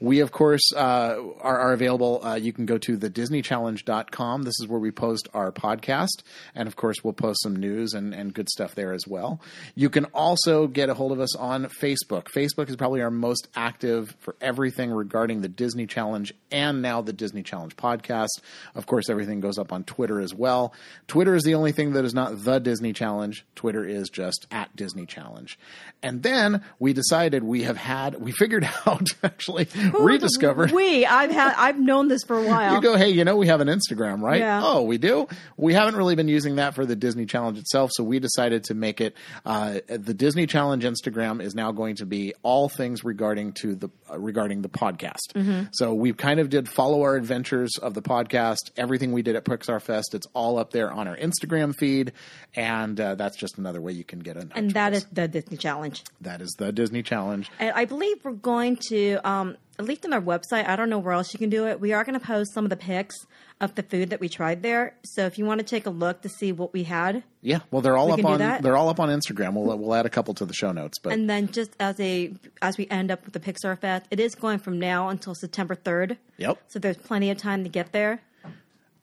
[0.02, 2.24] We, of course, uh, are, are available.
[2.24, 4.42] Uh, you can go to thedisneychallenge.com.
[4.42, 6.24] This is where we post our podcast.
[6.56, 9.40] And, of course, we'll post some news and, and good stuff there as well.
[9.76, 12.26] You can also get a hold of us on Facebook.
[12.36, 17.12] Facebook is probably our most active for everything regarding the Disney Challenge and now the
[17.12, 18.40] Disney Challenge podcast.
[18.74, 20.74] Of course, everything goes up on Twitter as well.
[21.06, 23.46] Twitter is the only thing that is not the Disney Challenge.
[23.54, 25.56] Twitter is just at Disney Challenge.
[26.02, 29.68] And then we decided we have had, we figured out actually,
[30.00, 30.70] rediscovered.
[30.72, 32.74] We, I've had, I've known this for a while.
[32.74, 34.40] You go, hey, you know, we have an Instagram, right?
[34.40, 34.60] Yeah.
[34.62, 35.28] Oh, we do?
[35.56, 38.74] We haven't really been using that for the Disney Challenge itself, so we decided to
[38.74, 43.52] make it uh, the Disney Challenge Instagram is now going to be all things regarding
[43.54, 45.32] to the uh, regarding the podcast.
[45.34, 45.64] Mm-hmm.
[45.72, 49.44] So we kind of did follow our adventures of the podcast, everything we did at
[49.44, 50.14] Pixar Fest.
[50.14, 52.12] It's all up there on our Instagram feed,
[52.54, 54.52] and uh, that's just another way you can get in.
[54.54, 56.02] and that is the Disney Challenge.
[56.20, 57.50] that is the Disney Challenge.
[57.58, 60.98] And I believe we're going to, um, at least on our website, I don't know
[60.98, 61.80] where else you can do it.
[61.80, 63.14] We are going to post some of the pics
[63.60, 64.94] of the food that we tried there.
[65.04, 67.82] So if you want to take a look to see what we had, Yeah, well,
[67.82, 69.54] they're all We up on they're all up on Instagram.
[69.54, 72.32] We'll we'll add a couple to the show notes, but and then just as a
[72.60, 75.74] as we end up with the Pixar Fest, it is going from now until September
[75.74, 76.16] third.
[76.38, 78.22] yep, So there's plenty of time to get there.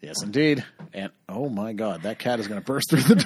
[0.01, 0.63] Yes, indeed.
[0.93, 3.25] And oh my God, that cat is going to burst through the door.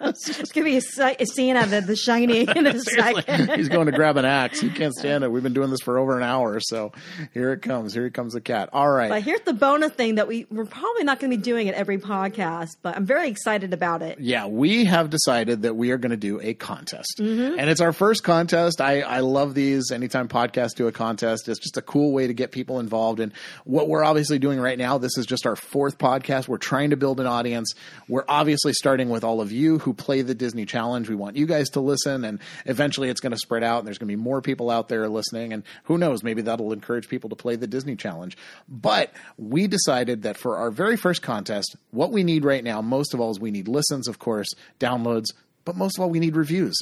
[0.28, 3.50] It's gonna be a, si- a scene of the, the Shining in a second.
[3.56, 4.60] He's going to grab an axe.
[4.60, 5.30] He can't stand it.
[5.30, 6.92] We've been doing this for over an hour, so
[7.32, 7.94] here it comes.
[7.94, 8.70] Here comes the cat.
[8.72, 9.10] All right.
[9.10, 11.74] But here's the bonus thing that we we're probably not going to be doing at
[11.74, 14.18] every podcast, but I'm very excited about it.
[14.20, 17.18] Yeah, we have decided that we are going to do a contest.
[17.20, 17.58] Mm-hmm.
[17.58, 18.80] And it's our first contest.
[18.80, 19.92] I, I love these.
[19.92, 23.20] Anytime podcasts do a contest, it's just a cool way to get people involved.
[23.20, 23.32] And
[23.64, 26.07] what we're obviously doing right now, this is just our fourth podcast.
[26.48, 27.74] We're trying to build an audience.
[28.08, 31.08] We're obviously starting with all of you who play the Disney Challenge.
[31.08, 33.98] We want you guys to listen, and eventually it's going to spread out, and there's
[33.98, 35.52] going to be more people out there listening.
[35.52, 38.36] And who knows, maybe that'll encourage people to play the Disney Challenge.
[38.68, 43.14] But we decided that for our very first contest, what we need right now, most
[43.14, 44.48] of all, is we need listens, of course,
[44.80, 45.26] downloads,
[45.64, 46.78] but most of all, we need reviews.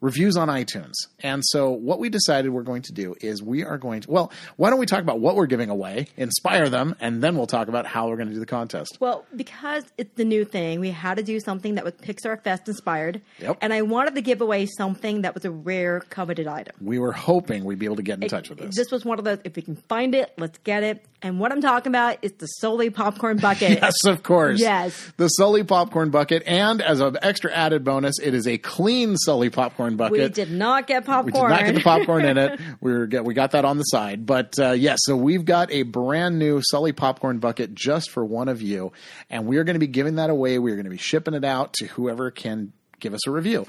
[0.00, 0.92] Reviews on iTunes.
[1.20, 4.32] And so, what we decided we're going to do is we are going to, well,
[4.56, 7.66] why don't we talk about what we're giving away, inspire them, and then we'll talk
[7.66, 8.98] about how we're going to do the contest.
[9.00, 12.68] Well, because it's the new thing, we had to do something that was Pixar Fest
[12.68, 13.20] inspired.
[13.40, 13.58] Yep.
[13.60, 16.76] And I wanted to give away something that was a rare, coveted item.
[16.80, 18.76] We were hoping we'd be able to get in touch with this.
[18.76, 21.04] This was one of those, if we can find it, let's get it.
[21.20, 23.80] And what I'm talking about is the Sully popcorn bucket.
[23.82, 24.60] Yes, of course.
[24.60, 25.12] Yes.
[25.16, 26.44] The Sully popcorn bucket.
[26.46, 30.18] And as an extra added bonus, it is a clean Sully popcorn bucket.
[30.18, 31.26] We did not get popcorn.
[31.26, 32.60] We did not get the popcorn in it.
[32.80, 34.98] We were get, we got that on the side, but uh, yes.
[35.02, 38.92] so we've got a brand new Sully popcorn bucket just for one of you,
[39.30, 40.58] and we are going to be giving that away.
[40.58, 43.66] We are going to be shipping it out to whoever can give us a review.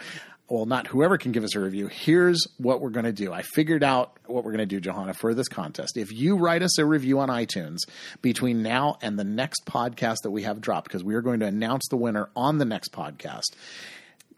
[0.49, 1.87] Well, not whoever can give us a review.
[1.87, 3.31] Here's what we're going to do.
[3.31, 5.95] I figured out what we're going to do, Johanna, for this contest.
[5.95, 7.77] If you write us a review on iTunes
[8.23, 11.45] between now and the next podcast that we have dropped, because we are going to
[11.45, 13.51] announce the winner on the next podcast.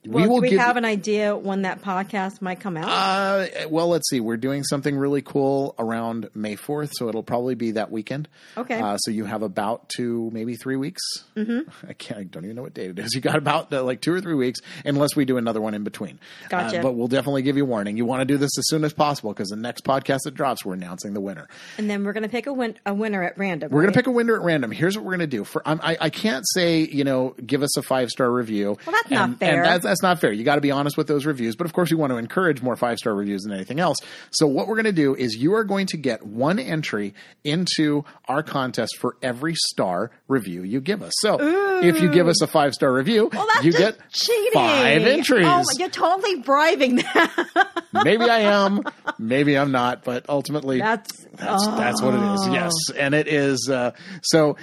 [0.05, 2.89] Well, we will do we give have an idea when that podcast might come out?
[2.89, 4.19] uh, well, let's see.
[4.19, 8.27] We're doing something really cool around May 4th, so it'll probably be that weekend.
[8.57, 8.79] Okay.
[8.79, 11.01] Uh, so you have about two, maybe three weeks.
[11.35, 11.69] Mm-hmm.
[11.87, 12.19] I can't.
[12.19, 13.13] I don't even know what date it is.
[13.13, 15.83] You got about uh, like two or three weeks, unless we do another one in
[15.83, 16.19] between.
[16.49, 16.79] Gotcha.
[16.79, 17.97] Uh, but we'll definitely give you warning.
[17.97, 20.65] You want to do this as soon as possible because the next podcast that drops,
[20.65, 21.47] we're announcing the winner.
[21.77, 23.71] and then we're going to pick a, win- a winner at random.
[23.71, 24.71] We're going to pick a winner at random.
[24.71, 25.43] Here's what we're going to do.
[25.43, 28.77] For um, I, I can't say you know give us a five star review.
[28.85, 29.63] Well, that's not fair.
[29.63, 30.31] And that's, that's not fair.
[30.31, 31.57] You got to be honest with those reviews.
[31.57, 33.97] But of course, we want to encourage more five star reviews than anything else.
[34.31, 37.13] So what we're going to do is you are going to get one entry
[37.43, 41.11] into our contest for every star review you give us.
[41.19, 41.37] So
[41.83, 44.51] if you give us a five star review, Well, you get cheating.
[44.53, 45.45] five entries.
[45.47, 47.29] Oh, you're totally bribing them.
[48.03, 48.83] maybe I am,
[49.19, 52.41] maybe I'm not, but ultimately That's that's that's what it is.
[52.43, 52.53] Oh.
[52.53, 53.69] Yes, and it is.
[53.71, 53.91] Uh,
[54.21, 54.57] so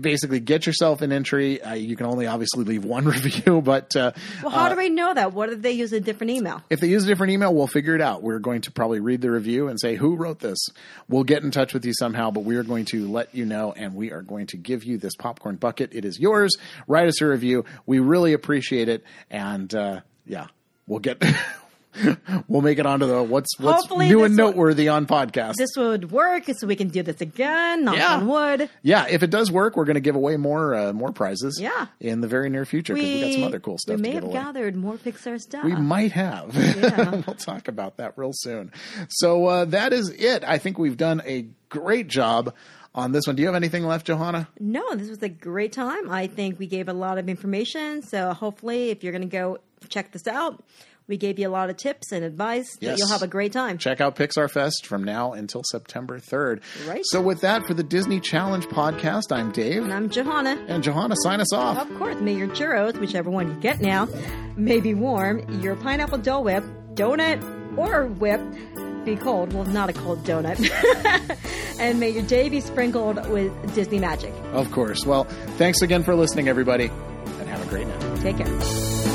[0.00, 1.62] basically, get yourself an entry.
[1.62, 4.12] Uh, you can only obviously leave one review, but uh,
[4.42, 4.50] well.
[4.50, 5.32] How do we know that?
[5.32, 6.62] What if they use a different email?
[6.70, 8.22] if they use a different email, we'll figure it out.
[8.22, 10.58] We're going to probably read the review and say who wrote this.
[11.08, 13.72] We'll get in touch with you somehow, but we are going to let you know,
[13.72, 15.94] and we are going to give you this popcorn bucket.
[15.94, 16.56] It is yours.
[16.86, 17.64] Write us a review.
[17.86, 20.46] We really appreciate it, and uh, yeah,
[20.86, 21.22] we'll get.
[22.48, 25.54] we'll make it onto the what's what's Hopefully new and noteworthy on podcast.
[25.56, 27.84] This would work, so we can do this again.
[27.84, 28.16] Knock Yeah.
[28.16, 28.68] on wood.
[28.82, 31.58] Yeah, if it does work, we're going to give away more uh, more prizes.
[31.60, 31.86] Yeah.
[32.00, 34.24] in the very near future because we, got some other cool stuff We may have
[34.24, 34.32] away.
[34.32, 35.64] gathered more Pixar stuff.
[35.64, 36.54] We might have.
[36.54, 37.10] Yeah.
[37.26, 38.72] we'll talk about that real soon.
[39.08, 40.44] So uh, that is it.
[40.44, 42.54] I think we've done a great job
[42.94, 43.34] on this one.
[43.36, 44.48] Do you have anything left, Johanna?
[44.60, 46.10] No, this was a great time.
[46.10, 48.02] I think we gave a lot of information.
[48.02, 49.58] So hopefully, if you're going to go
[49.88, 50.62] check this out,
[51.06, 52.92] we gave you a lot of tips and advice Yes.
[52.92, 53.78] that you'll have a great time.
[53.78, 56.60] Check out Pixar Fest from now until September 3rd.
[56.88, 57.02] Right.
[57.04, 59.82] So with that, for the Disney Challenge podcast, I'm Dave.
[59.82, 60.62] And I'm Johanna.
[60.68, 61.78] And Johanna, sign us off.
[61.90, 64.08] Of course, may your churros, whichever one you get now,
[64.56, 65.60] may be warm.
[65.60, 66.64] Your pineapple Dole Whip,
[66.94, 67.42] donut,
[67.76, 68.40] or whip
[69.04, 69.52] be cold.
[69.52, 70.58] Well, not a cold donut.
[71.78, 74.32] and may your day be sprinkled with Disney magic.
[74.52, 75.04] Of course.
[75.04, 75.24] Well,
[75.58, 78.20] thanks again for listening, everybody, and have a great night.
[78.22, 79.13] Take care.